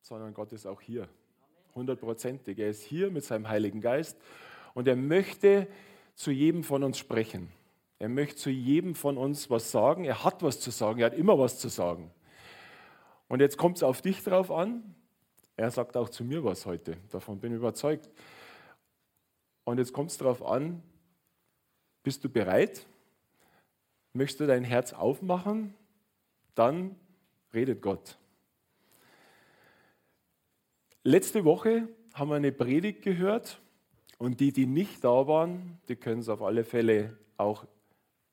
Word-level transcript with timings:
sondern 0.00 0.34
Gott 0.34 0.52
ist 0.52 0.66
auch 0.66 0.80
hier. 0.80 1.08
Hundertprozentig. 1.74 2.58
Er 2.58 2.70
ist 2.70 2.82
hier 2.82 3.10
mit 3.10 3.24
seinem 3.24 3.48
Heiligen 3.48 3.80
Geist 3.80 4.18
und 4.74 4.88
er 4.88 4.96
möchte 4.96 5.68
zu 6.14 6.30
jedem 6.30 6.64
von 6.64 6.82
uns 6.82 6.98
sprechen. 6.98 7.52
Er 7.98 8.08
möchte 8.08 8.36
zu 8.36 8.50
jedem 8.50 8.94
von 8.94 9.16
uns 9.16 9.50
was 9.50 9.70
sagen. 9.70 10.04
Er 10.04 10.24
hat 10.24 10.42
was 10.42 10.60
zu 10.60 10.70
sagen. 10.70 11.00
Er 11.00 11.06
hat 11.06 11.14
immer 11.14 11.38
was 11.38 11.58
zu 11.58 11.68
sagen. 11.68 12.10
Und 13.28 13.40
jetzt 13.40 13.58
kommt 13.58 13.76
es 13.76 13.82
auf 13.82 14.02
dich 14.02 14.22
drauf 14.22 14.50
an. 14.50 14.94
Er 15.56 15.70
sagt 15.70 15.96
auch 15.96 16.08
zu 16.08 16.24
mir 16.24 16.44
was 16.44 16.66
heute. 16.66 16.96
Davon 17.10 17.40
bin 17.40 17.52
ich 17.52 17.58
überzeugt. 17.58 18.08
Und 19.64 19.78
jetzt 19.78 19.92
kommt 19.92 20.10
es 20.10 20.16
darauf 20.16 20.42
an, 20.44 20.82
bist 22.02 22.24
du 22.24 22.28
bereit? 22.28 22.86
Möchtest 24.12 24.40
du 24.40 24.46
dein 24.46 24.64
Herz 24.64 24.92
aufmachen? 24.92 25.74
Dann 26.54 26.96
redet 27.52 27.82
Gott. 27.82 28.16
Letzte 31.04 31.44
Woche 31.44 31.88
haben 32.12 32.30
wir 32.30 32.36
eine 32.36 32.52
Predigt 32.52 33.02
gehört 33.02 33.60
und 34.18 34.40
die, 34.40 34.52
die 34.52 34.66
nicht 34.66 35.04
da 35.04 35.28
waren, 35.28 35.78
die 35.88 35.96
können 35.96 36.20
es 36.20 36.28
auf 36.28 36.42
alle 36.42 36.64
Fälle 36.64 37.16
auch 37.36 37.66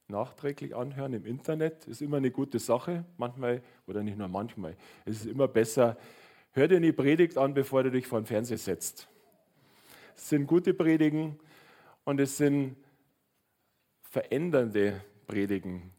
nachträglich 0.07 0.75
anhören 0.75 1.13
im 1.13 1.25
Internet. 1.25 1.85
Ist 1.85 2.01
immer 2.01 2.17
eine 2.17 2.31
gute 2.31 2.57
Sache, 2.57 3.05
manchmal 3.17 3.61
oder 3.87 4.01
nicht 4.01 4.17
nur 4.17 4.27
manchmal. 4.27 4.75
Es 5.05 5.17
ist 5.17 5.27
immer 5.27 5.47
besser, 5.47 5.95
hör 6.51 6.67
dir 6.67 6.77
eine 6.77 6.91
Predigt 6.91 7.37
an, 7.37 7.53
bevor 7.53 7.83
du 7.83 7.91
dich 7.91 8.07
vor 8.07 8.19
den 8.19 8.25
Fernseher 8.25 8.57
setzt. 8.57 9.07
Es 10.15 10.29
sind 10.29 10.47
gute 10.47 10.73
Predigen 10.73 11.37
und 12.03 12.19
es 12.19 12.37
sind 12.37 12.77
verändernde 14.01 15.01
Predigen, 15.27 15.91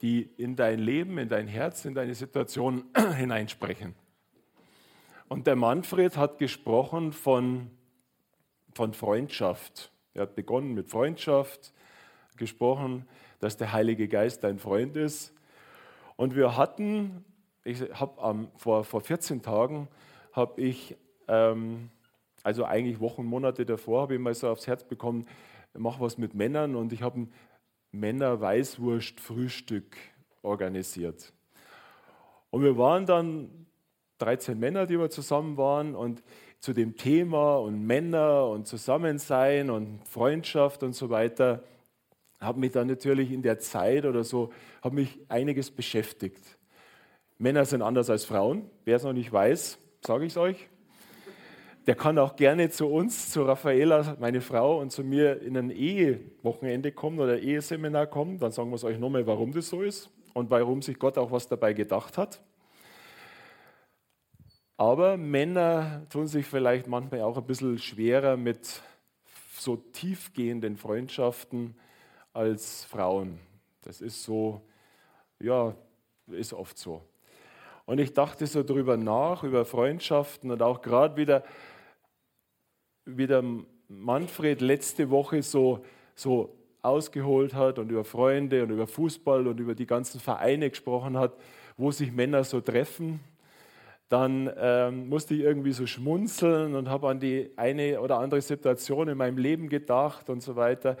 die 0.00 0.22
in 0.36 0.54
dein 0.54 0.78
Leben, 0.78 1.18
in 1.18 1.28
dein 1.28 1.48
Herz, 1.48 1.84
in 1.84 1.94
deine 1.94 2.14
Situation 2.14 2.84
hineinsprechen. 3.16 3.94
Und 5.28 5.46
der 5.46 5.54
Manfred 5.56 6.16
hat 6.16 6.38
gesprochen 6.38 7.12
von, 7.12 7.70
von 8.72 8.94
Freundschaft. 8.94 9.92
Er 10.14 10.22
hat 10.22 10.34
begonnen 10.34 10.72
mit 10.72 10.88
Freundschaft, 10.88 11.74
gesprochen, 12.36 13.06
dass 13.40 13.58
der 13.58 13.72
Heilige 13.72 14.08
Geist 14.08 14.42
dein 14.42 14.58
Freund 14.58 14.96
ist. 14.96 15.34
Und 16.16 16.34
wir 16.34 16.56
hatten, 16.56 17.24
ich 17.62 17.82
habe 17.92 18.48
vor, 18.56 18.84
vor 18.84 19.02
14 19.02 19.42
Tagen, 19.42 19.88
habe 20.32 20.62
ich, 20.62 20.96
ähm, 21.28 21.90
also 22.42 22.64
eigentlich 22.64 23.00
Wochen, 23.00 23.26
Monate 23.26 23.66
davor, 23.66 24.00
habe 24.02 24.14
ich 24.14 24.20
mal 24.20 24.34
so 24.34 24.48
aufs 24.48 24.66
Herz 24.66 24.84
bekommen, 24.84 25.26
mach 25.74 26.00
was 26.00 26.16
mit 26.16 26.32
Männern 26.34 26.74
und 26.74 26.90
ich 26.92 27.02
habe 27.02 27.20
ein 27.20 27.30
Männer-Weißwurst-Frühstück 27.92 29.96
organisiert. 30.42 31.34
Und 32.50 32.62
wir 32.62 32.78
waren 32.78 33.04
dann 33.04 33.67
13 34.18 34.58
Männer, 34.58 34.86
die 34.86 34.98
wir 34.98 35.10
zusammen 35.10 35.56
waren 35.56 35.94
und 35.94 36.22
zu 36.60 36.72
dem 36.72 36.96
Thema 36.96 37.56
und 37.56 37.86
Männer 37.86 38.48
und 38.48 38.66
Zusammensein 38.66 39.70
und 39.70 40.00
Freundschaft 40.08 40.82
und 40.82 40.92
so 40.92 41.08
weiter, 41.10 41.62
habe 42.40 42.60
mich 42.60 42.72
dann 42.72 42.88
natürlich 42.88 43.32
in 43.32 43.42
der 43.42 43.58
Zeit 43.58 44.04
oder 44.04 44.24
so, 44.24 44.52
habe 44.82 44.96
mich 44.96 45.18
einiges 45.28 45.70
beschäftigt. 45.70 46.58
Männer 47.38 47.64
sind 47.64 47.82
anders 47.82 48.10
als 48.10 48.24
Frauen. 48.24 48.68
Wer 48.84 48.96
es 48.96 49.04
noch 49.04 49.12
nicht 49.12 49.32
weiß, 49.32 49.78
sage 50.04 50.24
ich 50.24 50.32
es 50.32 50.36
euch. 50.36 50.68
Der 51.86 51.94
kann 51.94 52.18
auch 52.18 52.36
gerne 52.36 52.68
zu 52.68 52.86
uns, 52.86 53.30
zu 53.30 53.44
Raffaela, 53.44 54.16
meine 54.20 54.40
Frau, 54.40 54.78
und 54.78 54.90
zu 54.90 55.02
mir 55.02 55.40
in 55.40 55.56
ein 55.56 55.70
Ehewochenende 55.70 56.92
kommen 56.92 57.18
oder 57.18 57.38
Eheseminar 57.38 58.06
kommen. 58.06 58.38
Dann 58.38 58.52
sagen 58.52 58.70
wir 58.70 58.76
es 58.76 58.84
euch 58.84 58.98
nochmal, 58.98 59.26
warum 59.26 59.52
das 59.52 59.68
so 59.68 59.82
ist 59.82 60.10
und 60.34 60.50
warum 60.50 60.82
sich 60.82 60.98
Gott 60.98 61.16
auch 61.16 61.30
was 61.30 61.48
dabei 61.48 61.72
gedacht 61.72 62.18
hat. 62.18 62.42
Aber 64.80 65.16
Männer 65.16 66.06
tun 66.08 66.28
sich 66.28 66.46
vielleicht 66.46 66.86
manchmal 66.86 67.22
auch 67.22 67.36
ein 67.36 67.44
bisschen 67.44 67.78
schwerer 67.78 68.36
mit 68.36 68.80
so 69.52 69.74
tiefgehenden 69.74 70.76
Freundschaften 70.76 71.76
als 72.32 72.84
Frauen. 72.84 73.40
Das 73.82 74.00
ist 74.00 74.22
so, 74.22 74.62
ja, 75.40 75.74
ist 76.28 76.52
oft 76.52 76.78
so. 76.78 77.02
Und 77.86 77.98
ich 77.98 78.14
dachte 78.14 78.46
so 78.46 78.62
drüber 78.62 78.96
nach, 78.96 79.42
über 79.42 79.64
Freundschaften 79.64 80.52
und 80.52 80.62
auch 80.62 80.80
gerade 80.80 81.16
wieder, 81.16 81.42
wie 83.04 83.26
der 83.26 83.42
Manfred 83.88 84.60
letzte 84.60 85.10
Woche 85.10 85.42
so, 85.42 85.84
so 86.14 86.54
ausgeholt 86.82 87.52
hat 87.52 87.80
und 87.80 87.90
über 87.90 88.04
Freunde 88.04 88.62
und 88.62 88.70
über 88.70 88.86
Fußball 88.86 89.48
und 89.48 89.58
über 89.58 89.74
die 89.74 89.86
ganzen 89.86 90.20
Vereine 90.20 90.70
gesprochen 90.70 91.18
hat, 91.18 91.32
wo 91.76 91.90
sich 91.90 92.12
Männer 92.12 92.44
so 92.44 92.60
treffen 92.60 93.18
dann 94.08 94.50
ähm, 94.56 95.08
musste 95.08 95.34
ich 95.34 95.40
irgendwie 95.40 95.72
so 95.72 95.86
schmunzeln 95.86 96.74
und 96.74 96.88
habe 96.88 97.08
an 97.08 97.20
die 97.20 97.50
eine 97.56 98.00
oder 98.00 98.18
andere 98.18 98.40
Situation 98.40 99.08
in 99.08 99.18
meinem 99.18 99.36
Leben 99.36 99.68
gedacht 99.68 100.30
und 100.30 100.42
so 100.42 100.56
weiter. 100.56 100.96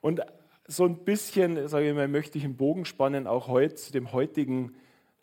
Und 0.00 0.20
so 0.66 0.84
ein 0.84 0.98
bisschen, 1.04 1.66
sage 1.66 1.88
ich 1.88 1.94
mal, 1.94 2.06
möchte 2.06 2.38
ich 2.38 2.44
einen 2.44 2.56
Bogen 2.56 2.84
spannen, 2.84 3.26
auch 3.26 3.48
heute 3.48 3.74
zu 3.74 3.90
dem 3.90 4.12
heutigen 4.12 4.74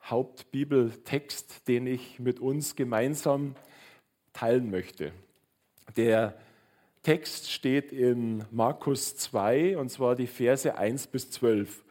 Hauptbibeltext, 0.04 1.68
den 1.68 1.88
ich 1.88 2.20
mit 2.20 2.42
uns 2.42 2.76
gemeinsam 2.76 3.56
teilen 4.34 4.70
möchte. 4.70 5.14
Der 5.96 6.38
Text 7.04 7.50
steht 7.50 7.94
in 7.94 8.44
Markus 8.52 9.16
2 9.16 9.78
und 9.78 9.90
zwar 9.90 10.16
die 10.16 10.28
Verse 10.28 10.78
1 10.78 11.08
bis 11.08 11.32
12. 11.32 11.86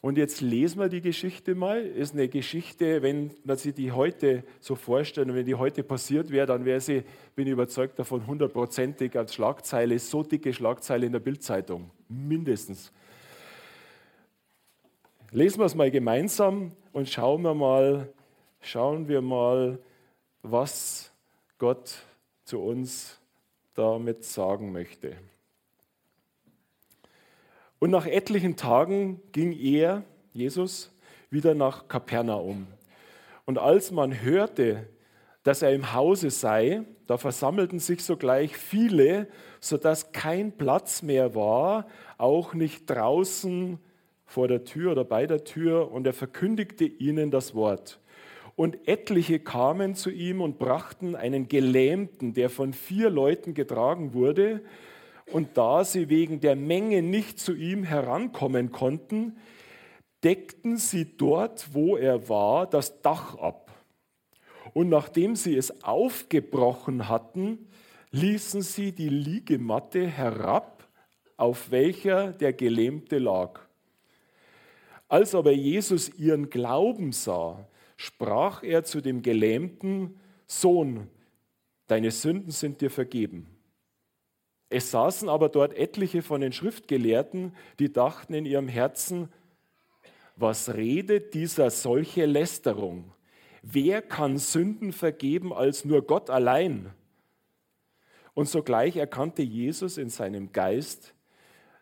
Und 0.00 0.16
jetzt 0.16 0.40
lesen 0.40 0.78
wir 0.78 0.88
die 0.88 1.00
Geschichte 1.00 1.54
mal. 1.54 1.84
Ist 1.84 2.14
eine 2.14 2.28
Geschichte, 2.28 3.02
wenn 3.02 3.32
man 3.44 3.56
sich 3.56 3.74
die 3.74 3.90
heute 3.90 4.44
so 4.60 4.76
vorstellt 4.76 5.28
und 5.28 5.34
wenn 5.34 5.46
die 5.46 5.56
heute 5.56 5.82
passiert 5.82 6.30
wäre, 6.30 6.46
dann 6.46 6.64
wäre 6.64 6.80
sie, 6.80 7.02
bin 7.34 7.46
ich 7.46 7.52
überzeugt 7.52 7.98
davon, 7.98 8.26
hundertprozentig 8.26 9.16
als 9.16 9.34
Schlagzeile, 9.34 9.98
so 9.98 10.22
dicke 10.22 10.52
Schlagzeile 10.52 11.06
in 11.06 11.12
der 11.12 11.18
Bildzeitung. 11.18 11.90
Mindestens. 12.08 12.92
Lesen 15.32 15.58
wir 15.58 15.66
es 15.66 15.74
mal 15.74 15.90
gemeinsam 15.90 16.72
und 16.92 17.08
schauen 17.08 17.42
wir 17.42 17.54
mal, 17.54 18.12
schauen 18.60 19.08
wir 19.08 19.20
mal, 19.20 19.78
was 20.42 21.12
Gott 21.58 22.02
zu 22.44 22.60
uns 22.60 23.20
damit 23.74 24.24
sagen 24.24 24.72
möchte. 24.72 25.16
Und 27.78 27.90
nach 27.90 28.06
etlichen 28.06 28.56
Tagen 28.56 29.20
ging 29.32 29.52
er, 29.52 30.02
Jesus, 30.32 30.92
wieder 31.30 31.54
nach 31.54 31.88
Kapernaum. 31.88 32.66
Und 33.44 33.58
als 33.58 33.90
man 33.90 34.20
hörte, 34.22 34.88
dass 35.42 35.62
er 35.62 35.72
im 35.72 35.94
Hause 35.94 36.30
sei, 36.30 36.82
da 37.06 37.16
versammelten 37.16 37.78
sich 37.78 38.04
sogleich 38.04 38.56
viele, 38.56 39.28
sodass 39.60 40.12
kein 40.12 40.52
Platz 40.52 41.02
mehr 41.02 41.34
war, 41.34 41.86
auch 42.18 42.52
nicht 42.52 42.90
draußen 42.90 43.78
vor 44.26 44.48
der 44.48 44.64
Tür 44.64 44.92
oder 44.92 45.04
bei 45.04 45.26
der 45.26 45.44
Tür, 45.44 45.90
und 45.90 46.06
er 46.06 46.12
verkündigte 46.12 46.84
ihnen 46.84 47.30
das 47.30 47.54
Wort. 47.54 48.00
Und 48.56 48.88
etliche 48.88 49.38
kamen 49.38 49.94
zu 49.94 50.10
ihm 50.10 50.40
und 50.40 50.58
brachten 50.58 51.14
einen 51.14 51.48
Gelähmten, 51.48 52.34
der 52.34 52.50
von 52.50 52.72
vier 52.72 53.08
Leuten 53.08 53.54
getragen 53.54 54.12
wurde, 54.12 54.60
und 55.32 55.56
da 55.56 55.84
sie 55.84 56.08
wegen 56.08 56.40
der 56.40 56.56
Menge 56.56 57.02
nicht 57.02 57.38
zu 57.38 57.54
ihm 57.54 57.84
herankommen 57.84 58.72
konnten, 58.72 59.36
deckten 60.24 60.76
sie 60.76 61.16
dort, 61.16 61.74
wo 61.74 61.96
er 61.96 62.28
war, 62.28 62.66
das 62.66 63.02
Dach 63.02 63.36
ab. 63.36 63.70
Und 64.74 64.88
nachdem 64.88 65.36
sie 65.36 65.56
es 65.56 65.82
aufgebrochen 65.84 67.08
hatten, 67.08 67.68
ließen 68.10 68.62
sie 68.62 68.92
die 68.92 69.08
Liegematte 69.08 70.06
herab, 70.06 70.88
auf 71.36 71.70
welcher 71.70 72.32
der 72.32 72.52
Gelähmte 72.52 73.18
lag. 73.18 73.60
Als 75.08 75.34
aber 75.34 75.52
Jesus 75.52 76.10
ihren 76.18 76.50
Glauben 76.50 77.12
sah, 77.12 77.66
sprach 77.96 78.62
er 78.62 78.84
zu 78.84 79.00
dem 79.00 79.22
Gelähmten, 79.22 80.18
Sohn, 80.46 81.08
deine 81.86 82.10
Sünden 82.10 82.50
sind 82.50 82.80
dir 82.80 82.90
vergeben. 82.90 83.46
Es 84.70 84.90
saßen 84.90 85.28
aber 85.28 85.48
dort 85.48 85.74
etliche 85.74 86.22
von 86.22 86.40
den 86.40 86.52
Schriftgelehrten, 86.52 87.54
die 87.78 87.92
dachten 87.92 88.34
in 88.34 88.46
ihrem 88.46 88.68
Herzen, 88.68 89.30
was 90.36 90.74
redet 90.74 91.34
dieser 91.34 91.70
solche 91.70 92.26
Lästerung? 92.26 93.12
wer 93.62 94.02
kann 94.02 94.38
Sünden 94.38 94.92
vergeben 94.92 95.52
als 95.52 95.84
nur 95.84 96.06
Gott 96.06 96.30
allein? 96.30 96.92
Und 98.34 98.48
sogleich 98.48 98.96
erkannte 98.96 99.42
Jesus 99.42 99.98
in 99.98 100.10
seinem 100.10 100.52
Geist, 100.52 101.14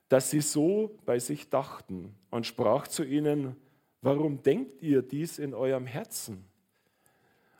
dass 0.08 0.30
sie 0.30 0.40
so 0.40 0.98
bei 1.04 1.18
sich 1.18 1.50
dachten 1.50 2.14
und 2.30 2.46
sprach 2.46 2.88
zu 2.88 3.04
ihnen, 3.04 3.56
warum 4.00 4.42
denkt 4.42 4.82
ihr 4.82 5.02
dies 5.02 5.38
in 5.38 5.52
eurem 5.52 5.86
Herzen? 5.86 6.44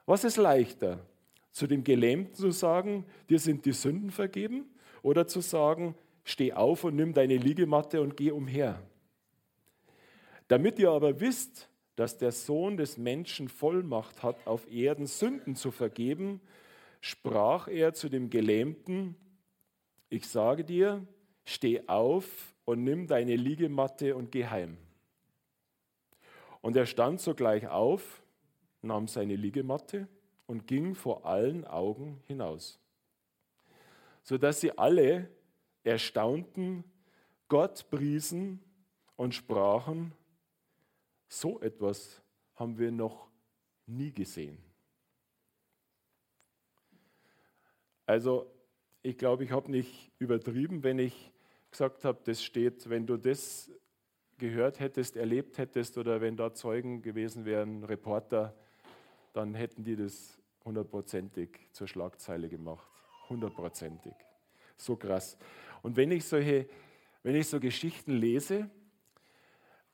Was 0.07 0.25
ist 0.25 0.37
leichter, 0.37 1.05
zu 1.51 1.67
dem 1.67 1.85
Gelähmten 1.85 2.35
zu 2.35 2.51
sagen, 2.53 3.05
dir 3.29 3.39
sind 3.39 3.65
die 3.65 3.73
Sünden 3.73 4.11
vergeben, 4.11 4.67
oder 5.07 5.29
zu 5.29 5.41
sagen, 5.41 5.95
steh 6.25 6.53
auf 6.53 6.83
und 6.83 6.97
nimm 6.97 7.15
deine 7.15 7.37
Liegematte 7.37 8.03
und 8.03 8.17
geh 8.17 8.33
umher? 8.33 8.83
Damit 10.49 10.81
ihr 10.81 10.91
aber 10.91 11.21
wisst, 11.21 11.69
dass 11.95 12.19
der 12.19 12.33
Sohn 12.33 12.77
des 12.77 12.99
Menschen 12.99 13.49
Vollmacht 13.49 14.25
hat, 14.25 14.49
auf 14.49 14.69
Erden 14.69 15.07
Sünden 15.07 15.55
zu 15.55 15.71
vergeben, 15.71 16.41
sprach 17.01 17.69
er 17.69 17.95
zu 17.95 18.09
dem 18.09 18.31
Gelähmten, 18.31 19.15
ich 20.09 20.27
sage 20.27 20.65
dir, 20.65 21.07
steh 21.45 21.87
auf 21.87 22.27
und 22.65 22.83
nimm 22.83 23.07
deine 23.07 23.37
Liegematte 23.37 24.17
und 24.17 24.33
geh 24.33 24.47
heim. 24.47 24.77
Und 26.63 26.75
er 26.75 26.87
stand 26.87 27.21
sogleich 27.21 27.69
auf, 27.69 28.25
nahm 28.83 29.07
seine 29.07 29.37
Liegematte 29.37 30.09
und 30.47 30.67
ging 30.67 30.97
vor 30.97 31.27
allen 31.27 31.65
Augen 31.65 32.21
hinaus, 32.27 32.81
sodass 34.27 34.61
sie 34.61 34.77
alle 34.77 35.31
erstaunten, 35.85 36.83
Gott 37.47 37.89
priesen 37.91 38.61
und 39.15 39.37
sprachen, 39.37 40.13
so 41.29 41.61
etwas 41.61 42.21
haben 42.57 42.77
wir 42.77 42.91
noch 42.91 43.31
nie 43.87 44.11
gesehen. 44.11 44.59
Also 48.05 48.53
ich 49.03 49.17
glaube, 49.17 49.45
ich 49.45 49.53
habe 49.53 49.71
nicht 49.71 50.11
übertrieben, 50.19 50.83
wenn 50.83 50.99
ich 50.99 51.33
gesagt 51.71 52.05
habe, 52.05 52.19
das 52.25 52.43
steht, 52.43 52.89
wenn 52.91 53.07
du 53.07 53.17
das 53.17 53.71
gehört 54.39 54.81
hättest, 54.81 55.17
erlebt 55.17 55.57
hättest 55.57 55.99
oder 55.99 56.21
wenn 56.21 56.37
da 56.37 56.53
Zeugen 56.53 57.01
gewesen 57.01 57.45
wären, 57.45 57.85
Reporter, 57.85 58.57
dann 59.33 59.55
hätten 59.55 59.85
die 59.85 59.95
das 59.95 60.37
hundertprozentig 60.65 61.69
zur 61.71 61.87
Schlagzeile 61.87 62.49
gemacht. 62.49 62.96
Hundertprozentig. 63.29 64.15
So 64.77 64.97
krass. 64.97 65.37
Und 65.83 65.97
wenn 65.97 66.11
ich 66.11 66.25
solche, 66.25 66.69
wenn 67.23 67.35
ich 67.35 67.49
so 67.49 67.61
Geschichten 67.61 68.13
lese, 68.13 68.71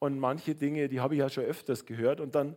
und 0.03 0.19
manche 0.19 0.57
Dinge, 0.57 0.89
die 0.89 0.99
habe 0.99 1.15
ich 1.15 1.21
ja 1.21 1.29
schon 1.29 1.45
öfters 1.45 1.87
gehört 1.87 2.19
und 2.19 2.35
dann, 2.35 2.57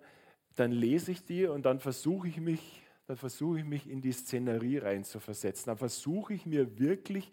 dann 0.56 0.72
lese 0.72 1.12
ich 1.12 1.24
die 1.26 1.46
und 1.46 1.64
dann 1.64 1.80
versuche 1.80 2.28
ich 2.28 2.38
mich, 2.38 2.82
dann 3.06 3.18
versuche 3.18 3.60
ich 3.60 3.66
mich 3.66 3.88
in 3.88 4.02
die 4.02 4.14
Szenerie 4.14 4.80
reinzuversetzen. 4.80 5.68
Dann 5.68 5.78
versuche 5.78 6.34
ich 6.34 6.48
mir 6.48 6.80
wirklich, 6.80 7.32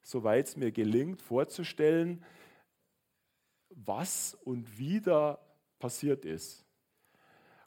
soweit 0.00 0.46
es 0.46 0.56
mir 0.56 0.70
gelingt, 0.70 1.20
vorzustellen, 1.22 2.24
was 3.70 4.38
und 4.44 4.78
wie 4.78 5.00
da 5.00 5.40
passiert 5.80 6.24
ist. 6.24 6.64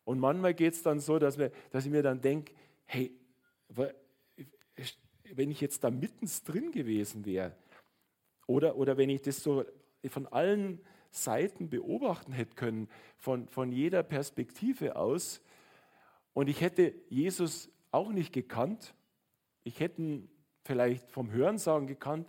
Und 0.06 0.22
manchmal 0.22 0.54
geht 0.54 0.76
es 0.76 0.82
dann 0.82 1.02
so, 1.02 1.20
dass, 1.20 1.38
wir, 1.38 1.52
dass 1.72 1.84
ich 1.86 1.92
mir 1.92 2.04
dann 2.04 2.22
denke, 2.22 2.54
hey, 2.86 3.12
wenn 5.34 5.52
ich 5.52 5.62
jetzt 5.62 5.84
da 5.84 5.92
mittendrin 5.92 6.72
gewesen 6.72 7.26
wäre, 7.26 7.56
oder, 8.48 8.76
oder 8.76 8.98
wenn 8.98 9.10
ich 9.10 9.22
das 9.22 9.42
so 9.42 9.66
von 10.08 10.28
allen 10.28 10.80
Seiten 11.10 11.70
beobachten 11.70 12.34
hätte 12.34 12.56
können, 12.56 12.90
von, 13.18 13.48
von 13.48 13.72
jeder 13.72 14.04
Perspektive 14.04 14.98
aus. 14.98 15.42
Und 16.34 16.50
ich 16.50 16.62
hätte 16.62 16.94
Jesus 17.10 17.70
auch 17.92 18.12
nicht 18.12 18.34
gekannt. 18.34 18.94
Ich 19.64 19.80
hätte 19.80 20.02
ihn 20.02 20.30
vielleicht 20.64 21.10
vom 21.10 21.32
Hörensagen 21.32 21.88
gekannt. 21.88 22.28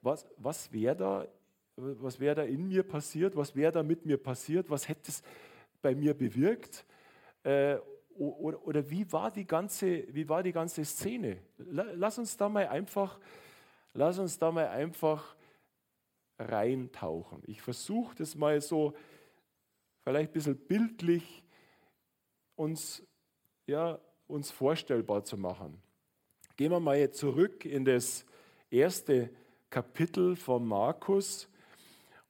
Was, 0.00 0.26
was 0.36 0.72
wäre 0.72 0.96
da, 0.96 1.28
was 1.76 2.20
wär 2.20 2.34
da 2.34 2.44
in 2.44 2.68
mir 2.68 2.84
passiert? 2.84 3.34
Was 3.34 3.56
wäre 3.56 3.72
da 3.72 3.82
mit 3.82 4.06
mir 4.06 4.18
passiert? 4.18 4.70
Was 4.70 4.88
hätte 4.88 5.10
es 5.10 5.22
bei 5.82 5.94
mir 5.94 6.14
bewirkt? 6.14 6.86
Äh, 7.42 7.78
oder, 8.18 8.66
oder, 8.66 8.90
wie, 8.90 9.10
war 9.12 9.30
die 9.30 9.46
ganze, 9.46 10.04
wie 10.14 10.28
war 10.28 10.42
die 10.42 10.52
ganze 10.52 10.84
Szene? 10.84 11.38
Lass 11.58 12.18
uns 12.18 12.36
da 12.36 12.48
mal 12.48 12.68
einfach, 12.68 13.18
lass 13.94 14.18
uns 14.18 14.38
da 14.38 14.50
mal 14.50 14.68
einfach 14.68 15.36
reintauchen. 16.38 17.42
Ich 17.46 17.62
versuche 17.62 18.14
das 18.16 18.34
mal 18.34 18.60
so, 18.60 18.94
vielleicht 20.02 20.30
ein 20.30 20.32
bisschen 20.32 20.56
bildlich 20.56 21.42
uns, 22.56 23.02
ja, 23.66 23.98
uns 24.26 24.50
vorstellbar 24.50 25.24
zu 25.24 25.36
machen. 25.36 25.80
Gehen 26.56 26.70
wir 26.70 26.80
mal 26.80 26.98
jetzt 26.98 27.18
zurück 27.18 27.64
in 27.64 27.84
das 27.84 28.24
erste 28.70 29.30
Kapitel 29.70 30.36
von 30.36 30.66
Markus. 30.66 31.48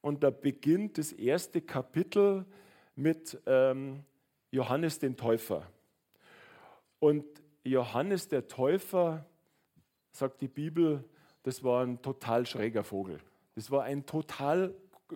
Und 0.01 0.23
da 0.23 0.29
beginnt 0.29 0.97
das 0.97 1.13
erste 1.13 1.61
Kapitel 1.61 2.45
mit 2.95 3.39
ähm, 3.45 4.03
Johannes 4.53 4.99
dem 4.99 5.17
Täufer. 5.17 5.67
Und 6.99 7.25
Johannes 7.63 8.27
der 8.27 8.47
Täufer, 8.47 9.25
sagt 10.11 10.41
die 10.41 10.47
Bibel, 10.47 11.03
das 11.41 11.63
war 11.63 11.83
ein 11.83 12.03
total 12.03 12.45
schräger 12.45 12.83
Vogel. 12.83 13.19
Das 13.55 13.71
war 13.71 13.83
ein 13.83 14.05
total 14.05 14.75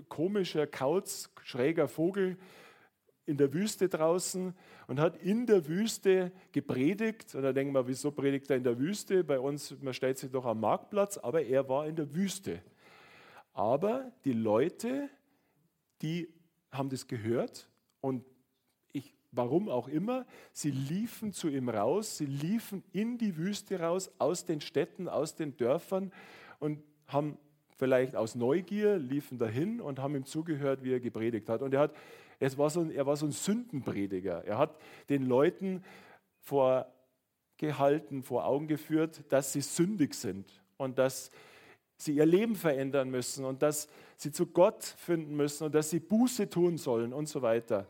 komischer, 0.09 0.65
kauz, 0.65 1.29
schräger 1.43 1.87
Vogel 1.87 2.37
in 3.27 3.37
der 3.37 3.53
Wüste 3.53 3.89
draußen 3.89 4.55
und 4.87 4.99
hat 4.99 5.17
in 5.17 5.45
der 5.45 5.67
Wüste 5.67 6.31
gepredigt. 6.51 7.35
Und 7.35 7.43
da 7.43 7.53
denken 7.53 7.73
wir, 7.73 7.87
wieso 7.87 8.09
predigt 8.09 8.49
er 8.49 8.57
in 8.57 8.63
der 8.63 8.79
Wüste? 8.79 9.23
Bei 9.23 9.39
uns, 9.39 9.77
man 9.83 9.93
stellt 9.93 10.17
sich 10.17 10.31
doch 10.31 10.45
am 10.45 10.61
Marktplatz, 10.61 11.19
aber 11.19 11.43
er 11.43 11.69
war 11.69 11.85
in 11.85 11.95
der 11.95 12.15
Wüste. 12.15 12.63
Aber 13.53 14.11
die 14.25 14.33
Leute, 14.33 15.11
die 16.01 16.27
haben 16.71 16.89
das 16.89 17.05
gehört 17.05 17.69
und 18.01 18.23
warum 19.37 19.69
auch 19.69 19.87
immer, 19.87 20.25
sie 20.51 20.71
liefen 20.71 21.31
zu 21.31 21.47
ihm 21.47 21.69
raus, 21.69 22.17
sie 22.17 22.25
liefen 22.25 22.83
in 22.91 23.17
die 23.17 23.37
Wüste 23.37 23.79
raus, 23.79 24.11
aus 24.17 24.45
den 24.45 24.59
Städten, 24.59 25.07
aus 25.07 25.35
den 25.35 25.55
Dörfern 25.55 26.11
und 26.59 26.83
haben 27.07 27.37
vielleicht 27.77 28.15
aus 28.15 28.35
Neugier, 28.35 28.97
liefen 28.97 29.37
dahin 29.37 29.79
und 29.79 29.99
haben 29.99 30.15
ihm 30.15 30.25
zugehört, 30.25 30.83
wie 30.83 30.93
er 30.93 30.99
gepredigt 30.99 31.47
hat. 31.47 31.61
Und 31.61 31.73
er, 31.73 31.81
hat, 31.81 31.95
es 32.39 32.57
war 32.57 32.69
so 32.69 32.81
ein, 32.81 32.91
er 32.91 33.05
war 33.05 33.15
so 33.15 33.25
ein 33.25 33.31
Sündenprediger. 33.31 34.43
Er 34.45 34.57
hat 34.57 34.75
den 35.09 35.23
Leuten 35.23 35.83
vorgehalten, 36.41 38.23
vor 38.23 38.45
Augen 38.45 38.67
geführt, 38.67 39.23
dass 39.29 39.53
sie 39.53 39.61
sündig 39.61 40.15
sind 40.15 40.61
und 40.77 40.97
dass 40.97 41.31
sie 41.97 42.13
ihr 42.13 42.25
Leben 42.25 42.55
verändern 42.55 43.09
müssen 43.09 43.45
und 43.45 43.61
dass 43.61 43.87
sie 44.17 44.31
zu 44.31 44.47
Gott 44.47 44.83
finden 44.83 45.35
müssen 45.35 45.65
und 45.65 45.75
dass 45.75 45.89
sie 45.89 45.99
Buße 45.99 46.49
tun 46.49 46.77
sollen 46.77 47.13
und 47.13 47.27
so 47.27 47.41
weiter. 47.41 47.87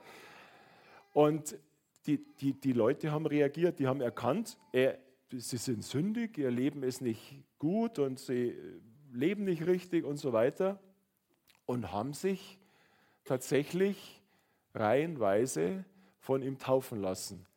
Und 1.18 1.58
die, 2.06 2.24
die, 2.36 2.54
die 2.54 2.74
Leute 2.74 3.12
haben 3.12 3.26
reagiert, 3.26 3.80
die 3.80 3.88
haben 3.88 4.02
erkannt, 4.02 4.56
er, 4.72 5.00
sie 5.32 5.58
sind 5.58 5.84
sündig, 5.84 6.38
ihr 6.38 6.52
Leben 6.52 6.84
ist 6.84 7.02
nicht 7.02 7.44
gut 7.58 7.98
und 7.98 8.20
sie 8.20 8.56
leben 9.12 9.46
nicht 9.46 9.66
richtig 9.66 10.06
und 10.06 10.18
so 10.18 10.32
weiter 10.32 10.80
und 11.66 11.92
haben 11.92 12.14
sich 12.14 12.60
tatsächlich 13.26 14.22
reihenweise 14.76 15.86
von 16.20 16.44
ihm 16.44 16.60
taufen 16.60 17.02
lassen. 17.02 17.48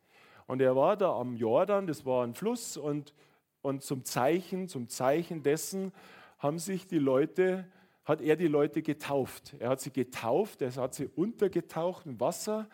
Und 0.47 0.59
er 0.59 0.75
war 0.75 0.97
da 0.97 1.15
am 1.15 1.35
Jordan, 1.35 1.85
das 1.85 2.03
war 2.03 2.25
ein 2.25 2.33
Fluss, 2.33 2.77
und, 2.77 3.13
und 3.61 3.83
zum 3.83 4.05
Zeichen, 4.05 4.69
zum 4.69 4.87
Zeichen 4.89 5.43
dessen 5.43 5.93
haben 6.39 6.57
sich 6.57 6.87
die 6.87 6.97
Leute, 6.97 7.67
hat 8.05 8.21
er 8.21 8.37
die 8.37 8.47
Leute 8.47 8.81
getauft. 8.81 9.55
Er 9.59 9.69
hat 9.69 9.81
sie 9.81 9.91
getauft, 9.91 10.63
er 10.63 10.75
hat 10.77 10.95
sie 10.95 11.05
untergetaucht 11.05 12.07
im 12.07 12.19
Wasser. 12.19 12.67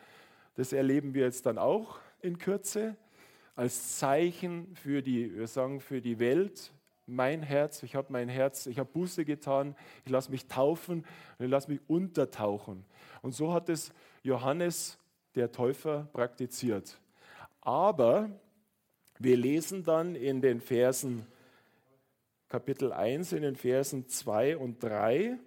Das 0.57 0.73
erleben 0.73 1.13
wir 1.13 1.23
jetzt 1.23 1.45
dann 1.45 1.59
auch 1.59 1.99
in 2.19 2.39
Kürze 2.39 2.95
als 3.55 3.97
Zeichen 3.99 4.75
für 4.75 5.03
die, 5.03 5.35
wir 5.35 5.47
sagen, 5.47 5.79
für 5.79 6.01
die 6.01 6.17
Welt, 6.17 6.73
mein 7.05 7.43
Herz, 7.43 7.83
ich 7.83 7.95
habe 7.95 8.11
mein 8.11 8.27
Herz, 8.27 8.65
ich 8.65 8.79
habe 8.79 8.89
Buße 8.91 9.23
getan, 9.23 9.75
ich 10.03 10.11
lasse 10.11 10.31
mich 10.31 10.47
taufen 10.47 11.05
und 11.37 11.45
ich 11.45 11.51
lasse 11.51 11.69
mich 11.69 11.79
untertauchen. 11.87 12.85
Und 13.21 13.33
so 13.33 13.53
hat 13.53 13.69
es 13.69 13.93
Johannes 14.23 14.97
der 15.35 15.51
Täufer 15.51 16.09
praktiziert. 16.11 16.99
Aber 17.61 18.31
wir 19.19 19.37
lesen 19.37 19.83
dann 19.83 20.15
in 20.15 20.41
den 20.41 20.59
Versen 20.59 21.27
Kapitel 22.49 22.91
1, 22.91 23.31
in 23.33 23.43
den 23.43 23.55
Versen 23.55 24.07
2 24.07 24.57
und 24.57 24.81
3, 24.81 25.37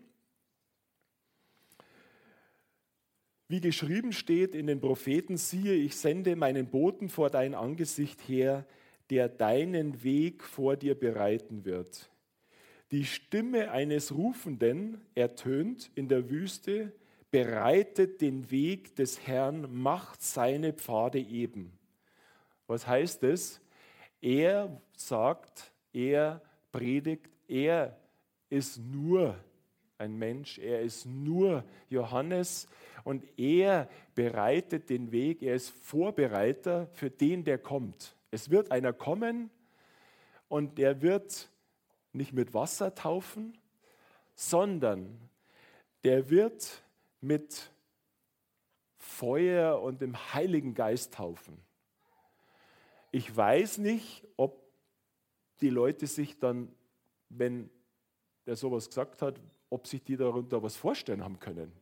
wie 3.50 3.60
geschrieben 3.60 4.12
steht 4.12 4.54
in 4.54 4.68
den 4.68 4.80
Propheten, 4.80 5.36
siehe, 5.36 5.74
ich 5.74 5.96
sende 5.96 6.36
meinen 6.36 6.66
Boten 6.68 7.08
vor 7.08 7.30
dein 7.30 7.56
Angesicht 7.56 8.20
her, 8.28 8.64
der 9.10 9.28
deinen 9.28 10.04
Weg 10.04 10.44
vor 10.44 10.76
dir 10.76 10.94
bereiten 10.94 11.64
wird. 11.64 12.12
Die 12.92 13.04
Stimme 13.04 13.72
eines 13.72 14.14
Rufenden 14.14 15.00
ertönt 15.16 15.90
in 15.96 16.06
der 16.06 16.30
Wüste, 16.30 16.92
bereitet 17.32 18.20
den 18.20 18.52
Weg 18.52 18.94
des 18.94 19.26
Herrn, 19.26 19.66
macht 19.82 20.22
seine 20.22 20.72
Pfade 20.72 21.18
eben. 21.18 21.72
Was 22.68 22.86
heißt 22.86 23.24
es? 23.24 23.60
Er 24.20 24.80
sagt, 24.96 25.72
er 25.92 26.40
predigt, 26.70 27.28
er 27.48 27.98
ist 28.48 28.78
nur 28.78 29.34
ein 29.98 30.16
Mensch, 30.16 30.58
er 30.60 30.82
ist 30.82 31.04
nur 31.04 31.64
Johannes 31.88 32.68
und 33.04 33.24
er 33.38 33.88
bereitet 34.14 34.90
den 34.90 35.12
Weg, 35.12 35.42
er 35.42 35.54
ist 35.54 35.70
Vorbereiter 35.70 36.86
für 36.92 37.10
den, 37.10 37.44
der 37.44 37.58
kommt. 37.58 38.16
Es 38.30 38.50
wird 38.50 38.70
einer 38.70 38.92
kommen 38.92 39.50
und 40.48 40.78
der 40.78 41.02
wird 41.02 41.50
nicht 42.12 42.32
mit 42.32 42.54
Wasser 42.54 42.94
taufen, 42.94 43.56
sondern 44.34 45.18
der 46.04 46.30
wird 46.30 46.82
mit 47.20 47.70
Feuer 48.96 49.80
und 49.82 50.00
dem 50.00 50.16
Heiligen 50.34 50.74
Geist 50.74 51.14
taufen. 51.14 51.58
Ich 53.12 53.34
weiß 53.34 53.78
nicht, 53.78 54.26
ob 54.36 54.62
die 55.60 55.70
Leute 55.70 56.06
sich 56.06 56.38
dann, 56.38 56.72
wenn 57.28 57.70
er 58.46 58.56
sowas 58.56 58.88
gesagt 58.88 59.22
hat, 59.22 59.40
ob 59.68 59.86
sich 59.86 60.02
die 60.02 60.16
darunter 60.16 60.62
was 60.62 60.76
vorstellen 60.76 61.22
haben 61.22 61.38
können. 61.38 61.72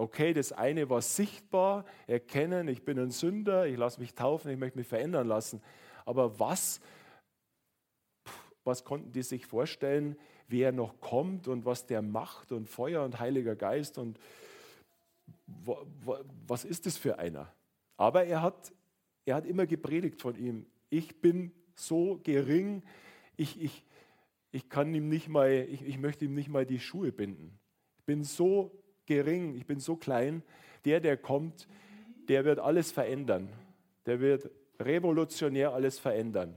Okay, 0.00 0.32
das 0.32 0.52
eine 0.52 0.88
war 0.88 1.02
sichtbar, 1.02 1.84
erkennen, 2.06 2.68
ich 2.68 2.86
bin 2.86 2.98
ein 2.98 3.10
Sünder, 3.10 3.66
ich 3.66 3.76
lasse 3.76 4.00
mich 4.00 4.14
taufen, 4.14 4.50
ich 4.50 4.56
möchte 4.56 4.78
mich 4.78 4.86
verändern 4.86 5.28
lassen. 5.28 5.60
Aber 6.06 6.40
was, 6.40 6.80
was 8.64 8.82
konnten 8.82 9.12
die 9.12 9.22
sich 9.22 9.44
vorstellen, 9.44 10.16
wer 10.48 10.72
noch 10.72 11.02
kommt 11.02 11.48
und 11.48 11.66
was 11.66 11.84
der 11.84 12.00
macht 12.00 12.50
und 12.50 12.66
Feuer 12.66 13.04
und 13.04 13.20
Heiliger 13.20 13.56
Geist 13.56 13.98
und 13.98 14.18
was 16.46 16.64
ist 16.64 16.86
das 16.86 16.96
für 16.96 17.18
einer? 17.18 17.52
Aber 17.98 18.24
er 18.24 18.40
hat, 18.40 18.72
er 19.26 19.34
hat 19.34 19.44
immer 19.44 19.66
gepredigt 19.66 20.22
von 20.22 20.34
ihm. 20.34 20.64
Ich 20.88 21.20
bin 21.20 21.52
so 21.74 22.18
gering, 22.22 22.82
ich, 23.36 23.60
ich, 23.60 23.84
ich 24.50 24.70
kann 24.70 24.94
ihm 24.94 25.10
nicht 25.10 25.28
mal, 25.28 25.50
ich, 25.50 25.82
ich 25.82 25.98
möchte 25.98 26.24
ihm 26.24 26.34
nicht 26.34 26.48
mal 26.48 26.64
die 26.64 26.80
Schuhe 26.80 27.12
binden. 27.12 27.58
Ich 27.98 28.04
bin 28.06 28.24
so 28.24 28.80
gering, 29.06 29.54
ich 29.54 29.66
bin 29.66 29.80
so 29.80 29.96
klein. 29.96 30.42
Der, 30.84 31.00
der 31.00 31.16
kommt, 31.16 31.68
der 32.28 32.44
wird 32.44 32.58
alles 32.58 32.92
verändern. 32.92 33.48
Der 34.06 34.20
wird 34.20 34.50
revolutionär 34.78 35.72
alles 35.72 35.98
verändern. 35.98 36.56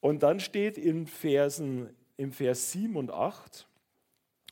Und 0.00 0.22
dann 0.22 0.40
steht 0.40 0.78
in 0.78 1.06
Versen, 1.06 1.90
im 2.16 2.32
Vers 2.32 2.72
7 2.72 2.96
und 2.96 3.10
8, 3.10 3.66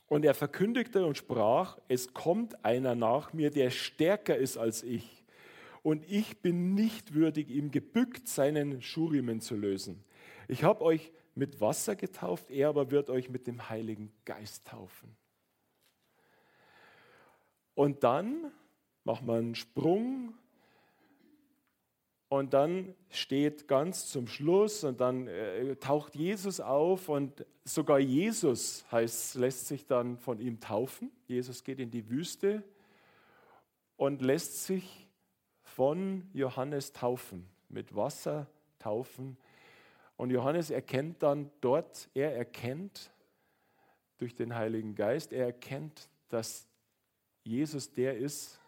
und 0.07 0.25
er 0.25 0.33
verkündigte 0.33 1.05
und 1.05 1.17
sprach, 1.17 1.77
es 1.87 2.13
kommt 2.13 2.65
einer 2.65 2.95
nach 2.95 3.31
mir, 3.31 3.51
der 3.51 3.69
stärker 3.69 4.35
ist 4.35 4.57
als 4.57 4.81
ich. 4.81 5.23
Und 5.83 6.03
ich 6.09 6.41
bin 6.41 6.73
nicht 6.73 7.13
würdig, 7.13 7.49
ihm 7.49 7.71
gebückt 7.71 8.27
seinen 8.27 8.81
Schurimen 8.81 9.39
zu 9.39 9.55
lösen. 9.55 10.03
Ich 10.47 10.63
habe 10.63 10.81
euch 10.81 11.11
mit 11.35 11.61
Wasser 11.61 11.95
getauft, 11.95 12.49
er 12.49 12.69
aber 12.69 12.91
wird 12.91 13.09
euch 13.09 13.29
mit 13.29 13.47
dem 13.47 13.69
Heiligen 13.69 14.11
Geist 14.25 14.67
taufen. 14.67 15.15
Und 17.79 18.03
dann 18.03 18.51
macht 19.05 19.25
man 19.25 19.37
einen 19.37 19.55
Sprung 19.55 20.33
und 22.27 22.53
dann 22.53 22.93
steht 23.09 23.69
ganz 23.69 24.09
zum 24.09 24.27
Schluss 24.27 24.83
und 24.83 24.99
dann 24.99 25.27
äh, 25.27 25.77
taucht 25.77 26.13
Jesus 26.13 26.59
auf 26.59 27.07
und 27.07 27.45
sogar 27.63 27.99
Jesus 27.99 28.83
heißt, 28.91 29.35
lässt 29.35 29.67
sich 29.67 29.85
dann 29.85 30.17
von 30.17 30.41
ihm 30.41 30.59
taufen. 30.59 31.09
Jesus 31.25 31.63
geht 31.63 31.79
in 31.79 31.89
die 31.89 32.09
Wüste 32.09 32.63
und 33.95 34.21
lässt 34.21 34.65
sich 34.65 35.07
von 35.63 36.27
Johannes 36.33 36.91
taufen, 36.91 37.47
mit 37.69 37.95
Wasser 37.95 38.47
taufen. 38.77 39.37
Und 40.17 40.31
Johannes 40.31 40.69
erkennt 40.69 41.23
dann 41.23 41.49
dort, 41.61 42.09
er 42.13 42.35
erkennt 42.35 43.13
durch 44.17 44.35
den 44.35 44.53
Heiligen 44.53 44.95
Geist, 44.95 45.31
er 45.31 45.45
erkennt, 45.45 46.09
dass 46.27 46.68
Jesus 47.43 47.91
der 47.93 48.17
ist, 48.17 48.59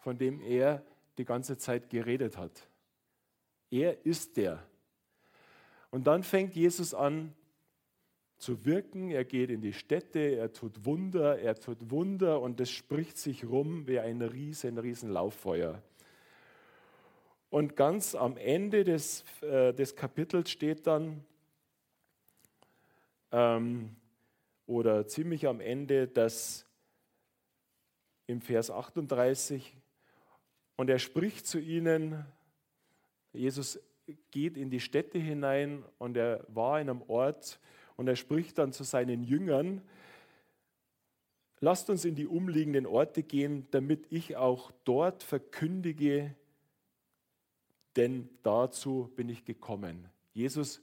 von 0.00 0.18
dem 0.18 0.40
er 0.40 0.82
die 1.18 1.24
ganze 1.24 1.56
Zeit 1.56 1.90
geredet 1.90 2.36
hat. 2.36 2.68
Er 3.70 4.04
ist 4.04 4.36
der. 4.36 4.62
Und 5.90 6.06
dann 6.06 6.22
fängt 6.22 6.54
Jesus 6.54 6.94
an 6.94 7.34
zu 8.38 8.64
wirken. 8.64 9.10
Er 9.10 9.24
geht 9.24 9.50
in 9.50 9.60
die 9.60 9.72
Städte, 9.72 10.18
er 10.18 10.52
tut 10.52 10.84
Wunder, 10.84 11.38
er 11.38 11.54
tut 11.54 11.90
Wunder 11.90 12.40
und 12.40 12.60
es 12.60 12.70
spricht 12.70 13.16
sich 13.16 13.44
rum 13.44 13.86
wie 13.86 14.00
ein 14.00 14.20
riesen, 14.20 14.78
riesen 14.78 15.10
Lauffeuer. 15.10 15.80
Und 17.50 17.76
ganz 17.76 18.14
am 18.14 18.36
Ende 18.36 18.82
des, 18.82 19.24
äh, 19.42 19.72
des 19.74 19.94
Kapitels 19.94 20.50
steht 20.50 20.86
dann, 20.86 21.24
ähm, 23.30 23.94
oder 24.66 25.06
ziemlich 25.06 25.46
am 25.46 25.60
Ende, 25.60 26.08
dass 26.08 26.64
im 28.32 28.40
Vers 28.40 28.70
38, 28.70 29.76
und 30.76 30.90
er 30.90 30.98
spricht 30.98 31.46
zu 31.46 31.60
ihnen, 31.60 32.24
Jesus 33.32 33.78
geht 34.30 34.56
in 34.56 34.70
die 34.70 34.80
Städte 34.80 35.18
hinein 35.18 35.84
und 35.98 36.16
er 36.16 36.44
war 36.48 36.80
in 36.80 36.90
einem 36.90 37.02
Ort 37.02 37.60
und 37.96 38.08
er 38.08 38.16
spricht 38.16 38.58
dann 38.58 38.72
zu 38.72 38.82
seinen 38.82 39.22
Jüngern, 39.22 39.82
lasst 41.60 41.88
uns 41.88 42.04
in 42.04 42.14
die 42.14 42.26
umliegenden 42.26 42.86
Orte 42.86 43.22
gehen, 43.22 43.68
damit 43.70 44.06
ich 44.10 44.36
auch 44.36 44.72
dort 44.84 45.22
verkündige, 45.22 46.34
denn 47.96 48.28
dazu 48.42 49.12
bin 49.14 49.28
ich 49.28 49.44
gekommen. 49.44 50.08
Jesus 50.32 50.82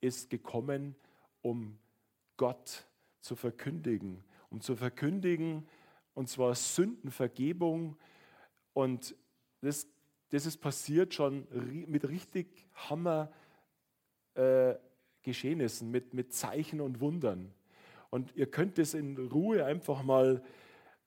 ist 0.00 0.28
gekommen, 0.28 0.96
um 1.42 1.78
Gott 2.36 2.86
zu 3.20 3.36
verkündigen, 3.36 4.22
um 4.50 4.60
zu 4.60 4.76
verkündigen, 4.76 5.66
und 6.16 6.28
zwar 6.28 6.56
Sündenvergebung. 6.56 7.96
Und 8.72 9.14
das 9.60 9.86
das 10.30 10.46
ist 10.46 10.58
passiert 10.58 11.14
schon 11.14 11.46
mit 11.88 12.08
richtig 12.08 12.66
Hammer 12.74 13.30
äh, 14.34 14.74
Geschehnissen, 15.22 15.90
mit, 15.90 16.14
mit 16.14 16.32
Zeichen 16.32 16.80
und 16.80 17.00
Wundern. 17.00 17.52
Und 18.10 18.34
ihr 18.36 18.50
könnt 18.50 18.78
es 18.78 18.94
in 18.94 19.16
Ruhe 19.16 19.64
einfach 19.64 20.02
mal 20.02 20.42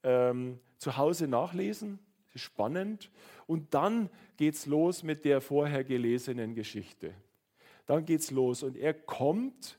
ähm, 0.02 0.58
zu 0.78 0.96
Hause 0.96 1.28
nachlesen. 1.28 1.98
Spannend. 2.34 3.10
Und 3.46 3.74
dann 3.74 4.08
geht 4.36 4.54
es 4.54 4.66
los 4.66 5.02
mit 5.02 5.24
der 5.24 5.40
vorher 5.40 5.84
gelesenen 5.84 6.54
Geschichte. 6.54 7.14
Dann 7.86 8.04
geht 8.04 8.20
es 8.20 8.30
los. 8.30 8.62
Und 8.62 8.76
er 8.76 8.94
kommt, 8.94 9.78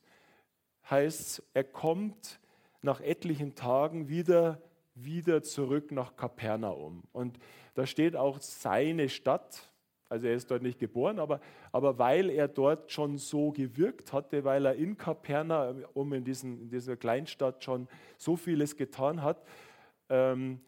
heißt 0.89 1.43
er 1.53 1.63
kommt 1.63 2.39
nach 2.81 2.99
etlichen 2.99 3.55
Tagen 3.55 4.09
wieder, 4.09 4.61
wieder 4.95 5.41
zurück 5.43 5.91
nach 5.91 6.15
Kapernaum. 6.15 7.03
Und 7.11 7.37
da 7.73 7.85
steht 7.85 8.15
auch 8.15 8.39
seine 8.39 9.09
Stadt, 9.09 9.71
also 10.09 10.27
er 10.27 10.35
ist 10.35 10.51
dort 10.51 10.61
nicht 10.61 10.79
geboren, 10.79 11.19
aber, 11.19 11.39
aber 11.71 11.97
weil 11.97 12.29
er 12.29 12.49
dort 12.49 12.91
schon 12.91 13.17
so 13.17 13.51
gewirkt 13.51 14.11
hatte, 14.11 14.43
weil 14.43 14.65
er 14.65 14.75
in 14.75 14.97
Kaperna, 14.97 15.73
um 15.93 16.11
in, 16.13 16.23
diesen, 16.23 16.59
in 16.59 16.69
dieser 16.69 16.97
Kleinstadt 16.97 17.63
schon 17.63 17.87
so 18.17 18.35
vieles 18.35 18.75
getan 18.75 19.23
hat, 19.23 19.45
ähm, 20.09 20.59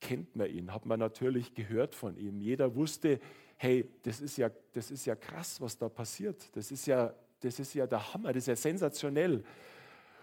kennt 0.00 0.34
man 0.34 0.50
ihn, 0.50 0.74
hat 0.74 0.86
man 0.86 0.98
natürlich 0.98 1.54
gehört 1.54 1.94
von 1.94 2.16
ihm. 2.16 2.40
Jeder 2.40 2.74
wusste, 2.74 3.20
hey, 3.56 3.88
das 4.02 4.20
ist 4.20 4.38
ja, 4.38 4.50
das 4.72 4.90
ist 4.90 5.04
ja 5.04 5.14
krass, 5.14 5.60
was 5.60 5.76
da 5.78 5.88
passiert. 5.88 6.44
Das 6.56 6.72
ist 6.72 6.86
ja, 6.86 7.14
das 7.40 7.60
ist 7.60 7.74
ja 7.74 7.86
der 7.86 8.12
Hammer, 8.12 8.32
das 8.32 8.44
ist 8.44 8.46
ja 8.48 8.56
sensationell. 8.56 9.44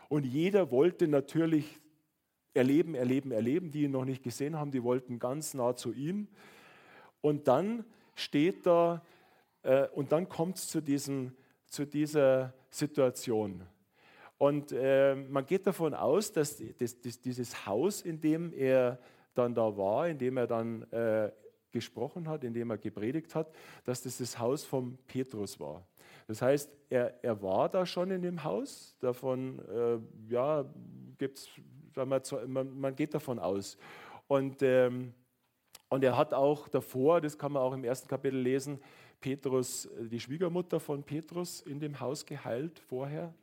Und 0.10 0.26
jeder 0.26 0.72
wollte 0.72 1.08
natürlich 1.08 1.80
erleben, 2.58 2.96
erleben, 2.96 3.32
erleben, 3.32 3.72
die 3.72 3.84
ihn 3.84 3.92
noch 3.92 4.06
nicht 4.06 4.24
gesehen 4.24 4.58
haben, 4.58 4.72
die 4.72 4.84
wollten 4.84 5.20
ganz 5.20 5.54
nah 5.54 5.76
zu 5.76 5.94
ihm. 5.94 6.28
Und 7.22 7.48
dann 7.48 7.86
steht 8.16 8.66
da, 8.66 9.02
äh, 9.64 9.88
und 9.90 10.12
dann 10.12 10.28
kommt 10.28 10.58
es 10.58 10.68
zu, 10.68 10.82
zu 11.66 11.86
dieser 11.86 12.54
Situation. 12.70 13.62
Und 14.38 14.72
äh, 14.72 15.16
man 15.16 15.46
geht 15.46 15.66
davon 15.66 15.94
aus, 15.94 16.32
dass 16.32 16.62
das, 16.78 17.00
das, 17.02 17.22
dieses 17.22 17.66
Haus, 17.66 18.02
in 18.02 18.20
dem 18.20 18.54
er 18.54 19.00
dann 19.34 19.54
da 19.56 19.76
war, 19.78 20.08
in 20.08 20.18
dem 20.18 20.38
er 20.38 20.48
dann 20.48 20.84
äh, 20.92 21.32
gesprochen 21.72 22.28
hat, 22.28 22.44
in 22.44 22.54
dem 22.54 22.70
er 22.70 22.78
gepredigt 22.78 23.36
hat, 23.36 23.52
dass 23.84 24.02
das 24.04 24.18
das 24.18 24.38
Haus 24.40 24.64
von 24.64 24.98
Petrus 25.08 25.60
war. 25.60 25.86
Das 26.28 26.42
heißt, 26.42 26.70
er, 26.90 27.24
er 27.24 27.42
war 27.42 27.70
da 27.70 27.86
schon 27.86 28.12
in 28.12 28.22
dem 28.22 28.44
Haus. 28.44 28.96
Davon 29.00 29.60
äh, 29.70 30.00
ja, 30.32 30.66
gibt 31.18 31.38
es 31.38 31.50
man, 32.06 32.80
man 32.80 32.96
geht 32.96 33.14
davon 33.14 33.40
aus. 33.40 33.78
Und, 34.28 34.62
ähm, 34.62 35.14
und 35.90 36.04
er 36.04 36.18
hat 36.18 36.34
auch 36.34 36.68
davor, 36.68 37.22
das 37.22 37.38
kann 37.38 37.54
man 37.54 37.64
auch 37.64 37.74
im 37.74 37.84
ersten 37.84 38.08
Kapitel 38.08 38.40
lesen, 38.40 38.80
Petrus, 39.20 39.86
äh, 39.86 40.08
die 40.08 40.20
Schwiegermutter 40.20 40.80
von 40.80 41.04
Petrus 41.04 41.62
in 41.62 41.80
dem 41.80 42.00
Haus 42.00 42.26
geheilt 42.26 42.80
vorher. 42.80 43.34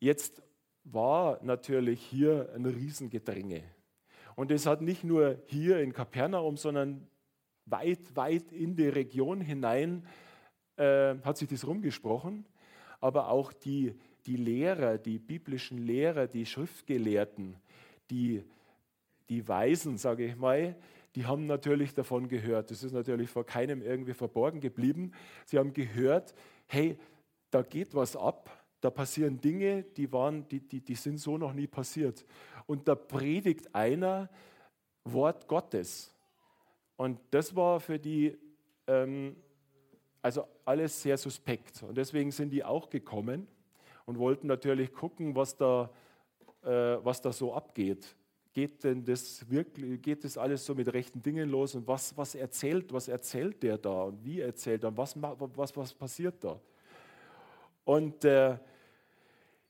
Jetzt 0.00 0.42
war 0.84 1.38
natürlich 1.42 2.00
hier 2.02 2.50
ein 2.54 2.64
Riesengedränge. 2.64 3.62
Und 4.36 4.50
es 4.50 4.66
hat 4.66 4.80
nicht 4.80 5.04
nur 5.04 5.42
hier 5.46 5.80
in 5.80 5.92
Kapernaum, 5.92 6.56
sondern 6.56 7.08
weit, 7.66 8.14
weit 8.14 8.52
in 8.52 8.76
die 8.76 8.88
Region 8.88 9.40
hinein 9.40 10.06
äh, 10.76 11.16
hat 11.24 11.36
sich 11.36 11.48
das 11.48 11.66
rumgesprochen. 11.66 12.46
Aber 13.00 13.30
auch 13.30 13.52
die, 13.52 13.94
die 14.26 14.36
Lehrer, 14.36 14.98
die 14.98 15.18
biblischen 15.18 15.78
Lehrer, 15.78 16.26
die 16.26 16.46
Schriftgelehrten, 16.46 17.56
die, 18.10 18.42
die 19.28 19.46
Weisen, 19.46 19.98
sage 19.98 20.24
ich 20.26 20.36
mal, 20.36 20.76
die 21.14 21.26
haben 21.26 21.46
natürlich 21.46 21.94
davon 21.94 22.28
gehört. 22.28 22.70
Das 22.70 22.82
ist 22.82 22.92
natürlich 22.92 23.30
vor 23.30 23.44
keinem 23.44 23.82
irgendwie 23.82 24.14
verborgen 24.14 24.60
geblieben. 24.60 25.12
Sie 25.46 25.58
haben 25.58 25.72
gehört, 25.72 26.34
hey, 26.66 26.98
da 27.50 27.62
geht 27.62 27.94
was 27.94 28.14
ab, 28.14 28.50
da 28.80 28.90
passieren 28.90 29.40
Dinge, 29.40 29.82
die, 29.82 30.12
waren, 30.12 30.46
die, 30.48 30.60
die, 30.60 30.80
die 30.80 30.94
sind 30.94 31.18
so 31.18 31.38
noch 31.38 31.52
nie 31.52 31.66
passiert. 31.66 32.24
Und 32.66 32.86
da 32.86 32.94
predigt 32.94 33.74
einer 33.74 34.28
Wort 35.04 35.48
Gottes. 35.48 36.14
Und 36.96 37.18
das 37.30 37.56
war 37.56 37.80
für 37.80 37.98
die 37.98 38.36
ähm, 38.86 39.36
also 40.22 40.46
alles 40.64 41.00
sehr 41.00 41.16
suspekt. 41.16 41.82
Und 41.82 41.96
deswegen 41.96 42.30
sind 42.30 42.50
die 42.50 42.64
auch 42.64 42.90
gekommen 42.90 43.46
und 44.08 44.18
wollten 44.18 44.46
natürlich 44.46 44.90
gucken, 44.90 45.36
was 45.36 45.54
da, 45.54 45.90
äh, 46.64 46.96
was 47.02 47.20
da 47.20 47.30
so 47.30 47.52
abgeht. 47.52 48.16
Geht 48.54 48.82
denn 48.82 49.04
das 49.04 49.48
wirklich, 49.50 50.00
geht 50.00 50.24
das 50.24 50.38
alles 50.38 50.64
so 50.64 50.74
mit 50.74 50.90
rechten 50.94 51.20
Dingen 51.20 51.50
los 51.50 51.74
und 51.74 51.86
was, 51.86 52.16
was 52.16 52.34
erzählt, 52.34 52.90
was 52.90 53.08
erzählt 53.08 53.62
der 53.62 53.76
da 53.76 54.04
und 54.04 54.24
wie 54.24 54.40
erzählt 54.40 54.82
er 54.82 54.88
und 54.88 54.96
was, 54.96 55.14
was, 55.20 55.76
was 55.76 55.92
passiert 55.92 56.42
da? 56.42 56.58
Und 57.84 58.24
äh, 58.24 58.56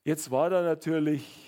jetzt 0.05 0.31
war 0.31 0.51
da 0.51 0.63
natürlich 0.63 1.48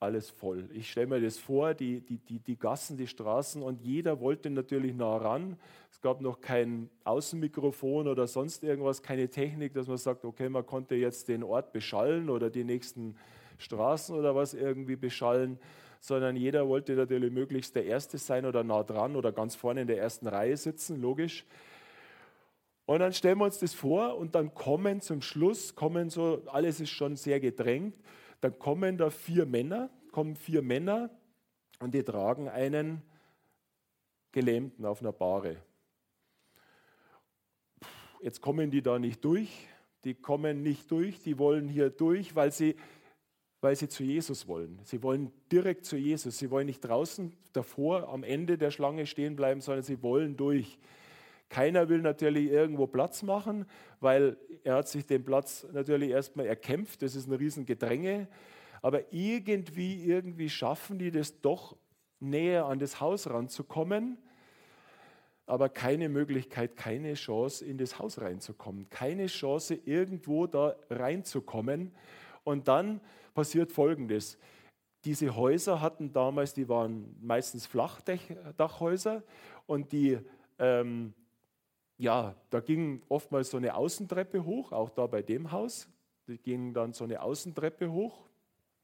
alles 0.00 0.30
voll. 0.30 0.68
Ich 0.72 0.90
stelle 0.90 1.08
mir 1.08 1.20
das 1.20 1.38
vor, 1.38 1.74
die, 1.74 2.00
die, 2.00 2.18
die, 2.18 2.38
die 2.38 2.58
Gassen, 2.58 2.96
die 2.96 3.06
Straßen 3.06 3.62
und 3.62 3.80
jeder 3.80 4.20
wollte 4.20 4.48
natürlich 4.48 4.94
nah 4.94 5.16
ran. 5.16 5.56
Es 5.90 6.00
gab 6.00 6.20
noch 6.20 6.40
kein 6.40 6.88
Außenmikrofon 7.04 8.06
oder 8.06 8.26
sonst 8.26 8.62
irgendwas, 8.62 9.02
keine 9.02 9.28
Technik, 9.28 9.74
dass 9.74 9.88
man 9.88 9.96
sagt, 9.96 10.24
okay, 10.24 10.48
man 10.48 10.64
konnte 10.64 10.94
jetzt 10.94 11.28
den 11.28 11.42
Ort 11.42 11.72
beschallen 11.72 12.30
oder 12.30 12.48
die 12.48 12.64
nächsten 12.64 13.16
Straßen 13.58 14.16
oder 14.16 14.36
was 14.36 14.54
irgendwie 14.54 14.96
beschallen, 14.96 15.58
sondern 16.00 16.36
jeder 16.36 16.68
wollte 16.68 16.94
natürlich 16.94 17.32
möglichst 17.32 17.74
der 17.74 17.84
Erste 17.84 18.18
sein 18.18 18.46
oder 18.46 18.62
nah 18.62 18.84
dran 18.84 19.16
oder 19.16 19.32
ganz 19.32 19.56
vorne 19.56 19.80
in 19.80 19.88
der 19.88 19.98
ersten 19.98 20.28
Reihe 20.28 20.56
sitzen, 20.56 21.00
logisch. 21.00 21.44
Und 22.86 23.00
dann 23.00 23.12
stellen 23.12 23.38
wir 23.38 23.44
uns 23.44 23.58
das 23.58 23.74
vor 23.74 24.16
und 24.16 24.34
dann 24.34 24.54
kommen 24.54 25.00
zum 25.00 25.20
Schluss, 25.20 25.74
kommen 25.74 26.08
so, 26.08 26.42
alles 26.46 26.80
ist 26.80 26.90
schon 26.90 27.16
sehr 27.16 27.40
gedrängt, 27.40 27.94
dann 28.40 28.58
kommen 28.58 28.98
da 28.98 29.10
vier 29.10 29.46
Männer, 29.46 29.90
kommen 30.12 30.36
vier 30.36 30.62
Männer 30.62 31.10
und 31.80 31.94
die 31.94 32.02
tragen 32.02 32.48
einen 32.48 33.02
Gelähmten 34.32 34.84
auf 34.84 35.00
einer 35.00 35.12
Bahre. 35.12 35.56
Jetzt 38.20 38.40
kommen 38.40 38.70
die 38.70 38.82
da 38.82 38.98
nicht 38.98 39.24
durch, 39.24 39.68
die 40.04 40.14
kommen 40.14 40.62
nicht 40.62 40.90
durch, 40.90 41.20
die 41.22 41.38
wollen 41.38 41.68
hier 41.68 41.90
durch, 41.90 42.34
weil 42.34 42.52
sie, 42.52 42.76
weil 43.60 43.76
sie 43.76 43.88
zu 43.88 44.02
Jesus 44.02 44.46
wollen. 44.46 44.80
Sie 44.84 45.02
wollen 45.02 45.32
direkt 45.50 45.84
zu 45.84 45.96
Jesus. 45.96 46.38
Sie 46.38 46.50
wollen 46.50 46.66
nicht 46.66 46.80
draußen 46.80 47.32
davor 47.52 48.08
am 48.08 48.22
Ende 48.22 48.58
der 48.58 48.70
Schlange 48.70 49.06
stehen 49.06 49.36
bleiben, 49.36 49.60
sondern 49.60 49.82
sie 49.82 50.02
wollen 50.02 50.36
durch. 50.36 50.78
Keiner 51.48 51.88
will 51.88 52.02
natürlich 52.02 52.50
irgendwo 52.50 52.86
Platz 52.86 53.22
machen, 53.22 53.66
weil 54.00 54.36
er 54.64 54.76
hat 54.76 54.88
sich 54.88 55.06
den 55.06 55.24
Platz 55.24 55.66
natürlich 55.72 56.10
erstmal 56.10 56.46
erkämpft. 56.46 57.02
Das 57.02 57.14
ist 57.14 57.26
ein 57.26 57.34
Riesengedränge. 57.34 58.28
Aber 58.82 59.12
irgendwie, 59.12 60.04
irgendwie 60.04 60.50
schaffen 60.50 60.98
die 60.98 61.10
das 61.10 61.40
doch 61.40 61.76
näher 62.20 62.66
an 62.66 62.78
das 62.78 63.00
Haus 63.00 63.28
ranzukommen. 63.28 64.18
Aber 65.46 65.70
keine 65.70 66.10
Möglichkeit, 66.10 66.76
keine 66.76 67.14
Chance, 67.14 67.64
in 67.64 67.78
das 67.78 67.98
Haus 67.98 68.20
reinzukommen. 68.20 68.90
Keine 68.90 69.26
Chance, 69.26 69.74
irgendwo 69.74 70.46
da 70.46 70.76
reinzukommen. 70.90 71.92
Und 72.44 72.68
dann 72.68 73.00
passiert 73.32 73.72
Folgendes. 73.72 74.38
Diese 75.04 75.34
Häuser 75.34 75.80
hatten 75.80 76.12
damals, 76.12 76.52
die 76.52 76.68
waren 76.68 77.16
meistens 77.20 77.66
Flachdachhäuser 77.66 79.22
und 79.66 79.92
die 79.92 80.18
ähm, 80.58 81.14
ja, 81.98 82.36
da 82.50 82.60
ging 82.60 83.02
oftmals 83.08 83.50
so 83.50 83.56
eine 83.56 83.74
Außentreppe 83.74 84.44
hoch, 84.44 84.70
auch 84.70 84.88
da 84.90 85.06
bei 85.08 85.20
dem 85.20 85.50
Haus. 85.50 85.88
Die 86.28 86.38
ging 86.38 86.72
dann 86.72 86.92
so 86.92 87.04
eine 87.04 87.20
Außentreppe 87.20 87.90
hoch. 87.90 88.28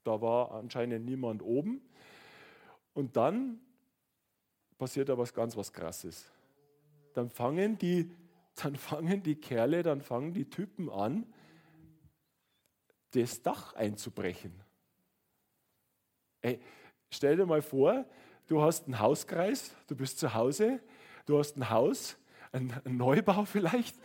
Da 0.03 0.21
war 0.21 0.51
anscheinend 0.53 1.07
niemand 1.07 1.41
oben. 1.41 1.81
Und 2.93 3.17
dann 3.17 3.61
passiert 4.79 5.09
da 5.09 5.17
was 5.17 5.33
ganz 5.33 5.57
was 5.57 5.73
Krasses. 5.73 6.29
Dann 7.13 7.31
fangen 7.31 7.79
die, 7.79 8.11
dann 8.57 8.75
fangen 8.75 9.23
die 9.23 9.37
Kerle, 9.37 9.85
dann 9.85 10.01
fangen 10.01 10.35
die 10.35 10.51
Typen 10.51 10.91
an, 10.91 11.25
das 13.13 13.43
Dach 13.43 13.75
einzubrechen. 13.75 14.53
Ey, 16.43 16.61
stell 17.11 17.37
dir 17.37 17.47
mal 17.47 17.63
vor, 17.63 18.05
du 18.49 18.61
hast 18.61 18.87
einen 18.87 18.99
Hauskreis, 18.99 19.73
du 19.87 19.95
bist 19.95 20.19
zu 20.19 20.35
Hause, 20.35 20.81
du 21.27 21.39
hast 21.39 21.57
ein 21.57 21.71
Haus 21.71 22.17
ein, 22.55 22.73
Neubau 22.85 23.45
vielleicht. 23.45 23.97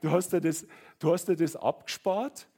Du 0.00 0.10
hast, 0.10 0.32
dir 0.32 0.40
das, 0.40 0.66
du 0.98 1.12
hast 1.12 1.28
dir 1.28 1.36
das 1.36 1.56
abgespart 1.56 2.48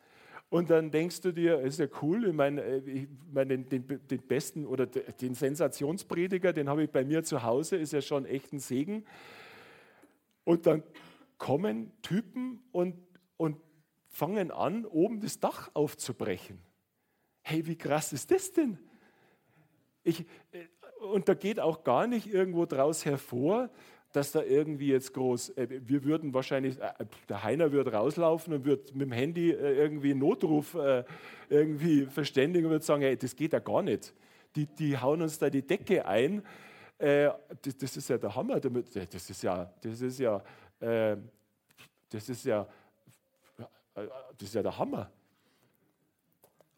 und 0.49 0.71
dann 0.71 0.91
denkst 0.91 1.23
du 1.23 1.33
dir, 1.33 1.61
ist 1.61 1.79
ja 1.79 1.87
cool, 2.03 2.29
ich 2.29 2.35
meine, 2.35 2.63
äh, 2.63 2.79
ich 2.79 3.09
meine 3.33 3.59
den, 3.59 3.87
den, 3.87 4.07
den, 4.07 4.23
besten 4.23 4.67
oder 4.67 4.87
den 4.87 5.35
Sensationsprediger, 5.35 6.53
den 6.53 6.69
habe 6.69 6.85
ich 6.85 6.91
bei 6.91 7.05
mir 7.05 7.25
zu 7.25 7.43
Hause, 7.43 7.77
ist 7.77 7.93
ja 7.93 8.03
schon 8.03 8.27
echt 8.27 8.53
ein 8.53 8.59
Segen. 8.59 9.05
Und 10.45 10.67
dann 10.67 10.83
kommen 11.39 11.91
Typen 12.03 12.63
und, 12.71 12.97
und 13.37 13.57
fangen 14.09 14.51
an, 14.51 14.85
oben 14.85 15.21
das 15.21 15.41
Dach 15.41 15.71
aufzubrechen. 15.75 16.59
Hey, 17.41 17.67
wie 17.67 17.77
krass 17.77 18.13
ist 18.13 18.31
das 18.31 18.53
denn? 18.53 18.79
Ich, 20.05 20.21
äh, 20.53 20.67
und 21.13 21.29
da 21.29 21.35
geht 21.35 21.59
auch 21.59 21.83
gar 21.83 22.07
nicht 22.07 22.29
irgendwo 22.29 22.67
draus 22.67 23.05
hervor, 23.05 23.71
dass 24.12 24.33
da 24.33 24.42
irgendwie 24.42 24.88
jetzt 24.88 25.14
groß, 25.14 25.51
äh, 25.57 25.66
wir 25.87 26.05
würden 26.05 26.35
wahrscheinlich, 26.35 26.79
äh, 26.79 26.92
der 27.29 27.42
Heiner 27.42 27.72
würde 27.72 27.92
rauslaufen 27.92 28.53
und 28.53 28.64
würde 28.64 28.85
mit 28.92 29.09
dem 29.09 29.12
Handy 29.12 29.51
äh, 29.51 29.75
irgendwie 29.75 30.14
Notruf 30.14 30.77
irgendwie 31.48 32.07
verständigen 32.07 32.66
und 32.66 32.72
würde 32.72 32.85
sagen, 32.85 33.03
hey, 33.03 33.16
das 33.16 33.35
geht 33.35 33.53
ja 33.53 33.59
gar 33.59 33.83
nicht. 33.83 34.14
Die, 34.55 34.66
die 34.66 34.96
hauen 34.98 35.22
uns 35.22 35.38
da 35.38 35.51
die 35.51 35.66
Decke 35.66 36.07
ein. 36.07 36.42
Das, 36.98 37.77
das 37.79 37.96
ist 37.96 38.09
ja 38.09 38.16
der 38.16 38.35
Hammer. 38.35 38.61
Das 38.61 38.72
ist 39.29 39.42
ja, 39.42 39.70
das 39.83 40.01
ist 40.01 40.18
ja, 40.18 40.42
das 42.09 42.29
ist 42.29 42.44
ja, 42.44 42.66
das 43.94 44.42
ist 44.42 44.55
ja 44.55 44.62
der 44.62 44.79
Hammer. 44.79 45.11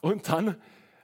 Und 0.00 0.28
dann, 0.28 0.56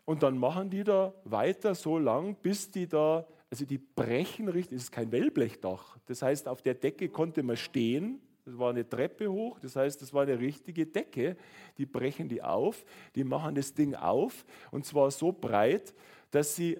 und 0.05 0.23
dann 0.23 0.39
machen 0.39 0.71
die 0.71 0.85
da 0.85 1.13
weiter 1.25 1.75
so 1.75 1.99
lang, 1.99 2.35
bis 2.37 2.71
die 2.71 2.89
da 2.89 3.27
also 3.51 3.65
die 3.65 3.79
brechen 3.79 4.49
richtig, 4.49 4.77
es 4.77 4.85
ist 4.85 4.93
kein 4.93 5.11
Wellblechdach. 5.11 5.99
Das 6.07 6.23
heißt, 6.23 6.47
auf 6.47 6.63
der 6.63 6.75
Decke 6.75 7.09
konnte 7.09 7.43
man 7.43 7.57
stehen, 7.57 8.21
das 8.45 8.59
war 8.59 8.71
eine 8.71 8.89
Treppe 8.89 9.31
hoch, 9.31 9.59
das 9.59 9.77
heißt, 9.77 10.01
das 10.01 10.15
war 10.15 10.23
eine 10.23 10.39
richtige 10.39 10.87
Decke. 10.87 11.37
Die 11.77 11.87
brechen 11.87 12.29
die 12.29 12.43
auf, 12.43 12.85
die 13.15 13.25
machen 13.25 13.55
das 13.55 13.75
Ding 13.75 13.95
auf 13.95 14.45
und 14.71 14.87
zwar 14.87 15.11
so 15.11 15.33
breit, 15.33 15.95
dass 16.31 16.55
sie, 16.55 16.79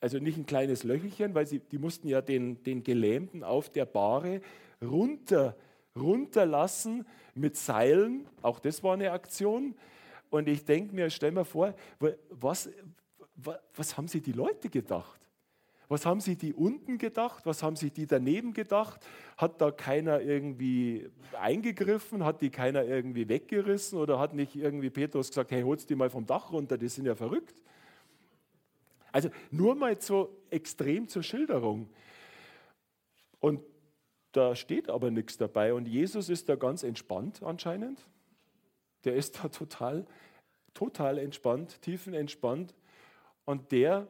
also 0.00 0.18
nicht 0.18 0.36
ein 0.36 0.46
kleines 0.46 0.82
Löchelchen, 0.82 1.34
weil 1.34 1.46
sie, 1.46 1.60
die 1.60 1.78
mussten 1.78 2.08
ja 2.08 2.20
den, 2.20 2.62
den 2.64 2.82
Gelähmten 2.82 3.44
auf 3.44 3.70
der 3.70 3.86
Bahre 3.86 4.40
runter, 4.82 5.56
runterlassen 5.96 7.06
mit 7.34 7.56
Seilen. 7.56 8.26
Auch 8.42 8.58
das 8.58 8.82
war 8.82 8.94
eine 8.94 9.12
Aktion. 9.12 9.76
Und 10.30 10.48
ich 10.48 10.64
denke 10.64 10.94
mir, 10.94 11.10
stell 11.10 11.30
mir 11.30 11.44
vor, 11.44 11.74
was, 12.30 12.68
was, 13.36 13.58
was 13.74 13.96
haben 13.96 14.08
sich 14.08 14.22
die 14.22 14.32
Leute 14.32 14.68
gedacht? 14.68 15.21
Was 15.92 16.06
haben 16.06 16.20
sich 16.20 16.38
die 16.38 16.54
unten 16.54 16.96
gedacht? 16.96 17.44
Was 17.44 17.62
haben 17.62 17.76
sich 17.76 17.92
die 17.92 18.06
daneben 18.06 18.54
gedacht? 18.54 19.06
Hat 19.36 19.60
da 19.60 19.70
keiner 19.70 20.22
irgendwie 20.22 21.10
eingegriffen? 21.38 22.24
Hat 22.24 22.40
die 22.40 22.48
keiner 22.48 22.82
irgendwie 22.82 23.28
weggerissen? 23.28 23.98
Oder 23.98 24.18
hat 24.18 24.32
nicht 24.32 24.56
irgendwie 24.56 24.88
Petrus 24.88 25.28
gesagt, 25.28 25.50
hey, 25.50 25.60
holst 25.60 25.90
die 25.90 25.94
mal 25.94 26.08
vom 26.08 26.24
Dach 26.24 26.50
runter, 26.50 26.78
die 26.78 26.88
sind 26.88 27.04
ja 27.04 27.14
verrückt? 27.14 27.62
Also 29.12 29.28
nur 29.50 29.74
mal 29.74 30.00
so 30.00 30.34
extrem 30.48 31.08
zur 31.08 31.22
Schilderung. 31.22 31.90
Und 33.38 33.60
da 34.32 34.56
steht 34.56 34.88
aber 34.88 35.10
nichts 35.10 35.36
dabei. 35.36 35.74
Und 35.74 35.86
Jesus 35.86 36.30
ist 36.30 36.48
da 36.48 36.56
ganz 36.56 36.84
entspannt 36.84 37.42
anscheinend. 37.42 38.00
Der 39.04 39.14
ist 39.14 39.44
da 39.44 39.48
total, 39.48 40.06
total 40.72 41.18
entspannt, 41.18 41.82
tiefenentspannt. 41.82 42.74
Und 43.44 43.72
der 43.72 44.08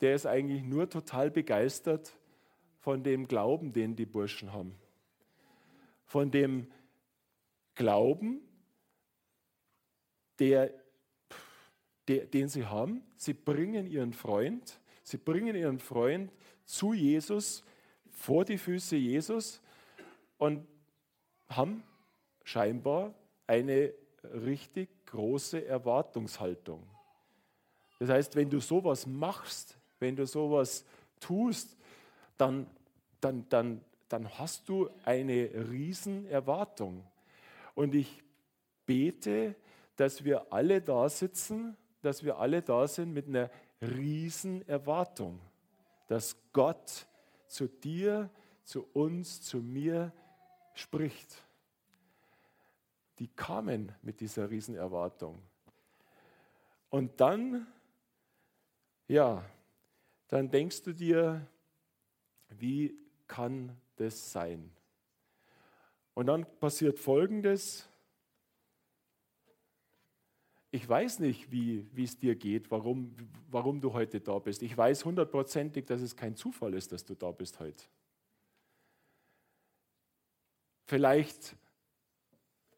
der 0.00 0.14
ist 0.14 0.26
eigentlich 0.26 0.62
nur 0.62 0.88
total 0.88 1.30
begeistert 1.30 2.16
von 2.78 3.02
dem 3.02 3.28
Glauben, 3.28 3.72
den 3.72 3.96
die 3.96 4.06
Burschen 4.06 4.52
haben. 4.52 4.74
Von 6.04 6.30
dem 6.30 6.70
Glauben, 7.74 8.40
der, 10.38 10.72
den 12.08 12.48
sie 12.48 12.66
haben. 12.66 13.02
Sie 13.16 13.34
bringen 13.34 13.86
ihren 13.86 14.12
Freund, 14.12 14.80
sie 15.02 15.18
bringen 15.18 15.54
ihren 15.54 15.78
Freund 15.78 16.32
zu 16.64 16.92
Jesus, 16.92 17.62
vor 18.10 18.44
die 18.44 18.58
Füße 18.58 18.96
Jesus 18.96 19.60
und 20.38 20.66
haben 21.48 21.82
scheinbar 22.44 23.14
eine 23.46 23.92
richtig 24.22 24.88
große 25.06 25.64
Erwartungshaltung. 25.64 26.86
Das 27.98 28.08
heißt, 28.08 28.36
wenn 28.36 28.48
du 28.48 28.60
sowas 28.60 29.06
machst, 29.06 29.79
wenn 30.00 30.16
du 30.16 30.26
sowas 30.26 30.84
tust, 31.20 31.76
dann, 32.36 32.66
dann, 33.20 33.48
dann, 33.48 33.84
dann 34.08 34.38
hast 34.38 34.68
du 34.68 34.90
eine 35.04 35.50
Riesenerwartung. 35.70 37.04
Und 37.74 37.94
ich 37.94 38.22
bete, 38.86 39.54
dass 39.96 40.24
wir 40.24 40.52
alle 40.52 40.80
da 40.80 41.08
sitzen, 41.08 41.76
dass 42.02 42.24
wir 42.24 42.38
alle 42.38 42.62
da 42.62 42.88
sind 42.88 43.12
mit 43.12 43.28
einer 43.28 43.50
Riesenerwartung, 43.82 45.38
dass 46.08 46.36
Gott 46.52 47.06
zu 47.46 47.68
dir, 47.68 48.30
zu 48.64 48.86
uns, 48.92 49.42
zu 49.42 49.58
mir 49.58 50.12
spricht. 50.74 51.44
Die 53.18 53.28
kamen 53.28 53.92
mit 54.02 54.20
dieser 54.20 54.50
Riesenerwartung. 54.50 55.38
Und 56.88 57.20
dann, 57.20 57.66
ja, 59.06 59.44
dann 60.30 60.48
denkst 60.48 60.82
du 60.82 60.92
dir, 60.92 61.44
wie 62.48 62.96
kann 63.26 63.76
das 63.96 64.32
sein? 64.32 64.70
Und 66.14 66.26
dann 66.26 66.46
passiert 66.60 67.00
Folgendes. 67.00 67.88
Ich 70.70 70.88
weiß 70.88 71.18
nicht, 71.18 71.50
wie, 71.50 71.84
es 72.00 72.16
dir 72.16 72.36
geht, 72.36 72.70
warum, 72.70 73.12
warum 73.50 73.80
du 73.80 73.92
heute 73.92 74.20
da 74.20 74.38
bist. 74.38 74.62
Ich 74.62 74.76
weiß 74.76 75.04
hundertprozentig, 75.04 75.86
dass 75.86 76.00
es 76.00 76.14
kein 76.14 76.36
Zufall 76.36 76.74
ist, 76.74 76.92
dass 76.92 77.04
du 77.04 77.16
da 77.16 77.32
bist 77.32 77.58
heute. 77.58 77.84
Vielleicht, 80.86 81.56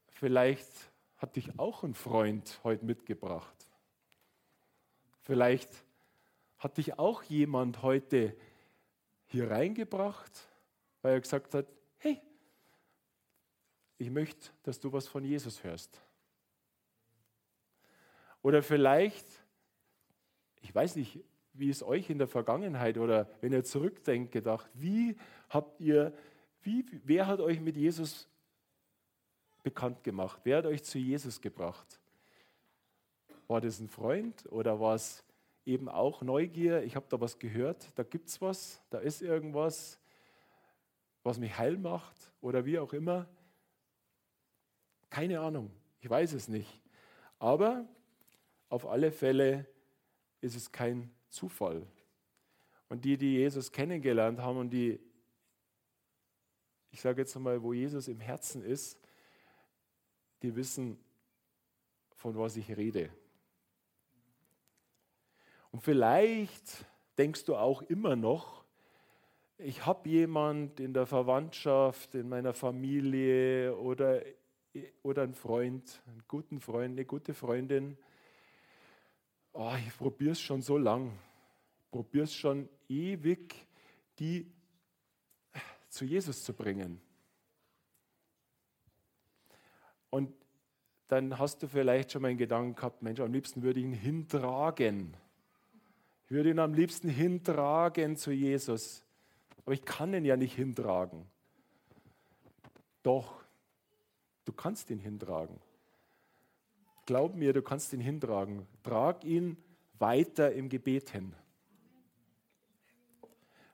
vielleicht 0.08 0.70
hat 1.18 1.36
dich 1.36 1.58
auch 1.58 1.82
ein 1.82 1.94
Freund 1.94 2.60
heute 2.64 2.86
mitgebracht. 2.86 3.68
Vielleicht 5.20 5.84
hat 6.62 6.76
dich 6.76 6.96
auch 6.96 7.24
jemand 7.24 7.82
heute 7.82 8.36
hier 9.26 9.50
reingebracht, 9.50 10.30
weil 11.02 11.14
er 11.14 11.20
gesagt 11.20 11.54
hat, 11.54 11.66
hey, 11.98 12.20
ich 13.98 14.10
möchte, 14.10 14.50
dass 14.62 14.78
du 14.78 14.92
was 14.92 15.08
von 15.08 15.24
Jesus 15.24 15.64
hörst. 15.64 16.00
Oder 18.42 18.62
vielleicht, 18.62 19.26
ich 20.60 20.72
weiß 20.72 20.94
nicht, 20.94 21.18
wie 21.52 21.68
es 21.68 21.82
euch 21.82 22.08
in 22.10 22.18
der 22.18 22.28
Vergangenheit 22.28 22.96
oder 22.96 23.28
wenn 23.40 23.52
ihr 23.52 23.64
zurückdenkt, 23.64 24.30
gedacht, 24.30 24.70
wie 24.74 25.16
habt 25.48 25.80
ihr, 25.80 26.16
wie, 26.62 26.86
wer 27.02 27.26
hat 27.26 27.40
euch 27.40 27.60
mit 27.60 27.76
Jesus 27.76 28.28
bekannt 29.64 30.04
gemacht? 30.04 30.40
Wer 30.44 30.58
hat 30.58 30.66
euch 30.66 30.84
zu 30.84 30.98
Jesus 30.98 31.40
gebracht? 31.40 32.00
War 33.48 33.60
das 33.60 33.80
ein 33.80 33.88
Freund 33.88 34.46
oder 34.52 34.78
war 34.78 34.94
es 34.94 35.24
eben 35.64 35.88
auch 35.88 36.22
Neugier? 36.22 36.82
Ich 36.82 36.96
habe 36.96 37.06
da 37.08 37.20
was 37.20 37.38
gehört, 37.38 37.92
da 37.96 38.02
gibt 38.02 38.28
es 38.28 38.40
was, 38.40 38.82
da 38.90 38.98
ist 38.98 39.22
irgendwas, 39.22 40.00
was 41.22 41.38
mich 41.38 41.56
heil 41.56 41.76
macht 41.76 42.32
oder 42.40 42.64
wie 42.64 42.78
auch 42.78 42.92
immer. 42.92 43.28
Keine 45.10 45.40
Ahnung, 45.40 45.70
ich 46.00 46.08
weiß 46.08 46.32
es 46.32 46.48
nicht. 46.48 46.80
Aber 47.38 47.86
auf 48.68 48.86
alle 48.86 49.12
Fälle 49.12 49.66
ist 50.40 50.56
es 50.56 50.72
kein 50.72 51.10
Zufall. 51.28 51.86
Und 52.88 53.04
die, 53.04 53.16
die 53.16 53.34
Jesus 53.34 53.72
kennengelernt 53.72 54.40
haben 54.40 54.58
und 54.58 54.70
die, 54.70 55.00
ich 56.90 57.00
sage 57.00 57.22
jetzt 57.22 57.36
einmal, 57.36 57.62
wo 57.62 57.72
Jesus 57.72 58.08
im 58.08 58.20
Herzen 58.20 58.62
ist, 58.62 58.98
die 60.42 60.54
wissen, 60.54 60.98
von 62.14 62.36
was 62.36 62.56
ich 62.56 62.76
rede. 62.76 63.10
Und 65.72 65.80
vielleicht 65.80 66.84
denkst 67.18 67.44
du 67.44 67.56
auch 67.56 67.82
immer 67.82 68.14
noch, 68.14 68.62
ich 69.58 69.86
habe 69.86 70.08
jemand 70.08 70.80
in 70.80 70.92
der 70.92 71.06
Verwandtschaft, 71.06 72.14
in 72.14 72.28
meiner 72.28 72.52
Familie 72.52 73.76
oder, 73.76 74.22
oder 75.02 75.22
einen 75.22 75.34
Freund, 75.34 76.02
einen 76.06 76.22
guten 76.28 76.60
Freund, 76.60 76.92
eine 76.92 77.04
gute 77.04 77.32
Freundin. 77.32 77.96
Oh, 79.52 79.72
ich 79.86 79.96
probiere 79.96 80.32
es 80.32 80.40
schon 80.40 80.62
so 80.62 80.78
lang, 80.78 81.12
probiere 81.90 82.24
es 82.24 82.34
schon 82.34 82.68
ewig, 82.88 83.54
die 84.18 84.50
zu 85.88 86.04
Jesus 86.04 86.42
zu 86.42 86.52
bringen. 86.54 87.00
Und 90.10 90.34
dann 91.08 91.38
hast 91.38 91.62
du 91.62 91.68
vielleicht 91.68 92.12
schon 92.12 92.22
mal 92.22 92.28
einen 92.28 92.38
Gedanken 92.38 92.74
gehabt, 92.74 93.02
Mensch, 93.02 93.20
am 93.20 93.32
liebsten 93.32 93.62
würde 93.62 93.80
ich 93.80 93.86
ihn 93.86 93.92
hintragen. 93.92 95.16
Ich 96.32 96.34
würde 96.34 96.48
ihn 96.48 96.60
am 96.60 96.72
liebsten 96.72 97.10
hintragen 97.10 98.16
zu 98.16 98.30
Jesus. 98.30 99.04
Aber 99.66 99.74
ich 99.74 99.84
kann 99.84 100.14
ihn 100.14 100.24
ja 100.24 100.34
nicht 100.34 100.54
hintragen. 100.54 101.26
Doch, 103.02 103.44
du 104.46 104.52
kannst 104.54 104.88
ihn 104.88 104.98
hintragen. 104.98 105.60
Glaub 107.04 107.34
mir, 107.34 107.52
du 107.52 107.60
kannst 107.60 107.92
ihn 107.92 108.00
hintragen. 108.00 108.66
Trag 108.82 109.24
ihn 109.24 109.58
weiter 109.98 110.52
im 110.52 110.70
Gebet 110.70 111.10
hin. 111.10 111.34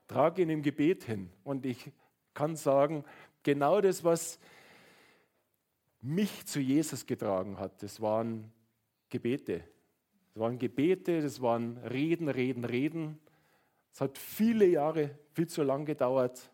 Trag 0.09 0.37
ihn 0.37 0.49
im 0.49 0.61
Gebet 0.61 1.05
hin. 1.05 1.29
Und 1.45 1.65
ich 1.65 1.93
kann 2.33 2.57
sagen, 2.57 3.05
genau 3.41 3.79
das, 3.79 4.03
was 4.03 4.37
mich 6.01 6.45
zu 6.45 6.59
Jesus 6.59 7.05
getragen 7.05 7.57
hat, 7.57 7.81
das 7.81 8.01
waren 8.01 8.51
Gebete. 9.09 9.63
Das 10.33 10.41
waren 10.41 10.59
Gebete, 10.59 11.21
das 11.21 11.41
waren 11.41 11.77
Reden, 11.77 12.29
Reden, 12.29 12.65
Reden. 12.65 13.19
Es 13.91 14.01
hat 14.01 14.17
viele 14.17 14.65
Jahre, 14.65 15.17
viel 15.33 15.47
zu 15.47 15.63
lang 15.63 15.85
gedauert, 15.85 16.51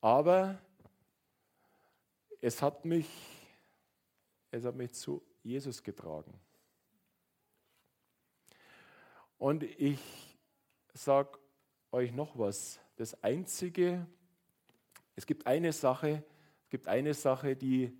aber 0.00 0.60
es 2.40 2.62
hat 2.62 2.84
mich, 2.84 3.08
es 4.50 4.64
hat 4.64 4.76
mich 4.76 4.92
zu 4.94 5.22
Jesus 5.42 5.82
getragen. 5.82 6.32
Und 9.38 9.62
ich 9.62 10.00
sage 10.94 11.38
euch 11.92 12.12
noch 12.12 12.38
was. 12.38 12.80
Das 12.96 13.22
Einzige, 13.22 14.06
es 15.14 15.26
gibt 15.26 15.46
eine 15.46 15.72
Sache, 15.72 16.24
es 16.64 16.70
gibt 16.70 16.88
eine 16.88 17.14
Sache, 17.14 17.56
die, 17.56 17.96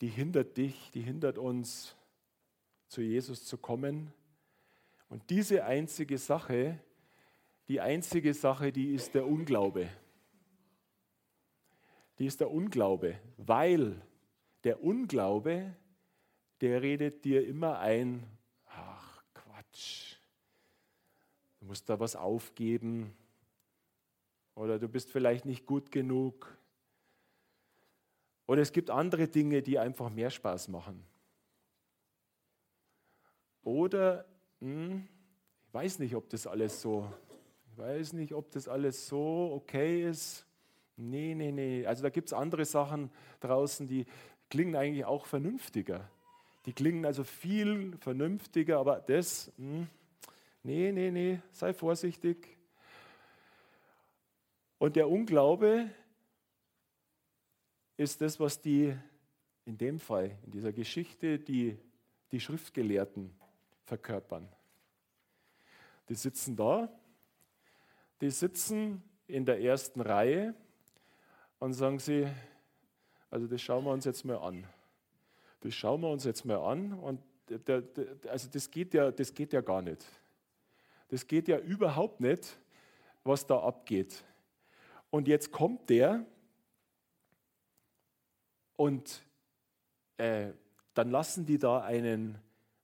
die 0.00 0.08
hindert 0.08 0.56
dich, 0.56 0.90
die 0.92 1.02
hindert 1.02 1.38
uns, 1.38 1.96
zu 2.90 3.02
Jesus 3.02 3.44
zu 3.44 3.56
kommen. 3.56 4.12
Und 5.08 5.30
diese 5.30 5.64
einzige 5.64 6.18
Sache, 6.18 6.78
die 7.68 7.80
einzige 7.80 8.34
Sache, 8.34 8.72
die 8.72 8.92
ist 8.92 9.14
der 9.14 9.26
Unglaube. 9.26 9.88
Die 12.18 12.26
ist 12.26 12.40
der 12.40 12.50
Unglaube, 12.50 13.18
weil 13.36 14.02
der 14.64 14.82
Unglaube, 14.82 15.74
der 16.60 16.82
redet 16.82 17.24
dir 17.24 17.46
immer 17.46 17.78
ein, 17.78 18.26
ach 18.66 19.22
Quatsch, 19.34 20.16
du 21.60 21.66
musst 21.66 21.88
da 21.88 22.00
was 22.00 22.16
aufgeben 22.16 23.14
oder 24.56 24.80
du 24.80 24.88
bist 24.88 25.12
vielleicht 25.12 25.46
nicht 25.46 25.64
gut 25.64 25.92
genug. 25.92 26.58
Oder 28.48 28.62
es 28.62 28.72
gibt 28.72 28.90
andere 28.90 29.28
Dinge, 29.28 29.62
die 29.62 29.78
einfach 29.78 30.10
mehr 30.10 30.30
Spaß 30.30 30.66
machen. 30.68 31.06
Oder, 33.62 34.24
hm, 34.60 35.06
ich 35.66 35.74
weiß 35.74 35.98
nicht, 35.98 36.14
ob 36.14 36.28
das 36.28 36.46
alles 36.46 36.80
so 36.80 37.10
ich 37.72 37.78
weiß 37.78 38.12
nicht, 38.14 38.34
ob 38.34 38.50
das 38.50 38.68
alles 38.68 39.06
so 39.06 39.52
okay 39.54 40.08
ist. 40.08 40.44
Nee, 40.96 41.34
nee, 41.34 41.50
nee. 41.52 41.86
Also 41.86 42.02
da 42.02 42.10
gibt 42.10 42.28
es 42.28 42.32
andere 42.32 42.64
Sachen 42.64 43.10
draußen, 43.40 43.86
die 43.86 44.06
klingen 44.50 44.76
eigentlich 44.76 45.04
auch 45.04 45.26
vernünftiger. 45.26 46.10
Die 46.66 46.72
klingen 46.72 47.06
also 47.06 47.24
viel 47.24 47.96
vernünftiger, 47.98 48.78
aber 48.78 49.00
das, 49.00 49.52
mh, 49.56 49.78
hm, 49.78 49.88
nee, 50.62 50.92
nee, 50.92 51.10
nee, 51.10 51.40
sei 51.52 51.72
vorsichtig. 51.72 52.58
Und 54.78 54.96
der 54.96 55.08
Unglaube 55.08 55.90
ist 57.96 58.20
das, 58.20 58.40
was 58.40 58.60
die 58.60 58.94
in 59.64 59.78
dem 59.78 59.98
Fall, 59.98 60.36
in 60.44 60.50
dieser 60.50 60.72
Geschichte, 60.72 61.38
die, 61.38 61.78
die 62.32 62.40
Schriftgelehrten 62.40 63.30
verkörpern. 63.90 64.48
Die 66.08 66.14
sitzen 66.14 66.56
da 66.56 66.88
die 68.20 68.30
sitzen 68.30 69.02
in 69.26 69.44
der 69.46 69.60
ersten 69.60 70.00
Reihe 70.00 70.54
und 71.58 71.72
sagen 71.72 71.98
sie, 71.98 72.28
also 73.30 73.46
das 73.46 73.62
schauen 73.62 73.84
wir 73.84 73.92
uns 73.92 74.04
jetzt 74.04 74.24
mal 74.24 74.36
an. 74.36 74.66
Das 75.60 75.74
schauen 75.74 76.00
wir 76.02 76.10
uns 76.10 76.24
jetzt 76.24 76.44
mal 76.44 76.58
an 76.58 76.92
und 76.92 77.20
also 78.28 78.48
das 78.50 78.70
geht, 78.70 78.94
ja, 78.94 79.10
das 79.10 79.34
geht 79.34 79.52
ja 79.52 79.60
gar 79.60 79.82
nicht. 79.82 80.04
Das 81.08 81.26
geht 81.26 81.48
ja 81.48 81.58
überhaupt 81.58 82.20
nicht, 82.20 82.58
was 83.24 83.46
da 83.46 83.58
abgeht. 83.58 84.22
Und 85.10 85.26
jetzt 85.26 85.50
kommt 85.50 85.90
der 85.90 86.24
und 88.76 89.22
äh, 90.16 90.52
dann 90.94 91.10
lassen 91.10 91.46
die 91.46 91.58
da 91.58 91.80
einen, 91.82 92.38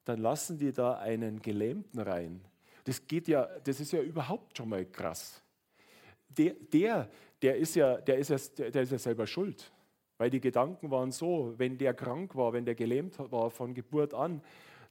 dann 0.07 0.21
lassen 0.21 0.57
die 0.57 0.73
da 0.73 0.99
einen 0.99 1.43
Gelähmten 1.43 2.01
rein. 2.01 2.41
Das 2.85 3.07
geht 3.07 3.27
ja, 3.27 3.49
das 3.65 3.81
ist 3.81 3.93
ja 3.93 4.01
überhaupt 4.01 4.57
schon 4.57 4.69
mal 4.69 4.87
krass. 4.87 5.43
Der, 6.29 6.55
der, 6.73 7.09
der 7.43 7.57
ist 7.57 7.75
ja, 7.75 7.97
der 7.97 8.19
ist 8.19 8.31
ja, 8.31 8.71
der 8.71 8.83
ist 8.83 8.93
ja 8.93 8.99
selber 8.99 9.27
schuld. 9.27 9.73
Weil 10.17 10.31
die 10.31 10.41
Gedanken 10.41 10.91
waren 10.91 11.11
so, 11.11 11.55
wenn 11.57 11.77
der 11.77 11.93
krank 11.93 12.37
war, 12.37 12.53
wenn 12.53 12.65
der 12.65 12.77
gelähmt 12.77 13.19
war 13.19 13.51
von 13.51 13.75
Geburt 13.75 14.15
an, 14.15 14.41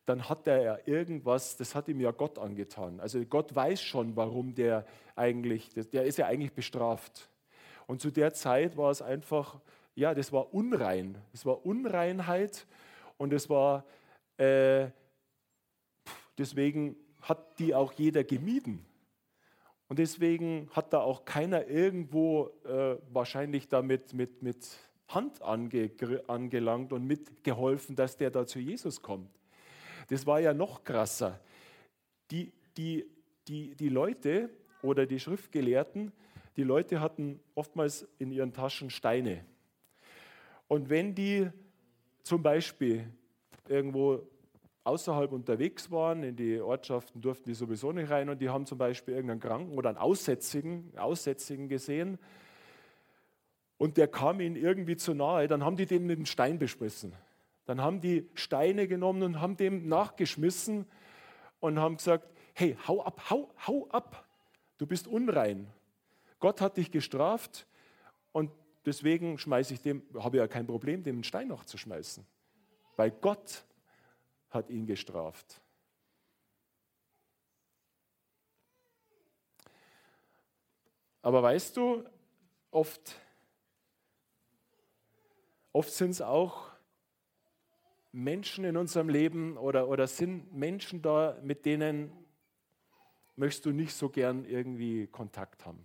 dann 0.05 0.29
hat 0.29 0.45
er 0.47 0.61
ja 0.61 0.77
irgendwas, 0.85 1.57
das 1.57 1.73
hat 1.73 1.87
ihm 1.87 1.99
ja 1.99 2.11
Gott 2.11 2.37
angetan. 2.37 2.99
Also 2.99 3.23
Gott 3.25 3.55
weiß 3.55 3.81
schon, 3.81 4.15
warum 4.15 4.53
der 4.53 4.85
eigentlich, 5.15 5.69
der 5.73 6.03
ist 6.03 6.17
ja 6.17 6.27
eigentlich 6.27 6.53
bestraft. 6.53 7.29
Und 7.87 8.01
zu 8.01 8.11
der 8.11 8.33
Zeit 8.33 8.77
war 8.77 8.91
es 8.91 9.01
einfach, 9.01 9.59
ja, 9.95 10.13
das 10.13 10.31
war 10.31 10.53
unrein. 10.53 11.17
Es 11.33 11.45
war 11.45 11.65
Unreinheit 11.65 12.67
und 13.17 13.33
es 13.33 13.49
war, 13.49 13.85
äh, 14.37 14.89
deswegen 16.37 16.95
hat 17.21 17.59
die 17.59 17.73
auch 17.73 17.93
jeder 17.93 18.23
gemieden. 18.23 18.85
Und 19.87 19.99
deswegen 19.99 20.69
hat 20.71 20.93
da 20.93 20.99
auch 20.99 21.25
keiner 21.25 21.67
irgendwo 21.67 22.51
äh, 22.65 22.97
wahrscheinlich 23.11 23.67
damit 23.67 24.13
mit, 24.13 24.41
mit 24.41 24.67
Hand 25.07 25.41
ange, 25.41 25.91
angelangt 26.27 26.91
und 26.91 27.05
mitgeholfen, 27.05 27.95
dass 27.95 28.17
der 28.17 28.31
da 28.31 28.47
zu 28.47 28.59
Jesus 28.59 29.01
kommt. 29.01 29.29
Das 30.07 30.25
war 30.25 30.39
ja 30.39 30.53
noch 30.53 30.83
krasser. 30.83 31.39
Die, 32.31 32.51
die, 32.77 33.05
die, 33.47 33.75
die 33.75 33.89
Leute 33.89 34.49
oder 34.81 35.05
die 35.05 35.19
Schriftgelehrten, 35.19 36.11
die 36.57 36.63
Leute 36.63 36.99
hatten 36.99 37.39
oftmals 37.53 38.07
in 38.17 38.31
ihren 38.31 38.53
Taschen 38.53 38.89
Steine. 38.89 39.45
Und 40.67 40.89
wenn 40.89 41.13
die 41.13 41.49
zum 42.23 42.41
Beispiel 42.41 43.07
irgendwo 43.67 44.27
außerhalb 44.85 45.31
unterwegs 45.31 45.91
waren, 45.91 46.23
in 46.23 46.35
die 46.35 46.61
Ortschaften 46.61 47.19
durften 47.19 47.49
die 47.49 47.55
sowieso 47.55 47.91
nicht 47.91 48.09
rein 48.09 48.29
und 48.29 48.39
die 48.39 48.49
haben 48.49 48.65
zum 48.65 48.77
Beispiel 48.77 49.15
irgendeinen 49.15 49.41
Kranken 49.41 49.77
oder 49.77 49.89
einen 49.89 49.97
Aussätzigen, 49.97 50.93
Aussätzigen 50.95 51.67
gesehen 51.67 52.19
und 53.77 53.97
der 53.97 54.07
kam 54.07 54.39
ihnen 54.39 54.55
irgendwie 54.55 54.95
zu 54.95 55.13
nahe, 55.13 55.47
dann 55.47 55.63
haben 55.63 55.75
die 55.75 55.87
den 55.87 56.05
mit 56.05 56.19
dem 56.19 56.25
Stein 56.25 56.59
beschmissen. 56.59 57.13
Dann 57.65 57.81
haben 57.81 57.99
die 57.99 58.29
Steine 58.35 58.87
genommen 58.87 59.23
und 59.23 59.41
haben 59.41 59.57
dem 59.57 59.87
nachgeschmissen 59.87 60.85
und 61.59 61.79
haben 61.79 61.97
gesagt, 61.97 62.29
hey, 62.53 62.77
hau 62.87 63.03
ab, 63.03 63.29
hau, 63.31 63.49
hau 63.65 63.87
ab, 63.89 64.23
du 64.77 64.85
bist 64.85 65.07
unrein. 65.07 65.67
Gott 66.39 66.61
hat 66.61 66.77
dich 66.77 66.91
gestraft 66.91 67.65
und 68.31 68.51
deswegen 68.85 69.39
schmeiße 69.39 69.73
ich 69.73 69.81
dem, 69.81 70.03
habe 70.15 70.37
ja 70.37 70.47
kein 70.47 70.67
Problem, 70.67 71.01
dem 71.01 71.15
einen 71.15 71.23
Stein 71.23 71.47
noch 71.47 71.65
zu 71.65 71.79
schmeißen. 71.79 72.23
Weil 72.97 73.09
Gott 73.09 73.65
hat 74.55 74.69
ihn 74.69 74.87
gestraft. 74.87 75.61
Aber 81.21 81.41
weißt 81.41 81.75
du, 81.77 82.03
oft, 82.71 83.19
oft 85.71 85.91
sind 85.91 86.11
es 86.11 86.21
auch 86.21 86.71
Menschen 88.11 88.63
in 88.63 88.77
unserem 88.77 89.09
Leben 89.09 89.57
oder, 89.57 89.89
oder 89.89 90.07
sind 90.07 90.53
Menschen 90.53 91.01
da, 91.01 91.37
mit 91.41 91.65
denen 91.65 92.11
möchtest 93.35 93.65
du 93.65 93.71
nicht 93.71 93.93
so 93.93 94.09
gern 94.09 94.45
irgendwie 94.45 95.07
Kontakt 95.07 95.65
haben. 95.65 95.83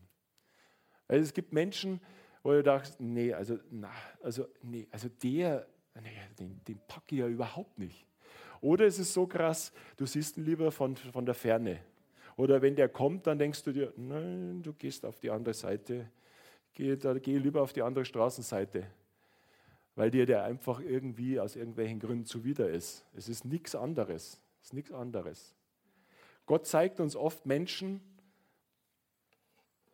Also 1.09 1.25
es 1.25 1.35
gibt 1.35 1.53
Menschen, 1.53 2.01
wo 2.43 2.53
du 2.53 2.63
dachtest, 2.63 3.01
nee, 3.01 3.33
also, 3.33 3.59
na, 3.71 3.91
also, 4.23 4.47
nee, 4.63 4.87
also 4.91 5.09
der, 5.09 5.67
nee, 6.01 6.17
den, 6.39 6.63
den 6.65 6.79
packe 6.87 7.15
ich 7.15 7.21
ja 7.21 7.27
überhaupt 7.27 7.79
nicht. 7.79 8.07
Oder 8.61 8.87
es 8.87 8.99
ist 8.99 9.13
so 9.13 9.27
krass, 9.27 9.73
du 9.97 10.07
siehst 10.07 10.37
ihn 10.37 10.45
lieber 10.45 10.71
von, 10.71 10.97
von 10.97 11.25
der 11.25 11.35
Ferne. 11.35 11.81
Oder 12.37 12.61
wenn 12.63 12.77
der 12.77 12.89
kommt, 12.89 13.27
dann 13.27 13.39
denkst 13.39 13.63
du 13.65 13.73
dir, 13.73 13.93
nein, 13.97 14.63
du 14.63 14.73
gehst 14.73 15.05
auf 15.05 15.19
die 15.19 15.31
andere 15.31 15.55
Seite. 15.55 16.11
Geh, 16.73 16.97
da, 16.97 17.15
geh 17.15 17.39
lieber 17.39 17.63
auf 17.63 17.73
die 17.73 17.83
andere 17.83 18.05
Straßenseite 18.05 18.87
weil 20.01 20.11
dir 20.11 20.25
der 20.25 20.45
einfach 20.45 20.81
irgendwie 20.81 21.39
aus 21.39 21.57
irgendwelchen 21.57 21.99
Gründen 21.99 22.25
zuwider 22.25 22.71
ist. 22.71 23.05
Es 23.15 23.29
ist 23.29 23.45
nichts 23.45 23.75
anderes. 23.75 24.41
Es 24.63 24.69
ist 24.69 24.73
nichts 24.73 24.93
anderes. 24.93 25.55
Gott 26.47 26.67
zeigt 26.67 27.01
uns 27.01 27.17
oft 27.17 27.45
Menschen, 27.45 28.01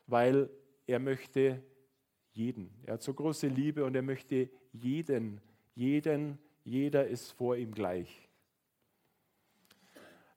weil 0.06 0.48
er 0.86 1.00
möchte 1.00 1.60
jeden. 2.32 2.70
Er 2.84 2.94
hat 2.94 3.02
so 3.02 3.14
große 3.14 3.48
Liebe 3.48 3.84
und 3.84 3.94
er 3.96 4.02
möchte 4.02 4.48
jeden, 4.72 5.40
jeden, 5.74 6.38
jeder 6.62 7.06
ist 7.08 7.32
vor 7.32 7.56
ihm 7.56 7.72
gleich. 7.72 8.25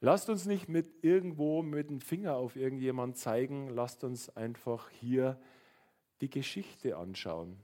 Lasst 0.02 0.30
uns 0.30 0.46
nicht 0.46 0.70
mit 0.70 1.04
irgendwo 1.04 1.62
mit 1.62 1.90
dem 1.90 2.00
Finger 2.00 2.36
auf 2.36 2.56
irgendjemand 2.56 3.18
zeigen, 3.18 3.70
lasst 3.70 4.04
uns 4.04 4.30
einfach 4.36 4.90
hier 4.90 5.40
die 6.22 6.30
Geschichte 6.30 6.96
anschauen. 6.96 7.58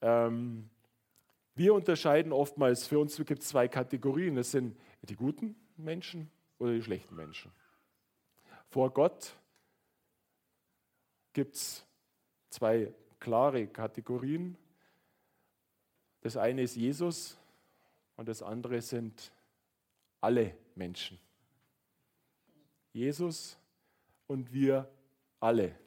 Ähm, 0.00 0.70
wir 1.54 1.74
unterscheiden 1.74 2.32
oftmals, 2.32 2.86
für 2.86 2.98
uns 2.98 3.16
gibt 3.16 3.42
es 3.42 3.48
zwei 3.48 3.68
Kategorien. 3.68 4.36
Das 4.36 4.50
sind 4.50 4.78
die 5.02 5.16
guten 5.16 5.56
Menschen 5.76 6.30
oder 6.58 6.72
die 6.72 6.82
schlechten 6.82 7.14
Menschen. 7.14 7.52
Vor 8.68 8.90
Gott 8.94 9.36
gibt 11.34 11.56
es 11.56 11.84
zwei 12.48 12.94
klare 13.18 13.66
Kategorien. 13.66 14.56
Das 16.22 16.38
eine 16.38 16.62
ist 16.62 16.76
Jesus 16.76 17.38
und 18.16 18.28
das 18.28 18.42
andere 18.42 18.80
sind 18.80 19.32
alle 20.20 20.54
Menschen. 20.80 21.20
Jesus 22.94 23.58
und 24.26 24.50
wir 24.50 24.90
alle. 25.38 25.78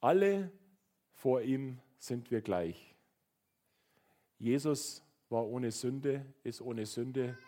Alle 0.00 0.50
vor 1.12 1.42
ihm 1.42 1.78
sind 1.98 2.32
wir 2.32 2.40
gleich. 2.40 2.96
Jesus 4.36 5.00
war 5.28 5.46
ohne 5.46 5.70
Sünde, 5.70 6.26
ist 6.42 6.60
ohne 6.60 6.84
Sünde 6.84 7.38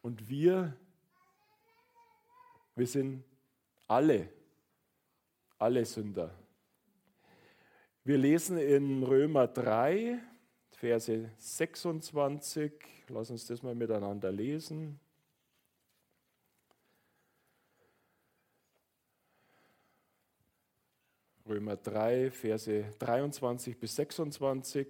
und 0.00 0.26
wir, 0.26 0.74
wir 2.74 2.86
sind 2.86 3.22
alle, 3.86 4.32
alle 5.58 5.84
Sünder. 5.84 6.34
Wir 8.04 8.16
lesen 8.16 8.56
in 8.56 9.02
Römer 9.02 9.48
3, 9.48 10.18
Verse 10.80 11.28
26, 11.38 12.72
lass 13.08 13.30
uns 13.30 13.46
das 13.46 13.64
mal 13.64 13.74
miteinander 13.74 14.30
lesen. 14.30 15.00
Römer 21.48 21.76
3, 21.76 22.30
Verse 22.30 22.84
23 23.00 23.76
bis 23.76 23.96
26. 23.96 24.86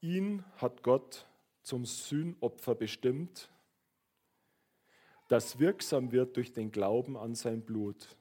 Ihn 0.00 0.44
hat 0.56 0.82
Gott 0.82 1.26
zum 1.62 1.84
Sühnopfer 1.84 2.74
bestimmt, 2.74 3.50
das 5.28 5.58
wirksam 5.58 6.12
wird 6.12 6.36
durch 6.36 6.52
den 6.52 6.70
Glauben 6.70 7.16
an 7.16 7.34
sein 7.34 7.62
Blut, 7.62 8.16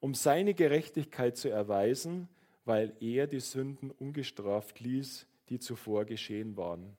um 0.00 0.14
seine 0.14 0.54
Gerechtigkeit 0.54 1.36
zu 1.36 1.48
erweisen, 1.48 2.28
weil 2.64 2.94
er 3.00 3.26
die 3.26 3.40
Sünden 3.40 3.90
ungestraft 3.90 4.80
ließ, 4.80 5.26
die 5.48 5.58
zuvor 5.58 6.04
geschehen 6.04 6.56
waren 6.56 6.96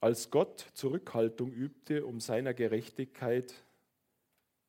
als 0.00 0.30
Gott 0.30 0.66
Zurückhaltung 0.74 1.52
übte, 1.52 2.06
um 2.06 2.20
seiner 2.20 2.54
Gerechtigkeit 2.54 3.54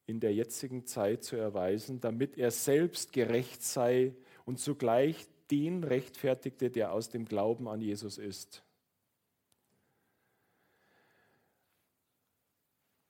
in 0.06 0.20
der 0.20 0.34
jetzigen 0.34 0.86
Zeit 0.86 1.24
zu 1.24 1.36
erweisen, 1.36 2.00
damit 2.00 2.38
er 2.38 2.52
selbst 2.52 3.12
gerecht 3.12 3.62
sei 3.62 4.16
und 4.46 4.60
zugleich 4.60 5.28
den 5.52 5.84
rechtfertigte, 5.84 6.70
der 6.70 6.92
aus 6.92 7.10
dem 7.10 7.26
Glauben 7.26 7.68
an 7.68 7.82
Jesus 7.82 8.18
ist. 8.18 8.64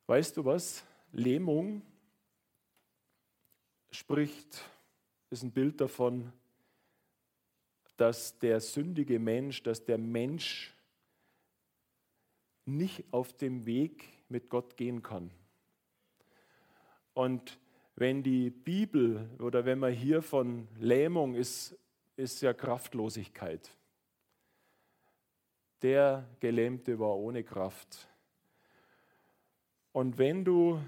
Weißt 0.08 0.38
du 0.38 0.46
was? 0.46 0.86
Lähmung 1.12 1.82
spricht, 3.92 4.64
ist 5.30 5.44
ein 5.44 5.52
Bild 5.52 5.82
davon, 5.82 6.32
dass 7.98 8.40
der 8.40 8.62
sündige 8.62 9.20
Mensch, 9.20 9.64
dass 9.64 9.84
der 9.84 9.98
Mensch 9.98 10.74
nicht 12.66 13.04
auf 13.12 13.34
dem 13.34 13.66
Weg 13.66 14.08
mit 14.30 14.50
Gott 14.50 14.78
gehen 14.78 15.04
kann. 15.04 15.30
Und 17.14 17.60
wenn 17.96 18.24
die 18.24 18.50
Bibel 18.50 19.30
oder 19.40 19.66
wenn 19.66 19.80
man 19.80 19.92
hier 19.92 20.22
von 20.22 20.70
Lähmung 20.80 21.36
ist, 21.36 21.76
ist 22.16 22.42
ja 22.42 22.54
Kraftlosigkeit. 22.54 23.76
Der 25.82 26.30
Gelähmte 26.40 26.98
war 26.98 27.18
ohne 27.18 27.44
Kraft. 27.44 28.08
Und 29.98 30.20
wenn 30.20 30.46
du 30.46 30.80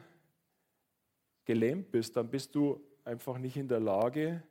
gelähmt 1.43 1.89
bist, 1.89 2.15
dann 2.15 2.29
bist 2.29 2.53
du 2.53 2.79
einfach 3.03 3.39
nicht 3.39 3.57
in 3.57 3.67
der 3.67 3.79
Lage, 3.79 4.43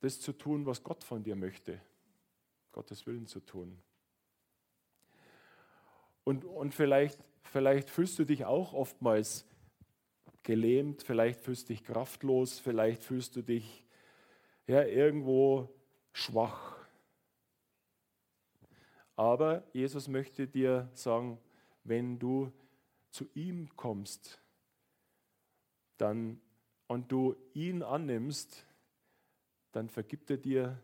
das 0.00 0.18
zu 0.18 0.32
tun, 0.32 0.64
was 0.64 0.82
Gott 0.82 1.04
von 1.04 1.22
dir 1.22 1.36
möchte. 1.36 1.78
Gottes 2.72 3.06
Willen 3.06 3.26
zu 3.26 3.40
tun. 3.40 3.76
Und, 6.24 6.46
und 6.46 6.72
vielleicht, 6.72 7.22
vielleicht 7.42 7.90
fühlst 7.90 8.18
du 8.18 8.24
dich 8.24 8.46
auch 8.46 8.72
oftmals 8.72 9.46
gelähmt, 10.42 11.02
vielleicht 11.02 11.42
fühlst 11.42 11.68
du 11.68 11.74
dich 11.74 11.84
kraftlos, 11.84 12.58
vielleicht 12.58 13.02
fühlst 13.02 13.36
du 13.36 13.42
dich 13.42 13.84
ja, 14.66 14.84
irgendwo 14.84 15.68
schwach. 16.14 16.78
Aber 19.16 19.64
Jesus 19.74 20.08
möchte 20.08 20.48
dir 20.48 20.88
sagen, 20.94 21.38
wenn 21.84 22.18
du 22.18 22.50
zu 23.16 23.26
ihm 23.34 23.74
kommst 23.76 24.38
dann, 25.96 26.38
und 26.86 27.10
du 27.10 27.34
ihn 27.54 27.82
annimmst, 27.82 28.64
dann 29.72 29.88
vergibt 29.88 30.30
er 30.30 30.36
dir 30.36 30.78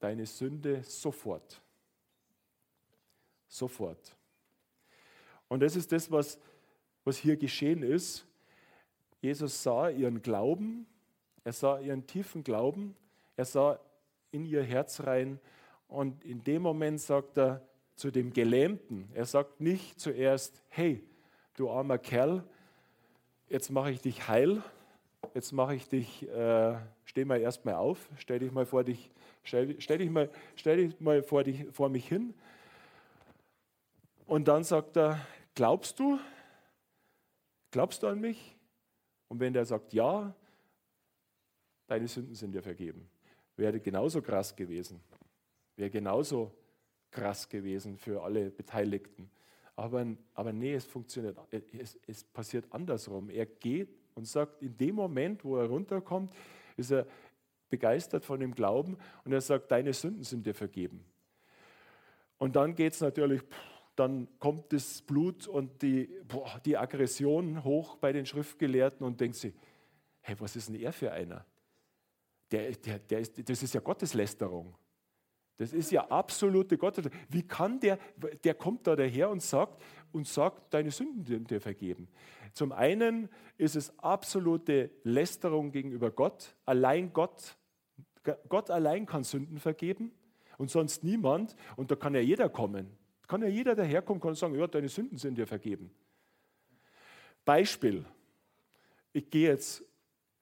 deine 0.00 0.26
Sünde 0.26 0.82
sofort. 0.82 1.60
Sofort. 3.46 4.16
Und 5.48 5.60
das 5.60 5.76
ist 5.76 5.92
das, 5.92 6.10
was, 6.10 6.40
was 7.04 7.18
hier 7.18 7.36
geschehen 7.36 7.82
ist. 7.82 8.26
Jesus 9.20 9.62
sah 9.62 9.90
ihren 9.90 10.22
Glauben, 10.22 10.86
er 11.44 11.52
sah 11.52 11.78
ihren 11.78 12.06
tiefen 12.06 12.42
Glauben, 12.42 12.96
er 13.36 13.44
sah 13.44 13.78
in 14.30 14.46
ihr 14.46 14.62
Herz 14.62 15.00
rein 15.00 15.38
und 15.86 16.24
in 16.24 16.42
dem 16.42 16.62
Moment 16.62 17.00
sagt 17.00 17.36
er 17.36 17.62
zu 17.96 18.10
dem 18.10 18.32
Gelähmten, 18.32 19.08
er 19.14 19.26
sagt 19.26 19.60
nicht 19.60 20.00
zuerst, 20.00 20.62
hey, 20.68 21.02
du 21.56 21.70
armer 21.70 21.98
Kerl, 21.98 22.44
jetzt 23.48 23.70
mache 23.70 23.90
ich 23.90 24.00
dich 24.00 24.28
heil, 24.28 24.62
jetzt 25.34 25.52
mache 25.52 25.74
ich 25.74 25.88
dich, 25.88 26.28
äh, 26.28 26.76
steh 27.04 27.24
mal 27.24 27.40
erstmal 27.40 27.74
auf, 27.74 28.08
stell 28.16 28.38
dich 28.38 28.52
mal 28.52 28.66
vor 28.66 28.84
dich, 28.84 29.10
stell, 29.42 29.80
stell, 29.80 29.98
dich 29.98 30.10
mal, 30.10 30.30
stell 30.56 30.76
dich 30.78 31.00
mal 31.00 31.22
vor, 31.22 31.44
dich, 31.44 31.66
vor 31.72 31.88
mich 31.88 32.08
hin. 32.08 32.34
Und 34.26 34.48
dann 34.48 34.64
sagt 34.64 34.96
er, 34.96 35.20
glaubst 35.54 35.98
du? 35.98 36.18
Glaubst 37.70 38.02
du 38.02 38.06
an 38.06 38.20
mich? 38.20 38.56
Und 39.28 39.40
wenn 39.40 39.52
der 39.52 39.64
sagt 39.64 39.92
ja, 39.92 40.34
deine 41.86 42.08
Sünden 42.08 42.34
sind 42.34 42.52
dir 42.52 42.62
vergeben. 42.62 43.08
Wäre 43.56 43.80
genauso 43.80 44.22
krass 44.22 44.54
gewesen. 44.56 45.00
Wäre 45.76 45.90
genauso 45.90 46.52
krass 47.12 47.48
gewesen 47.48 47.96
für 47.96 48.22
alle 48.22 48.50
Beteiligten. 48.50 49.30
Aber, 49.76 50.06
aber 50.34 50.52
nee, 50.52 50.74
es 50.74 50.84
funktioniert, 50.84 51.38
es, 51.50 51.98
es 52.06 52.24
passiert 52.24 52.66
andersrum. 52.70 53.30
Er 53.30 53.46
geht 53.46 53.88
und 54.14 54.26
sagt, 54.26 54.62
in 54.62 54.76
dem 54.76 54.96
Moment, 54.96 55.44
wo 55.44 55.56
er 55.56 55.66
runterkommt, 55.66 56.34
ist 56.76 56.90
er 56.90 57.06
begeistert 57.70 58.24
von 58.24 58.40
dem 58.40 58.54
Glauben 58.54 58.98
und 59.24 59.32
er 59.32 59.40
sagt, 59.40 59.70
deine 59.70 59.92
Sünden 59.92 60.24
sind 60.24 60.44
dir 60.44 60.54
vergeben. 60.54 61.04
Und 62.38 62.56
dann 62.56 62.74
geht 62.74 62.92
es 62.92 63.00
natürlich, 63.00 63.40
dann 63.96 64.28
kommt 64.38 64.72
das 64.72 65.00
Blut 65.02 65.46
und 65.46 65.80
die, 65.80 66.10
boah, 66.26 66.60
die 66.64 66.76
Aggression 66.76 67.64
hoch 67.64 67.96
bei 67.96 68.12
den 68.12 68.26
Schriftgelehrten 68.26 69.06
und 69.06 69.20
denkt 69.20 69.36
sie, 69.36 69.54
hey, 70.20 70.36
was 70.38 70.56
ist 70.56 70.68
denn 70.68 70.76
er 70.76 70.92
für 70.92 71.12
einer? 71.12 71.46
Der, 72.50 72.72
der, 72.72 72.98
der 72.98 73.20
ist, 73.20 73.48
das 73.48 73.62
ist 73.62 73.74
ja 73.74 73.80
Gotteslästerung. 73.80 74.76
Das 75.58 75.72
ist 75.72 75.90
ja 75.90 76.08
absolute 76.08 76.78
Gotteslästerung. 76.78 77.26
Wie 77.28 77.42
kann 77.42 77.78
der, 77.80 77.98
der 78.44 78.54
kommt 78.54 78.86
da 78.86 78.96
daher 78.96 79.30
und 79.30 79.42
sagt, 79.42 79.82
und 80.12 80.26
sagt, 80.26 80.74
deine 80.74 80.90
Sünden 80.90 81.24
sind 81.24 81.50
dir 81.50 81.60
vergeben. 81.60 82.08
Zum 82.52 82.72
einen 82.72 83.28
ist 83.56 83.76
es 83.76 83.98
absolute 83.98 84.90
Lästerung 85.04 85.72
gegenüber 85.72 86.10
Gott. 86.10 86.54
Allein 86.66 87.12
Gott, 87.12 87.56
Gott 88.48 88.70
allein 88.70 89.06
kann 89.06 89.24
Sünden 89.24 89.58
vergeben 89.58 90.12
und 90.58 90.70
sonst 90.70 91.02
niemand. 91.02 91.56
Und 91.76 91.90
da 91.90 91.96
kann 91.96 92.14
ja 92.14 92.20
jeder 92.20 92.48
kommen. 92.48 92.90
Kann 93.26 93.42
ja 93.42 93.48
jeder 93.48 93.74
daherkommen 93.74 94.22
und 94.22 94.34
sagen, 94.34 94.54
ja, 94.54 94.66
deine 94.66 94.88
Sünden 94.88 95.16
sind 95.16 95.38
dir 95.38 95.46
vergeben. 95.46 95.90
Beispiel. 97.44 98.04
Ich 99.14 99.30
gehe 99.30 99.48
jetzt, 99.48 99.84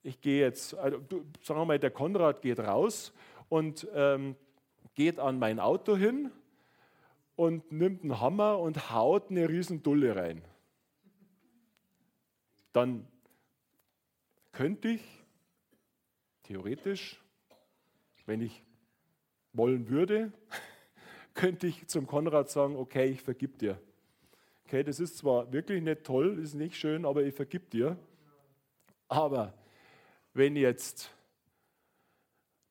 ich 0.03 0.21
gehe 0.21 0.41
jetzt, 0.41 0.75
also, 0.75 0.99
sagen 1.43 1.61
wir 1.61 1.65
mal, 1.65 1.79
der 1.79 1.91
Konrad 1.91 2.43
geht 2.43 2.59
raus 2.59 3.13
und 3.49 3.87
ähm, 3.95 4.37
geht 5.01 5.19
an 5.19 5.39
mein 5.39 5.61
Auto 5.61 5.97
hin 5.97 6.31
und 7.35 7.73
nimmt 7.73 8.03
einen 8.03 8.21
Hammer 8.21 8.59
und 8.59 8.91
haut 8.91 9.31
eine 9.31 9.49
riesen 9.49 9.83
Dulle 9.83 10.15
rein. 10.15 10.43
Dann 12.75 13.09
könnte 14.53 14.89
ich 14.89 15.25
theoretisch, 16.43 17.19
wenn 18.27 18.43
ich 18.43 18.63
wollen 19.55 19.89
würde, 19.89 20.35
könnte 21.33 21.67
ich 21.67 21.87
zum 21.87 22.07
Konrad 22.07 22.51
sagen, 22.51 22.77
okay, 22.77 23.07
ich 23.07 23.23
vergib 23.23 23.59
dir. 23.59 23.81
Okay, 24.67 24.85
das 24.85 25.01
ist 25.01 25.17
zwar 25.17 25.51
wirklich 25.51 25.83
nicht 25.83 26.05
toll, 26.05 26.39
ist 26.39 26.53
nicht 26.53 26.77
schön, 26.77 27.07
aber 27.07 27.23
ich 27.23 27.35
vergib 27.35 27.71
dir. 27.71 27.97
Aber 29.09 29.55
wenn 30.35 30.57
jetzt 30.57 31.11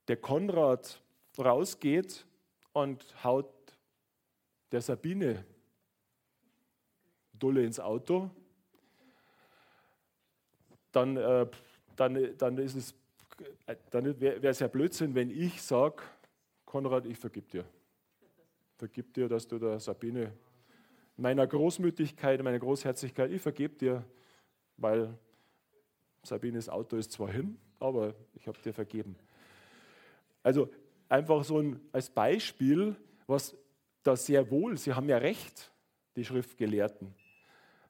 der 0.07 0.17
Konrad 0.17 1.01
rausgeht 1.39 2.25
und 2.73 3.23
haut 3.23 3.49
der 4.71 4.81
Sabine 4.81 5.45
Dulle 7.33 7.63
ins 7.63 7.79
Auto, 7.79 8.29
dann, 10.91 11.17
äh, 11.17 11.47
dann, 11.95 12.37
dann 12.37 12.55
dann 13.91 14.19
wäre 14.19 14.47
es 14.47 14.59
ja 14.59 14.67
Blödsinn, 14.67 15.15
wenn 15.15 15.29
ich 15.29 15.61
sage, 15.61 16.03
Konrad, 16.65 17.05
ich 17.05 17.17
vergib 17.17 17.49
dir. 17.49 17.65
Vergib 18.77 19.13
dir, 19.13 19.29
dass 19.29 19.47
du 19.47 19.59
der 19.59 19.79
Sabine 19.79 20.33
meiner 21.15 21.45
Großmütigkeit, 21.47 22.41
meiner 22.43 22.59
Großherzigkeit, 22.59 23.31
ich 23.31 23.41
vergib 23.41 23.77
dir, 23.79 24.03
weil 24.77 25.17
Sabines 26.23 26.69
Auto 26.69 26.95
ist 26.97 27.11
zwar 27.11 27.31
hin, 27.31 27.57
aber 27.79 28.13
ich 28.33 28.47
habe 28.47 28.57
dir 28.59 28.73
vergeben. 28.73 29.15
Also 30.43 30.69
einfach 31.09 31.43
so 31.43 31.59
ein, 31.59 31.81
als 31.91 32.09
Beispiel, 32.09 32.95
was 33.27 33.57
da 34.03 34.15
sehr 34.15 34.49
wohl, 34.49 34.77
sie 34.77 34.93
haben 34.93 35.09
ja 35.09 35.17
recht, 35.17 35.71
die 36.15 36.23
Schriftgelehrten. 36.23 37.13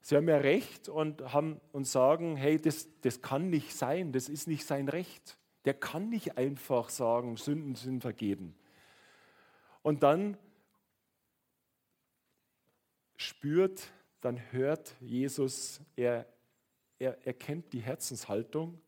Sie 0.02 0.16
haben 0.16 0.30
ja 0.30 0.38
recht 0.38 0.88
und, 0.90 1.34
haben, 1.34 1.60
und 1.74 1.86
sagen, 1.86 2.38
hey, 2.38 2.60
das, 2.60 2.88
das 3.02 3.22
kann 3.22 3.50
nicht 3.50 3.76
sein, 3.76 4.12
das 4.12 4.30
ist 4.30 4.48
nicht 4.48 4.66
sein 4.66 4.88
Recht. 4.88 5.38
Der 5.66 5.74
kann 5.74 6.10
nicht 6.10 6.38
einfach 6.38 6.90
sagen, 6.90 7.36
Sünden 7.36 7.76
sind 7.76 8.02
vergeben. 8.02 8.56
Und 9.82 10.04
dann 10.04 10.38
spürt, 13.18 13.92
dann 14.22 14.40
hört 14.52 14.96
Jesus, 15.02 15.82
er, 15.96 16.26
er 16.98 17.26
erkennt 17.28 17.74
die 17.74 17.82
Herzenshaltung 17.82 18.82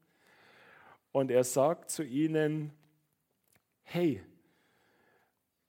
und 1.12 1.30
er 1.30 1.44
sagt 1.44 1.91
zu 1.91 2.04
ihnen, 2.04 2.72
hey, 3.84 4.24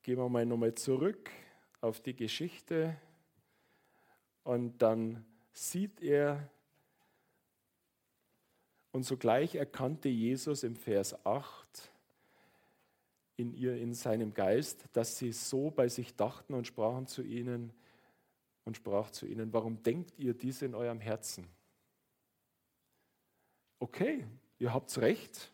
gehen 0.02 0.18
wir 0.18 0.28
mal 0.28 0.46
nochmal 0.46 0.74
zurück 0.74 1.30
auf 1.80 2.00
die 2.00 2.14
Geschichte 2.14 2.96
und 4.44 4.78
dann 4.78 5.24
sieht 5.52 6.00
er 6.00 6.48
und 8.92 9.04
sogleich 9.04 9.54
erkannte 9.54 10.08
Jesus 10.08 10.62
im 10.62 10.76
Vers 10.76 11.24
8 11.24 11.90
in, 13.36 13.54
ihr, 13.54 13.76
in 13.76 13.94
seinem 13.94 14.34
Geist, 14.34 14.84
dass 14.92 15.16
sie 15.16 15.32
so 15.32 15.70
bei 15.70 15.88
sich 15.88 16.14
dachten 16.14 16.54
und 16.54 16.66
sprachen 16.66 17.06
zu 17.06 17.22
ihnen 17.22 17.72
und 18.64 18.76
sprach 18.76 19.10
zu 19.10 19.26
ihnen, 19.26 19.52
warum 19.52 19.82
denkt 19.82 20.18
ihr 20.18 20.34
dies 20.34 20.62
in 20.62 20.74
eurem 20.74 21.00
Herzen? 21.00 21.48
Okay, 23.78 24.26
ihr 24.58 24.72
habt 24.72 24.96
recht. 24.98 25.51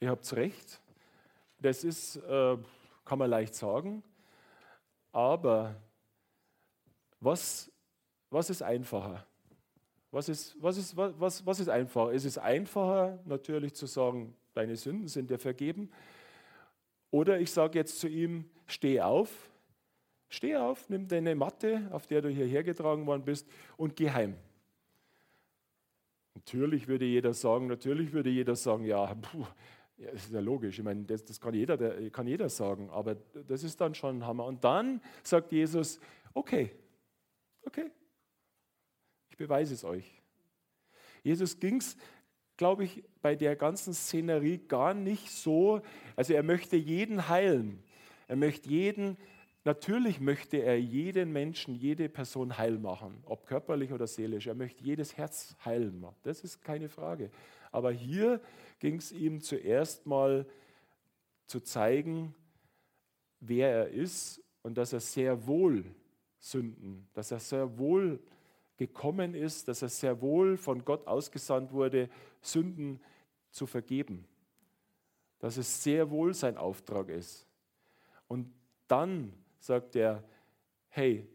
Ihr 0.00 0.10
habt 0.10 0.32
recht. 0.34 0.80
Das 1.58 1.84
ist, 1.84 2.16
äh, 2.16 2.56
kann 3.04 3.18
man 3.18 3.28
leicht 3.28 3.54
sagen. 3.54 4.02
Aber 5.12 5.76
was, 7.20 7.70
was 8.30 8.48
ist 8.48 8.62
einfacher? 8.62 9.26
Was 10.10 10.28
ist, 10.28 10.56
was, 10.60 10.76
ist, 10.78 10.96
was, 10.96 11.44
was 11.44 11.60
ist 11.60 11.68
einfacher? 11.68 12.12
Es 12.12 12.24
ist 12.24 12.38
einfacher 12.38 13.18
natürlich 13.26 13.74
zu 13.74 13.86
sagen, 13.86 14.34
deine 14.54 14.76
Sünden 14.76 15.06
sind 15.06 15.30
dir 15.30 15.38
vergeben. 15.38 15.90
Oder 17.10 17.38
ich 17.38 17.50
sage 17.52 17.78
jetzt 17.78 18.00
zu 18.00 18.08
ihm, 18.08 18.48
steh 18.66 19.00
auf, 19.00 19.30
steh 20.28 20.56
auf, 20.56 20.88
nimm 20.88 21.08
deine 21.08 21.34
Matte, 21.34 21.88
auf 21.92 22.06
der 22.06 22.22
du 22.22 22.28
hierher 22.28 22.64
getragen 22.64 23.06
worden 23.06 23.24
bist, 23.24 23.46
und 23.76 23.96
geh 23.96 24.10
heim. 24.10 24.36
Natürlich 26.34 26.88
würde 26.88 27.04
jeder 27.04 27.34
sagen, 27.34 27.66
natürlich 27.66 28.12
würde 28.12 28.30
jeder 28.30 28.56
sagen, 28.56 28.84
ja, 28.84 29.14
puh, 29.14 29.46
ja, 30.00 30.10
das 30.12 30.24
ist 30.24 30.32
ja 30.32 30.40
logisch. 30.40 30.78
Ich 30.78 30.84
meine, 30.84 31.04
das, 31.04 31.24
das 31.24 31.40
kann, 31.40 31.52
jeder, 31.52 31.76
der, 31.76 32.10
kann 32.10 32.26
jeder 32.26 32.48
sagen, 32.48 32.88
aber 32.90 33.16
das 33.46 33.62
ist 33.62 33.80
dann 33.80 33.94
schon 33.94 34.18
ein 34.18 34.26
Hammer. 34.26 34.46
Und 34.46 34.64
dann 34.64 35.02
sagt 35.22 35.52
Jesus, 35.52 36.00
okay, 36.32 36.70
okay, 37.64 37.90
ich 39.28 39.36
beweise 39.36 39.74
es 39.74 39.84
euch. 39.84 40.20
Jesus 41.22 41.60
ging 41.60 41.76
es, 41.76 41.98
glaube 42.56 42.84
ich, 42.84 43.04
bei 43.20 43.36
der 43.36 43.56
ganzen 43.56 43.92
Szenerie 43.92 44.58
gar 44.58 44.94
nicht 44.94 45.30
so, 45.30 45.82
also 46.16 46.32
er 46.32 46.42
möchte 46.42 46.76
jeden 46.76 47.28
heilen. 47.28 47.82
Er 48.26 48.36
möchte 48.36 48.70
jeden, 48.70 49.18
natürlich 49.64 50.18
möchte 50.18 50.58
er 50.58 50.80
jeden 50.80 51.30
Menschen, 51.30 51.74
jede 51.74 52.08
Person 52.08 52.56
heil 52.56 52.78
machen, 52.78 53.22
ob 53.26 53.46
körperlich 53.46 53.92
oder 53.92 54.06
seelisch. 54.06 54.46
Er 54.46 54.54
möchte 54.54 54.82
jedes 54.82 55.18
Herz 55.18 55.56
heilen. 55.62 56.06
Das 56.22 56.40
ist 56.40 56.62
keine 56.62 56.88
Frage. 56.88 57.30
Aber 57.70 57.92
hier 57.92 58.40
ging 58.80 58.96
es 58.96 59.12
ihm 59.12 59.40
zuerst 59.40 60.06
mal 60.06 60.46
zu 61.46 61.60
zeigen, 61.60 62.34
wer 63.38 63.70
er 63.70 63.88
ist 63.88 64.42
und 64.62 64.76
dass 64.76 64.92
er 64.92 65.00
sehr 65.00 65.46
wohl 65.46 65.84
Sünden, 66.38 67.08
dass 67.12 67.30
er 67.30 67.38
sehr 67.38 67.78
wohl 67.78 68.20
gekommen 68.76 69.34
ist, 69.34 69.68
dass 69.68 69.82
er 69.82 69.90
sehr 69.90 70.20
wohl 70.22 70.56
von 70.56 70.84
Gott 70.84 71.06
ausgesandt 71.06 71.72
wurde, 71.72 72.08
Sünden 72.40 73.00
zu 73.50 73.66
vergeben. 73.66 74.26
Dass 75.38 75.58
es 75.58 75.82
sehr 75.82 76.10
wohl 76.10 76.32
sein 76.32 76.56
Auftrag 76.56 77.10
ist. 77.10 77.46
Und 78.26 78.50
dann 78.88 79.34
sagt 79.58 79.96
er, 79.96 80.24
hey, 80.88 81.26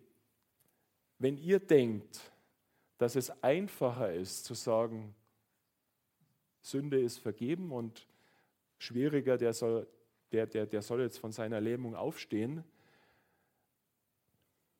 wenn 1.19 1.37
ihr 1.37 1.59
denkt, 1.59 2.31
dass 2.97 3.15
es 3.15 3.29
einfacher 3.43 4.11
ist 4.11 4.45
zu 4.45 4.53
sagen, 4.53 5.13
Sünde 6.65 6.99
ist 6.99 7.19
vergeben 7.19 7.71
und 7.71 8.07
schwieriger, 8.79 9.37
der 9.37 9.53
soll, 9.53 9.87
der, 10.31 10.47
der, 10.47 10.65
der 10.65 10.81
soll 10.81 11.01
jetzt 11.01 11.19
von 11.19 11.31
seiner 11.31 11.61
Lähmung 11.61 11.93
aufstehen, 11.93 12.63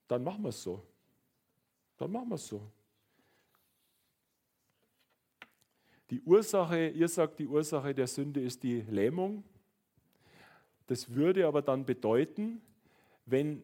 dann 0.08 0.24
machen 0.24 0.42
wir 0.42 0.50
es 0.50 0.64
so. 0.64 0.82
Dann 1.98 2.12
machen 2.12 2.30
wir 2.30 2.36
es 2.36 2.48
so. 2.48 2.72
Die 6.10 6.22
Ursache, 6.22 6.90
ihr 6.90 7.08
sagt, 7.08 7.38
die 7.38 7.48
Ursache 7.48 7.94
der 7.94 8.08
Sünde 8.08 8.42
ist 8.42 8.64
die 8.64 8.82
Lähmung. 8.82 9.44
Das 10.88 11.14
würde 11.14 11.46
aber 11.46 11.62
dann 11.62 11.86
bedeuten, 11.86 12.64
wenn 13.28 13.64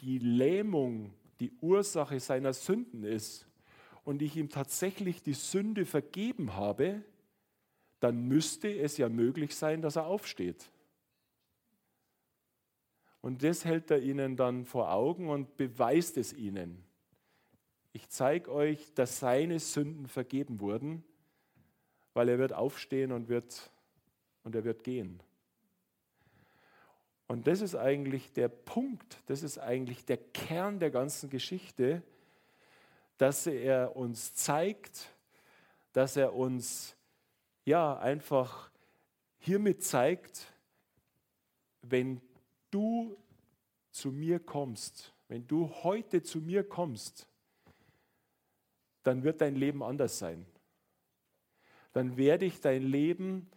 die 0.00 0.18
Lähmung 0.18 1.14
die 1.40 1.52
Ursache 1.62 2.20
seiner 2.20 2.52
Sünden 2.52 3.02
ist 3.02 3.46
und 4.04 4.20
ich 4.20 4.36
ihm 4.36 4.50
tatsächlich 4.50 5.22
die 5.22 5.32
Sünde 5.32 5.86
vergeben 5.86 6.54
habe, 6.54 7.02
dann 8.02 8.26
müsste 8.26 8.68
es 8.68 8.96
ja 8.96 9.08
möglich 9.08 9.54
sein, 9.54 9.80
dass 9.80 9.94
er 9.94 10.06
aufsteht. 10.06 10.72
Und 13.20 13.44
das 13.44 13.64
hält 13.64 13.92
er 13.92 14.02
ihnen 14.02 14.36
dann 14.36 14.64
vor 14.64 14.92
Augen 14.92 15.30
und 15.30 15.56
beweist 15.56 16.16
es 16.16 16.32
ihnen. 16.32 16.82
Ich 17.92 18.08
zeige 18.08 18.50
euch, 18.50 18.92
dass 18.94 19.20
seine 19.20 19.60
Sünden 19.60 20.08
vergeben 20.08 20.58
wurden, 20.58 21.04
weil 22.12 22.28
er 22.28 22.40
wird 22.40 22.52
aufstehen 22.52 23.12
und, 23.12 23.28
wird, 23.28 23.70
und 24.42 24.56
er 24.56 24.64
wird 24.64 24.82
gehen. 24.82 25.22
Und 27.28 27.46
das 27.46 27.60
ist 27.60 27.76
eigentlich 27.76 28.32
der 28.32 28.48
Punkt, 28.48 29.22
das 29.26 29.44
ist 29.44 29.58
eigentlich 29.58 30.04
der 30.04 30.16
Kern 30.16 30.80
der 30.80 30.90
ganzen 30.90 31.30
Geschichte, 31.30 32.02
dass 33.16 33.46
er 33.46 33.94
uns 33.94 34.34
zeigt, 34.34 35.14
dass 35.92 36.16
er 36.16 36.34
uns 36.34 36.96
ja, 37.64 37.98
einfach 37.98 38.70
hiermit 39.38 39.82
zeigt, 39.82 40.52
wenn 41.82 42.20
du 42.70 43.16
zu 43.90 44.10
mir 44.10 44.40
kommst, 44.40 45.12
wenn 45.28 45.46
du 45.46 45.68
heute 45.82 46.22
zu 46.22 46.40
mir 46.40 46.66
kommst, 46.68 47.28
dann 49.02 49.24
wird 49.24 49.40
dein 49.40 49.56
Leben 49.56 49.82
anders 49.82 50.18
sein. 50.18 50.46
Dann 51.92 52.16
werde 52.16 52.46
ich 52.46 52.60
dein 52.60 52.82
Leben 52.82 53.50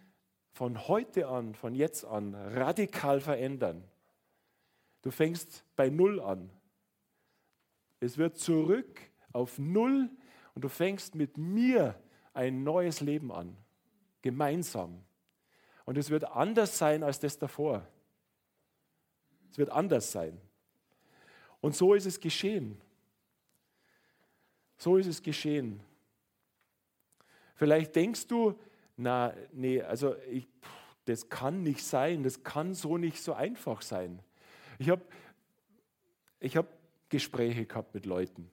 von 0.52 0.88
heute 0.88 1.28
an, 1.28 1.54
von 1.54 1.76
jetzt 1.76 2.04
an 2.04 2.34
radikal 2.34 3.22
verändern. 3.22 3.84
Du 5.02 5.12
fängst 5.12 5.64
bei 5.76 5.90
Null 5.90 6.20
an. 6.20 6.50
Es 8.00 8.18
wird 8.18 8.38
zurück 8.38 9.00
auf 9.32 9.60
Null 9.60 10.10
und 10.54 10.64
du 10.64 10.70
fängst 10.70 11.16
mit 11.16 11.38
mir 11.38 12.00
ein 12.34 12.64
neues 12.64 13.02
Leben 13.02 13.32
an 13.32 13.56
gemeinsam. 14.26 15.06
Und 15.86 16.00
es 16.00 16.10
wird 16.10 16.24
anders 16.24 16.80
sein 16.80 17.04
als 17.04 17.20
das 17.20 17.38
davor. 17.38 17.88
Es 19.52 19.60
wird 19.60 19.70
anders 19.70 20.12
sein. 20.12 20.42
Und 21.62 21.76
so 21.76 21.94
ist 21.94 22.08
es 22.08 22.20
geschehen. 22.20 22.82
So 24.78 24.98
ist 24.98 25.06
es 25.06 25.22
geschehen. 25.22 25.80
Vielleicht 27.54 27.96
denkst 27.96 28.26
du, 28.26 28.60
na, 28.98 29.32
nee, 29.54 29.80
also 29.80 30.16
ich, 30.32 30.48
das 31.06 31.30
kann 31.30 31.62
nicht 31.62 31.84
sein, 31.84 32.24
das 32.24 32.44
kann 32.44 32.74
so 32.74 32.98
nicht 32.98 33.22
so 33.22 33.34
einfach 33.34 33.84
sein. 33.84 34.24
Ich 34.80 34.90
habe 34.90 35.04
ich 36.40 36.58
hab 36.58 36.66
Gespräche 37.10 37.68
gehabt 37.68 37.94
mit 37.94 38.08
Leuten 38.08 38.50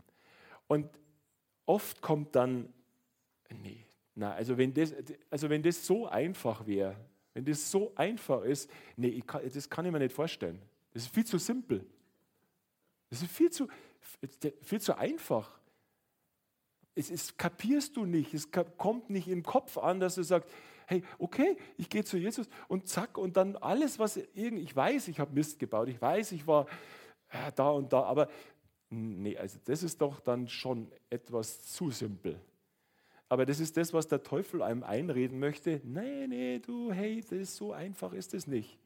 und 0.69 0.87
oft 1.65 2.03
kommt 2.03 2.37
dann, 2.37 2.71
nee, 3.49 3.87
na, 4.15 4.33
also 4.35 4.57
wenn 4.59 4.75
das, 4.75 4.95
also 5.31 5.49
wenn 5.49 5.63
das 5.63 5.87
so 5.87 6.07
einfach 6.07 6.67
wäre, 6.67 6.97
wenn 7.35 7.45
das 7.45 7.71
so 7.71 7.93
einfach 7.95 8.43
ist, 8.43 8.71
nee, 8.97 9.21
kann, 9.23 9.43
das 9.53 9.69
kann 9.69 9.87
ich 9.87 9.93
mir 9.93 9.99
nicht 9.99 10.15
vorstellen. 10.15 10.61
Das 10.93 11.05
ist 11.05 11.15
viel 11.15 11.25
zu 11.25 11.39
simpel. 11.39 11.85
Das 13.09 13.23
ist 13.23 13.31
viel 13.31 13.51
zu, 13.51 13.69
viel 14.63 14.81
zu 14.81 14.97
einfach. 14.97 15.59
Es 16.95 17.11
ist, 17.11 17.39
kapierst 17.39 17.97
du 17.97 18.05
nicht, 18.05 18.35
es 18.35 18.51
kommt 18.77 19.09
nicht 19.09 19.29
im 19.29 19.43
Kopf 19.43 19.79
an, 19.79 19.99
dass 19.99 20.17
du 20.17 20.23
sagst, 20.23 20.51
hey, 20.87 21.03
okay, 21.19 21.57
ich 21.79 21.89
gehe 21.89 22.05
zu 22.05 22.19
Jesus 22.19 22.49
und 22.69 22.87
zack, 22.87 23.17
und 23.17 23.37
dann 23.37 23.57
alles, 23.57 23.99
was 23.99 24.19
irgendwie, 24.35 24.65
ich 24.65 24.77
weiß, 24.77 25.09
ich 25.09 25.19
habe 25.19 25.33
Mist 25.33 25.59
gebaut, 25.59 25.89
ich 25.89 26.01
weiß, 26.01 26.33
ich 26.33 26.47
war 26.47 26.67
äh, 27.31 27.51
da 27.55 27.71
und 27.71 27.93
da, 27.93 28.03
aber 28.03 28.29
nee, 28.91 29.39
also 29.39 29.59
das 29.65 29.83
ist 29.83 30.01
doch 30.03 30.21
dann 30.21 30.49
schon 30.49 30.93
etwas 31.09 31.63
zu 31.73 31.91
simpel. 31.91 32.39
Aber 33.33 33.47
das 33.47 33.61
ist 33.61 33.79
das, 33.79 33.95
was 33.95 34.09
der 34.09 34.23
Teufel 34.23 34.61
einem 34.61 34.83
einreden 34.83 35.39
möchte. 35.39 35.81
Nee, 35.85 36.27
nee, 36.27 36.59
du, 36.59 36.93
hey, 36.93 37.23
das 37.23 37.33
ist 37.33 37.57
so 37.57 37.73
einfach 37.73 38.13
ist 38.13 38.35
es 38.35 38.47
nicht. 38.47 38.79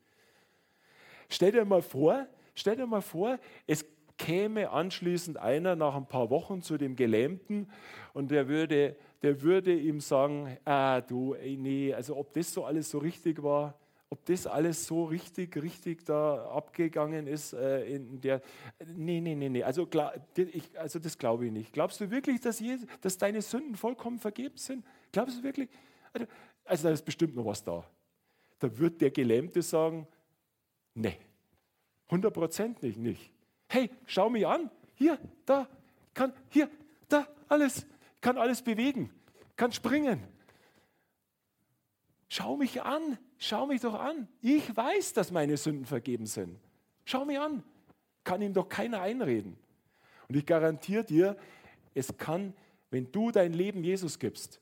Stell 1.28 1.50
dir 1.50 1.64
mal 1.64 1.82
vor, 1.82 2.28
stell 2.54 2.76
dir 2.76 2.86
mal 2.86 3.00
vor, 3.00 3.40
es 3.66 3.84
käme 4.16 4.70
anschließend 4.70 5.36
einer 5.36 5.74
nach 5.74 5.96
ein 5.96 6.06
paar 6.06 6.30
Wochen 6.30 6.62
zu 6.62 6.78
dem 6.78 6.94
Gelähmten 6.94 7.68
und 8.12 8.30
der 8.30 8.46
würde, 8.46 8.94
der 9.20 9.42
würde 9.42 9.74
ihm 9.74 9.98
sagen, 9.98 10.56
ah 10.64 11.00
du, 11.00 11.34
ey, 11.34 11.56
nee, 11.56 11.92
also 11.92 12.16
ob 12.16 12.32
das 12.32 12.52
so 12.52 12.64
alles 12.64 12.88
so 12.88 12.98
richtig 12.98 13.42
war, 13.42 13.76
ob 14.08 14.24
das 14.26 14.46
alles 14.46 14.86
so 14.86 15.04
richtig, 15.04 15.56
richtig 15.56 16.04
da 16.04 16.46
abgegangen 16.50 17.26
ist 17.26 17.52
äh, 17.52 17.84
in 17.86 18.20
der. 18.20 18.40
Nee, 18.94 19.20
nee, 19.20 19.34
nee, 19.34 19.48
nee. 19.48 19.62
Also, 19.62 19.88
ich, 20.36 20.78
also 20.78 20.98
das 20.98 21.18
glaube 21.18 21.46
ich 21.46 21.52
nicht. 21.52 21.72
Glaubst 21.72 22.00
du 22.00 22.10
wirklich, 22.10 22.40
dass, 22.40 22.60
Jesus, 22.60 22.86
dass 23.00 23.18
deine 23.18 23.42
Sünden 23.42 23.74
vollkommen 23.74 24.18
vergeben 24.18 24.56
sind? 24.56 24.84
Glaubst 25.10 25.38
du 25.38 25.42
wirklich? 25.42 25.68
Also, 26.12 26.26
also 26.64 26.88
da 26.88 26.94
ist 26.94 27.04
bestimmt 27.04 27.34
noch 27.34 27.46
was 27.46 27.64
da. 27.64 27.84
Da 28.58 28.78
wird 28.78 29.00
der 29.00 29.10
Gelähmte 29.10 29.60
sagen, 29.60 30.06
nee, 30.94 31.18
hundertprozentig 32.10 32.96
nicht. 32.96 33.32
Hey, 33.68 33.90
schau 34.06 34.30
mich 34.30 34.46
an. 34.46 34.70
Hier, 34.94 35.18
da, 35.44 35.68
kann, 36.14 36.32
hier, 36.48 36.70
da, 37.08 37.26
alles. 37.48 37.84
Kann 38.20 38.38
alles 38.38 38.62
bewegen. 38.62 39.10
Kann 39.56 39.72
springen. 39.72 40.22
Schau 42.28 42.56
mich 42.56 42.82
an. 42.82 43.18
Schau 43.38 43.66
mich 43.66 43.80
doch 43.80 43.94
an. 43.94 44.28
Ich 44.40 44.74
weiß, 44.74 45.12
dass 45.12 45.30
meine 45.30 45.56
Sünden 45.56 45.84
vergeben 45.84 46.26
sind. 46.26 46.58
Schau 47.04 47.24
mich 47.24 47.38
an. 47.38 47.62
Kann 48.24 48.42
ihm 48.42 48.52
doch 48.52 48.68
keiner 48.68 49.00
einreden. 49.00 49.56
Und 50.28 50.36
ich 50.36 50.46
garantiere 50.46 51.04
dir, 51.04 51.36
es 51.94 52.16
kann, 52.16 52.54
wenn 52.90 53.10
du 53.12 53.30
dein 53.30 53.52
Leben 53.52 53.84
Jesus 53.84 54.18
gibst, 54.18 54.60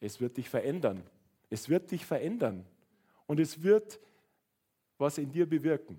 es 0.00 0.20
wird 0.20 0.36
dich 0.36 0.48
verändern. 0.48 1.02
Es 1.50 1.68
wird 1.68 1.90
dich 1.90 2.04
verändern. 2.04 2.66
Und 3.26 3.40
es 3.40 3.62
wird 3.62 3.98
was 4.98 5.18
in 5.18 5.30
dir 5.30 5.48
bewirken. 5.48 5.98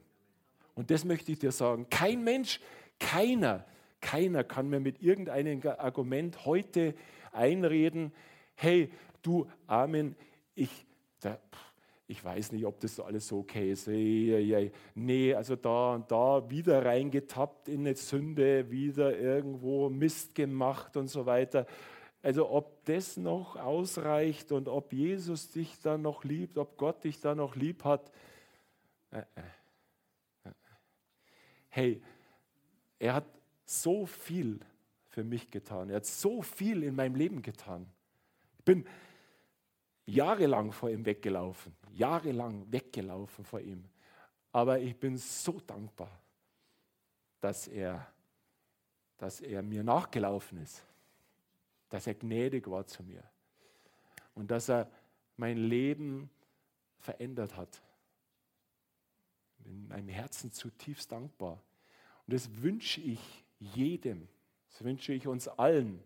Und 0.76 0.92
das 0.92 1.06
möchte 1.06 1.32
ich 1.32 1.40
dir 1.40 1.52
sagen. 1.52 1.88
Kein 1.90 2.24
Mensch, 2.24 2.60
keiner, 3.00 3.66
keiner 4.02 4.44
kann 4.44 4.70
mir 4.70 4.80
mit 4.80 5.02
irgendeinem 5.02 5.62
Argument 5.78 6.46
heute 6.46 6.94
einreden, 7.32 8.14
hey, 8.56 8.92
du 9.22 9.50
Amen, 9.68 10.16
ich 10.54 10.85
da, 11.26 11.40
ich 12.08 12.24
weiß 12.24 12.52
nicht, 12.52 12.66
ob 12.66 12.80
das 12.80 13.00
alles 13.00 13.28
so 13.28 13.40
okay 13.40 13.72
ist. 13.72 13.88
Nee, 13.88 15.34
also 15.34 15.56
da 15.56 15.96
und 15.96 16.12
da 16.12 16.50
wieder 16.50 16.86
reingetappt 16.86 17.68
in 17.68 17.82
eine 17.82 17.96
Sünde, 17.96 18.70
wieder 18.70 19.18
irgendwo 19.18 19.90
Mist 19.90 20.36
gemacht 20.36 20.98
und 20.98 21.08
so 21.08 21.26
weiter. 21.26 21.66
also 22.22 22.50
ob 22.50 22.86
das 22.86 23.18
noch 23.18 23.56
ausreicht 23.56 24.52
und 24.52 24.68
ob 24.68 24.94
Jesus 24.94 25.52
dich 25.52 25.80
da 25.80 25.98
noch 25.98 26.24
liebt, 26.24 26.58
ob 26.58 26.78
Gott 26.78 27.04
dich 27.04 27.20
da 27.20 27.34
noch 27.36 27.56
lieb 27.56 27.84
hat. 27.84 28.12
Äh, 29.12 29.20
äh, 29.20 29.42
äh. 30.46 30.52
Hey, 31.70 32.02
er 33.00 33.16
hat 33.16 33.26
so 33.66 34.06
viel 34.06 34.60
für 35.10 35.24
mich 35.24 35.50
getan. 35.50 35.90
Er 35.90 35.98
hat 35.98 36.06
so 36.06 36.42
viel 36.42 36.84
in 36.84 36.96
meinem 36.96 37.16
Leben 37.16 37.42
getan. 37.42 37.88
Ich 38.60 38.66
bin 38.66 38.86
jahrelang 40.06 40.72
vor 40.72 40.90
ihm 40.90 41.06
weggelaufen, 41.06 41.76
jahrelang 41.94 42.72
weggelaufen 42.72 43.44
vor 43.46 43.60
ihm. 43.60 43.84
Aber 44.52 44.80
ich 44.80 44.98
bin 44.98 45.18
so 45.18 45.60
dankbar, 45.60 46.12
dass 47.42 47.68
er, 47.68 48.08
dass 49.18 49.42
er 49.42 49.62
mir 49.62 49.84
nachgelaufen 49.84 50.62
ist, 50.62 50.84
dass 51.90 52.08
er 52.08 52.14
gnädig 52.14 52.70
war 52.70 52.86
zu 52.86 53.04
mir 53.04 53.24
und 54.34 54.50
dass 54.52 54.70
er 54.70 54.90
mein 55.38 55.58
Leben 55.58 56.30
verändert 57.00 57.56
hat. 57.56 57.82
Ich 59.58 59.66
bin 59.66 59.88
meinem 59.88 60.10
Herzen 60.10 60.52
zutiefst 60.52 61.12
dankbar. 61.12 61.62
Und 62.26 62.34
das 62.34 62.50
wünsche 62.62 63.02
ich 63.02 63.20
jedem, 63.60 64.28
das 64.70 64.84
wünsche 64.84 65.14
ich 65.14 65.28
uns 65.28 65.48
allen. 65.48 66.04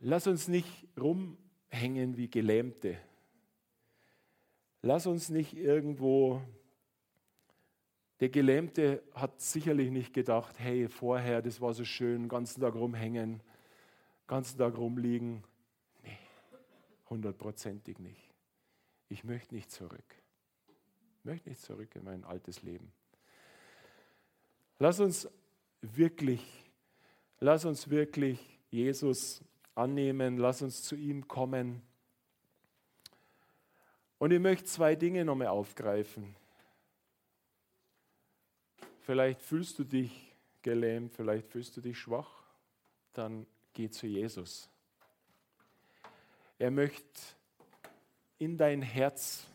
Lass 0.00 0.26
uns 0.26 0.48
nicht 0.48 0.68
rumhängen 0.98 2.16
wie 2.16 2.28
Gelähmte. 2.28 2.98
Lass 4.82 5.06
uns 5.06 5.30
nicht 5.30 5.56
irgendwo, 5.56 6.42
der 8.20 8.28
Gelähmte 8.28 9.02
hat 9.14 9.40
sicherlich 9.40 9.90
nicht 9.90 10.12
gedacht, 10.12 10.58
hey, 10.58 10.88
vorher, 10.88 11.40
das 11.40 11.60
war 11.60 11.72
so 11.72 11.84
schön, 11.84 12.24
den 12.24 12.28
ganzen 12.28 12.60
Tag 12.60 12.74
rumhängen, 12.74 13.38
den 13.38 14.26
ganzen 14.26 14.58
Tag 14.58 14.76
rumliegen. 14.76 15.42
Nee, 16.02 16.18
hundertprozentig 17.08 17.98
nicht. 17.98 18.34
Ich 19.08 19.24
möchte 19.24 19.54
nicht 19.54 19.70
zurück. 19.70 20.04
Ich 21.18 21.24
möchte 21.24 21.48
nicht 21.48 21.62
zurück 21.62 21.94
in 21.96 22.04
mein 22.04 22.24
altes 22.24 22.62
Leben. 22.62 22.92
Lass 24.78 25.00
uns 25.00 25.28
wirklich, 25.80 26.44
lass 27.40 27.64
uns 27.64 27.88
wirklich 27.88 28.60
Jesus 28.70 29.42
annehmen, 29.74 30.38
lass 30.38 30.62
uns 30.62 30.82
zu 30.82 30.96
ihm 30.96 31.28
kommen. 31.28 31.82
Und 34.18 34.30
ich 34.30 34.40
möchte 34.40 34.64
zwei 34.64 34.94
Dinge 34.94 35.24
nochmal 35.24 35.48
aufgreifen. 35.48 36.34
Vielleicht 39.00 39.42
fühlst 39.42 39.78
du 39.78 39.84
dich 39.84 40.34
gelähmt, 40.62 41.12
vielleicht 41.12 41.48
fühlst 41.48 41.76
du 41.76 41.80
dich 41.80 41.98
schwach, 41.98 42.42
dann 43.12 43.46
geh 43.74 43.90
zu 43.90 44.06
Jesus. 44.06 44.70
Er 46.58 46.70
möchte 46.70 47.20
in 48.38 48.56
dein 48.56 48.80
Herz 48.80 49.46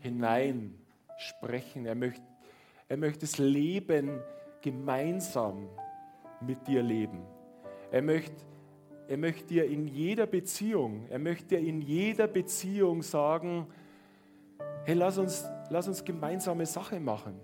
hinein 0.00 0.78
sprechen. 1.18 1.86
Er 1.86 1.94
möchte, 1.94 2.22
er 2.88 2.96
möchte 2.96 3.20
das 3.20 3.38
Leben 3.38 4.20
gemeinsam 4.60 5.68
mit 6.40 6.66
dir 6.66 6.82
leben. 6.82 7.24
Er 7.90 8.02
möchte, 8.02 8.36
er 9.10 9.16
möchte 9.16 9.44
dir 9.44 9.64
in 9.64 9.88
jeder 9.88 10.24
Beziehung, 10.24 11.04
er 11.10 11.18
möchte 11.18 11.56
dir 11.56 11.58
in 11.58 11.80
jeder 11.80 12.28
Beziehung 12.28 13.02
sagen, 13.02 13.66
hey, 14.84 14.94
lass 14.94 15.18
uns, 15.18 15.44
lass 15.68 15.88
uns 15.88 16.04
gemeinsame 16.04 16.64
Sache 16.64 17.00
machen. 17.00 17.34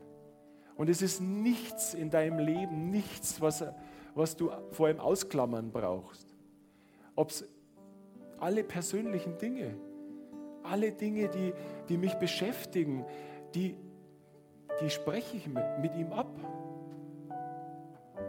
Und 0.77 0.89
es 0.89 1.03
ist 1.03 1.21
nichts 1.21 1.93
in 1.93 2.09
deinem 2.09 2.39
Leben, 2.39 2.91
nichts, 2.91 3.41
was, 3.41 3.65
was 4.15 4.37
du 4.37 4.53
vor 4.71 4.89
ihm 4.91 5.01
ausklammern 5.01 5.73
brauchst. 5.73 6.37
Ob 7.17 7.31
es 7.31 7.49
alle 8.39 8.63
persönlichen 8.63 9.37
Dinge, 9.37 9.75
alle 10.63 10.93
Dinge, 10.93 11.29
die, 11.29 11.53
die 11.89 11.99
mich 11.99 12.15
beschäftigen, 12.15 13.05
die, 13.57 13.75
die 14.81 14.91
spreche 14.91 15.37
ich 15.37 15.49
mit, 15.49 15.65
mit 15.81 15.97
ihm 15.97 16.13
ab. 16.13 16.31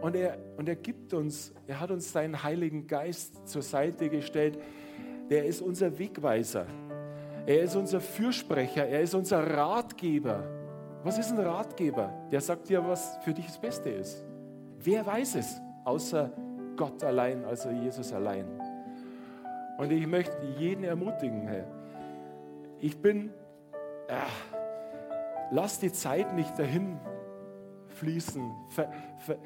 Und 0.00 0.14
er, 0.14 0.38
und 0.56 0.68
er 0.68 0.76
gibt 0.76 1.12
uns, 1.12 1.52
er 1.66 1.80
hat 1.80 1.90
uns 1.90 2.12
seinen 2.12 2.42
Heiligen 2.42 2.86
Geist 2.86 3.48
zur 3.48 3.62
Seite 3.62 4.08
gestellt. 4.08 4.58
Der 5.28 5.44
ist 5.44 5.60
unser 5.60 5.98
Wegweiser. 5.98 6.66
Er 7.46 7.62
ist 7.62 7.74
unser 7.74 8.00
Fürsprecher. 8.00 8.86
Er 8.86 9.00
ist 9.00 9.14
unser 9.14 9.44
Ratgeber. 9.44 10.44
Was 11.02 11.18
ist 11.18 11.32
ein 11.32 11.38
Ratgeber? 11.38 12.12
Der 12.30 12.40
sagt 12.40 12.68
dir, 12.68 12.86
was 12.86 13.18
für 13.24 13.32
dich 13.32 13.46
das 13.46 13.58
Beste 13.58 13.90
ist. 13.90 14.24
Wer 14.80 15.04
weiß 15.04 15.34
es, 15.36 15.60
außer 15.84 16.30
Gott 16.76 17.02
allein, 17.02 17.44
also 17.44 17.70
Jesus 17.70 18.12
allein. 18.12 18.46
Und 19.78 19.90
ich 19.92 20.06
möchte 20.06 20.36
jeden 20.58 20.84
ermutigen, 20.84 21.46
hey. 21.46 21.64
ich 22.80 23.00
bin, 23.00 23.30
ach, 24.08 24.56
lass 25.50 25.80
die 25.80 25.92
Zeit 25.92 26.34
nicht 26.34 26.58
dahin 26.58 26.98
fließen. 27.98 28.50
Ver, 28.68 28.90
ver, 29.18 29.36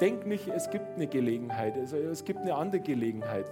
denk 0.00 0.26
nicht, 0.26 0.48
es 0.48 0.70
gibt 0.70 0.96
eine 0.96 1.06
Gelegenheit, 1.06 1.76
also 1.76 1.96
es 1.96 2.24
gibt 2.24 2.40
eine 2.40 2.54
andere 2.54 2.80
Gelegenheit. 2.80 3.46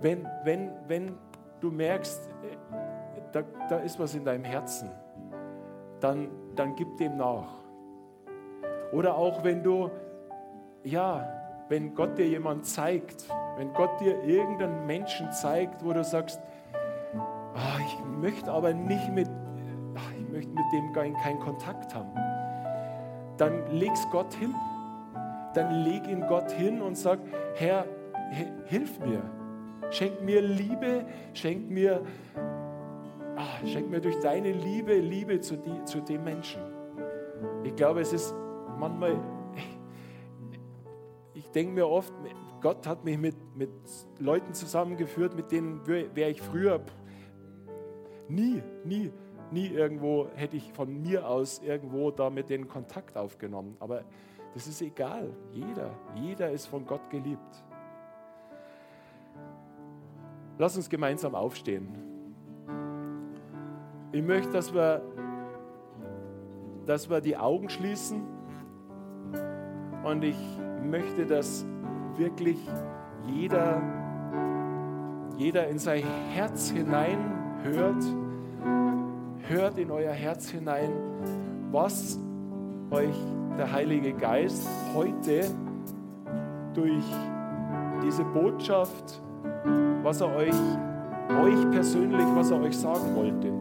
Wenn, 0.00 0.26
wenn, 0.44 0.70
wenn 0.86 1.14
du 1.60 1.70
merkst, 1.70 2.28
da, 3.32 3.42
da 3.68 3.78
ist 3.78 3.98
was 3.98 4.14
in 4.14 4.24
deinem 4.24 4.44
Herzen, 4.44 4.90
dann, 6.00 6.28
dann 6.54 6.74
gib 6.76 6.96
dem 6.98 7.16
nach. 7.16 7.52
Oder 8.92 9.16
auch 9.16 9.44
wenn 9.44 9.62
du, 9.62 9.90
ja, 10.84 11.28
wenn 11.68 11.94
Gott 11.94 12.16
dir 12.16 12.26
jemand 12.26 12.64
zeigt, 12.64 13.28
wenn 13.56 13.72
Gott 13.72 14.00
dir 14.00 14.22
irgendeinen 14.22 14.86
Menschen 14.86 15.30
zeigt, 15.32 15.84
wo 15.84 15.92
du 15.92 16.02
sagst, 16.04 16.40
oh, 17.14 17.80
ich 17.80 17.98
möchte 18.20 18.50
aber 18.50 18.72
nicht 18.72 19.12
mit, 19.12 19.28
ah, 19.28 20.12
ich 20.16 20.28
möchte 20.28 20.50
mit 20.50 20.64
dem 20.72 20.92
keinen 20.92 21.40
Kontakt 21.40 21.94
haben, 21.94 22.10
dann 23.38 23.70
leg's 23.70 24.06
Gott 24.10 24.34
hin 24.34 24.54
dann 25.54 25.82
leg 25.84 26.06
ihn 26.06 26.26
Gott 26.28 26.50
hin 26.50 26.80
und 26.80 26.96
sag, 26.96 27.18
Herr, 27.54 27.86
hilf 28.66 28.98
mir. 29.00 29.22
Schenk 29.90 30.22
mir 30.22 30.42
Liebe, 30.42 31.06
schenk 31.32 31.70
mir, 31.70 32.04
ah, 33.36 33.66
schenk 33.66 33.90
mir 33.90 34.00
durch 34.00 34.20
deine 34.20 34.52
Liebe 34.52 34.94
Liebe 34.98 35.40
zu, 35.40 35.56
die, 35.56 35.84
zu 35.84 36.00
dem 36.00 36.24
Menschen. 36.24 36.60
Ich 37.64 37.74
glaube, 37.74 38.00
es 38.00 38.12
ist 38.12 38.34
manchmal, 38.78 39.18
ich 41.34 41.50
denke 41.50 41.72
mir 41.72 41.88
oft, 41.88 42.12
Gott 42.60 42.86
hat 42.86 43.04
mich 43.04 43.16
mit, 43.16 43.36
mit 43.56 43.70
Leuten 44.18 44.52
zusammengeführt, 44.52 45.34
mit 45.34 45.50
denen 45.50 45.86
wäre 45.86 46.30
ich 46.30 46.42
früher 46.42 46.80
nie, 48.28 48.62
nie, 48.84 49.10
nie 49.50 49.68
irgendwo, 49.68 50.28
hätte 50.34 50.56
ich 50.56 50.72
von 50.72 51.02
mir 51.02 51.28
aus 51.28 51.60
irgendwo 51.62 52.10
da 52.10 52.30
mit 52.30 52.50
denen 52.50 52.68
Kontakt 52.68 53.16
aufgenommen. 53.16 53.76
Aber 53.80 54.04
das 54.54 54.66
ist 54.66 54.80
egal. 54.82 55.30
Jeder, 55.52 55.90
jeder 56.14 56.50
ist 56.50 56.66
von 56.66 56.86
Gott 56.86 57.08
geliebt. 57.10 57.64
Lass 60.58 60.76
uns 60.76 60.90
gemeinsam 60.90 61.34
aufstehen. 61.34 61.88
Ich 64.10 64.22
möchte, 64.22 64.50
dass 64.50 64.74
wir, 64.74 65.02
dass 66.86 67.08
wir 67.08 67.20
die 67.20 67.36
Augen 67.36 67.68
schließen 67.68 68.22
und 70.02 70.24
ich 70.24 70.38
möchte, 70.82 71.26
dass 71.26 71.64
wirklich 72.16 72.58
jeder, 73.26 73.82
jeder 75.36 75.68
in 75.68 75.78
sein 75.78 76.02
Herz 76.30 76.70
hinein 76.70 77.18
hört, 77.62 78.02
hört 79.48 79.78
in 79.78 79.90
euer 79.90 80.12
Herz 80.12 80.50
hinein, 80.50 80.90
was 81.70 82.20
euch 82.90 83.16
der 83.56 83.72
Heilige 83.72 84.12
Geist 84.12 84.68
heute 84.94 85.50
durch 86.74 87.04
diese 88.04 88.24
Botschaft, 88.24 89.22
was 90.02 90.20
er 90.20 90.34
euch, 90.36 90.54
euch 91.42 91.70
persönlich, 91.70 92.26
was 92.34 92.50
er 92.50 92.60
euch 92.60 92.76
sagen 92.76 93.14
wollte. 93.16 93.52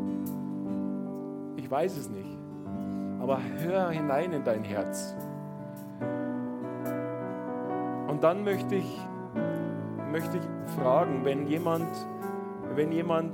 Ich 1.55 1.71
weiß 1.71 1.97
es 1.97 2.09
nicht, 2.09 2.37
aber 3.19 3.39
hör 3.59 3.89
hinein 3.89 4.33
in 4.33 4.43
dein 4.43 4.63
Herz. 4.63 5.15
Und 8.09 8.23
dann 8.23 8.43
möchte 8.43 8.75
ich, 8.75 8.99
möchte 10.11 10.37
ich 10.37 10.73
fragen, 10.75 11.23
wenn 11.23 11.47
jemand, 11.47 11.87
wenn 12.75 12.91
jemand 12.91 13.31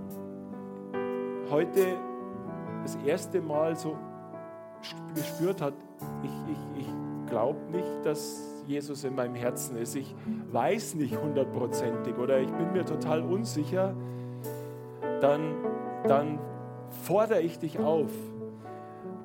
heute 1.49 1.97
das 2.83 2.97
erste 3.05 3.41
Mal 3.41 3.75
so 3.75 3.97
gespürt 5.15 5.61
hat, 5.61 5.73
ich, 6.21 6.31
ich, 6.51 6.85
ich 6.85 7.29
glaube 7.29 7.59
nicht, 7.71 8.05
dass 8.05 8.63
Jesus 8.67 9.03
in 9.03 9.15
meinem 9.15 9.35
Herzen 9.35 9.77
ist. 9.77 9.95
Ich 9.95 10.13
weiß 10.51 10.95
nicht 10.95 11.19
hundertprozentig 11.19 12.17
oder 12.17 12.39
ich 12.39 12.51
bin 12.51 12.71
mir 12.73 12.85
total 12.85 13.21
unsicher, 13.21 13.95
dann, 15.21 15.55
dann 16.07 16.39
fordere 16.89 17.41
ich 17.41 17.59
dich 17.59 17.79
auf, 17.79 18.11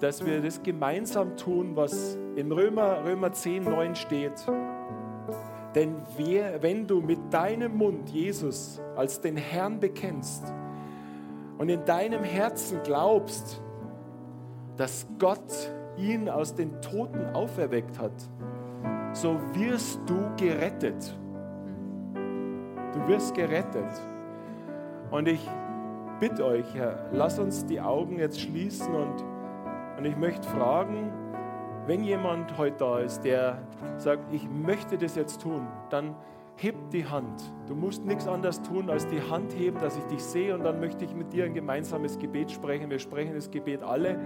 dass 0.01 0.25
wir 0.25 0.41
das 0.41 0.63
gemeinsam 0.63 1.37
tun, 1.37 1.75
was 1.75 2.17
in 2.37 2.53
Römer, 2.53 3.05
Römer 3.05 3.33
10, 3.33 3.65
9 3.65 3.97
steht. 3.97 4.47
Denn 5.75 5.97
wer, 6.17 6.63
wenn 6.63 6.87
du 6.87 7.01
mit 7.01 7.19
deinem 7.33 7.77
Mund 7.77 8.09
Jesus 8.11 8.81
als 8.97 9.21
den 9.21 9.37
Herrn 9.37 9.81
bekennst 9.81 10.45
und 11.59 11.69
in 11.69 11.85
deinem 11.85 12.23
Herzen 12.23 12.81
glaubst, 12.85 13.61
dass 14.77 15.07
Gott 15.19 15.73
ihn 15.97 16.29
aus 16.29 16.55
den 16.55 16.81
Toten 16.81 17.27
auferweckt 17.35 17.99
hat, 17.99 18.13
so 19.13 19.39
wirst 19.55 20.01
du 20.07 20.31
gerettet. 20.37 21.17
Du 22.15 23.09
wirst 23.09 23.35
gerettet. 23.35 23.91
Und 25.11 25.27
ich 25.27 25.41
bitte 26.21 26.45
euch, 26.45 26.75
Herr, 26.75 27.09
lass 27.13 27.39
uns 27.39 27.67
die 27.67 27.81
Augen 27.81 28.19
jetzt 28.19 28.41
schließen 28.41 28.95
und, 28.95 29.25
und 29.99 30.05
ich 30.05 30.17
möchte 30.17 30.49
fragen, 30.49 31.13
wenn 31.87 32.05
jemand 32.05 32.57
heute 32.59 32.77
da 32.77 32.99
ist, 33.01 33.23
der 33.23 33.59
sagt, 33.97 34.33
ich 34.33 34.49
möchte 34.49 34.99
das 34.99 35.17
jetzt 35.17 35.41
tun, 35.43 35.67
dann 35.91 36.15
heb 36.63 36.91
die 36.91 37.07
Hand. 37.07 37.41
Du 37.69 37.75
musst 37.75 38.05
nichts 38.05 38.27
anderes 38.27 38.61
tun, 38.63 38.91
als 38.91 39.07
die 39.07 39.23
Hand 39.23 39.55
heben, 39.57 39.79
dass 39.81 39.97
ich 39.97 40.05
dich 40.05 40.23
sehe 40.23 40.55
und 40.55 40.65
dann 40.65 40.81
möchte 40.81 41.05
ich 41.05 41.15
mit 41.15 41.33
dir 41.33 41.45
ein 41.45 41.55
gemeinsames 41.55 42.19
Gebet 42.19 42.51
sprechen. 42.51 42.91
Wir 42.91 42.99
sprechen 42.99 43.35
das 43.35 43.51
Gebet 43.51 43.83
alle, 43.83 44.19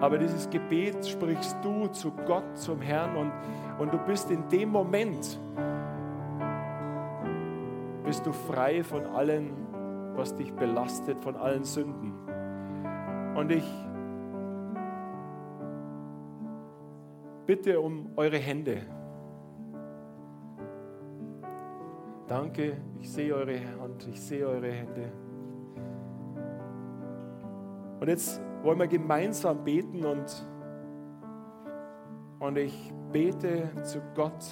aber 0.00 0.18
dieses 0.18 0.50
Gebet 0.50 1.06
sprichst 1.06 1.56
du 1.62 1.86
zu 1.88 2.12
Gott, 2.26 2.58
zum 2.58 2.80
Herrn 2.82 3.16
und, 3.16 3.32
und 3.78 3.92
du 3.92 3.98
bist 3.98 4.30
in 4.30 4.46
dem 4.48 4.68
Moment, 4.68 5.38
bist 8.04 8.26
du 8.26 8.32
frei 8.32 8.84
von 8.84 9.06
allem, 9.06 9.50
was 10.14 10.34
dich 10.34 10.52
belastet, 10.52 11.18
von 11.20 11.36
allen 11.36 11.64
Sünden. 11.64 12.12
Und 13.34 13.50
ich 13.52 13.64
bitte 17.46 17.80
um 17.80 18.10
eure 18.16 18.36
Hände. 18.36 18.97
Danke, 22.28 22.76
ich 23.00 23.10
sehe 23.10 23.34
eure 23.34 23.58
Hand, 23.80 24.06
ich 24.06 24.20
sehe 24.20 24.46
eure 24.46 24.70
Hände. 24.70 25.10
Und 28.00 28.06
jetzt 28.06 28.38
wollen 28.62 28.78
wir 28.78 28.86
gemeinsam 28.86 29.64
beten 29.64 30.04
und, 30.04 30.46
und 32.38 32.58
ich 32.58 32.92
bete 33.12 33.70
zu 33.82 34.02
Gott, 34.14 34.44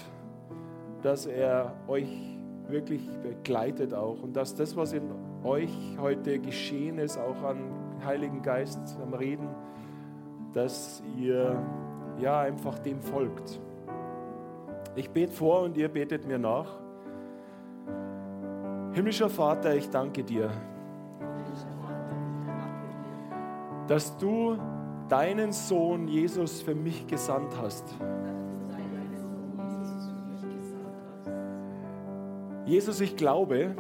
dass 1.02 1.26
er 1.26 1.74
euch 1.86 2.08
wirklich 2.66 3.06
begleitet 3.22 3.92
auch 3.92 4.22
und 4.22 4.34
dass 4.34 4.54
das, 4.54 4.74
was 4.74 4.94
in 4.94 5.12
euch 5.44 5.98
heute 6.00 6.38
geschehen 6.38 6.98
ist, 6.98 7.18
auch 7.18 7.42
an 7.42 7.58
Heiligen 8.02 8.40
Geist, 8.40 8.98
am 9.02 9.12
Reden, 9.12 9.48
dass 10.54 11.02
ihr 11.18 11.62
ja 12.18 12.40
einfach 12.40 12.78
dem 12.78 13.02
folgt. 13.02 13.60
Ich 14.94 15.10
bete 15.10 15.32
vor 15.32 15.60
und 15.60 15.76
ihr 15.76 15.90
betet 15.90 16.26
mir 16.26 16.38
nach. 16.38 16.85
Himmlischer 18.96 19.28
Vater, 19.28 19.74
ich 19.74 19.90
danke 19.90 20.24
dir, 20.24 20.50
dass 23.86 24.16
du 24.16 24.56
deinen 25.06 25.52
Sohn 25.52 26.08
Jesus 26.08 26.62
für 26.62 26.74
mich 26.74 27.06
gesandt 27.06 27.52
hast. 27.60 27.84
Jesus, 32.64 33.02
ich 33.02 33.14
glaube, 33.16 33.76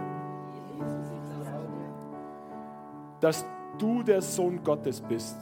dass 3.20 3.46
du 3.78 4.02
der 4.02 4.20
Sohn 4.20 4.62
Gottes 4.62 5.00
bist. 5.00 5.38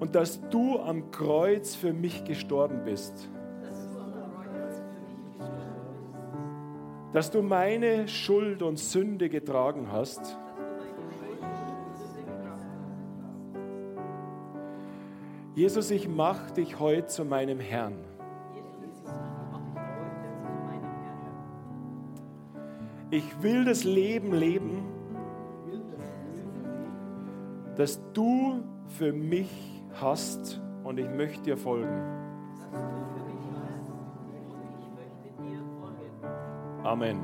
und 0.00 0.16
dass 0.16 0.40
du 0.48 0.80
am 0.80 1.12
Kreuz 1.12 1.76
für 1.76 1.92
mich 1.92 2.24
gestorben 2.24 2.80
bist. 2.84 3.28
Dass 7.12 7.30
du 7.30 7.42
meine 7.42 8.08
Schuld 8.08 8.62
und 8.62 8.78
Sünde 8.78 9.28
getragen 9.28 9.92
hast. 9.92 10.38
Jesus, 15.54 15.90
ich 15.90 16.08
mache 16.08 16.54
dich 16.54 16.80
heute 16.80 17.06
zu 17.08 17.26
meinem 17.26 17.60
Herrn. 17.60 17.96
Ich 23.10 23.42
will 23.42 23.66
das 23.66 23.84
Leben 23.84 24.32
leben, 24.32 24.86
das 27.76 28.00
du 28.14 28.62
für 28.88 29.12
mich 29.12 29.50
hast 30.00 30.62
und 30.82 30.98
ich 30.98 31.10
möchte 31.10 31.42
dir 31.42 31.56
folgen. 31.58 32.21
Amen. 36.92 37.22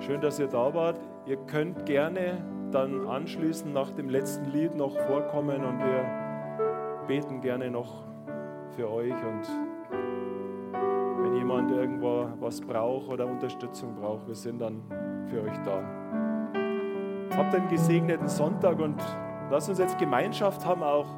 Schön, 0.00 0.22
dass 0.22 0.38
ihr 0.38 0.46
da 0.46 0.72
wart. 0.72 0.98
Ihr 1.26 1.36
könnt 1.36 1.84
gerne 1.84 2.42
dann 2.70 3.06
anschließend 3.06 3.74
nach 3.74 3.90
dem 3.90 4.08
letzten 4.08 4.46
Lied 4.52 4.74
noch 4.74 4.96
vorkommen 5.00 5.62
und 5.62 5.78
wir 5.80 7.04
beten 7.06 7.42
gerne 7.42 7.70
noch 7.70 8.04
für 8.74 8.90
euch 8.90 9.12
und 9.12 9.46
wenn 11.24 11.36
jemand 11.36 11.70
irgendwo 11.70 12.26
was 12.40 12.62
braucht 12.62 13.10
oder 13.10 13.26
Unterstützung 13.26 13.94
braucht, 13.94 14.26
wir 14.26 14.34
sind 14.34 14.62
dann 14.62 14.80
für 15.26 15.42
euch 15.42 15.58
da. 15.62 15.82
Habt 17.36 17.54
einen 17.54 17.68
gesegneten 17.68 18.28
Sonntag 18.28 18.78
und 18.80 18.96
lasst 19.50 19.68
uns 19.68 19.78
jetzt 19.78 19.98
Gemeinschaft 19.98 20.64
haben, 20.64 20.82
auch 20.82 21.08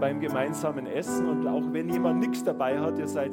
beim 0.00 0.20
gemeinsamen 0.20 0.86
Essen. 0.86 1.30
Und 1.30 1.46
auch 1.46 1.62
wenn 1.72 1.88
jemand 1.88 2.20
nichts 2.20 2.44
dabei 2.44 2.78
hat, 2.78 2.98
ihr 2.98 3.08
seid 3.08 3.32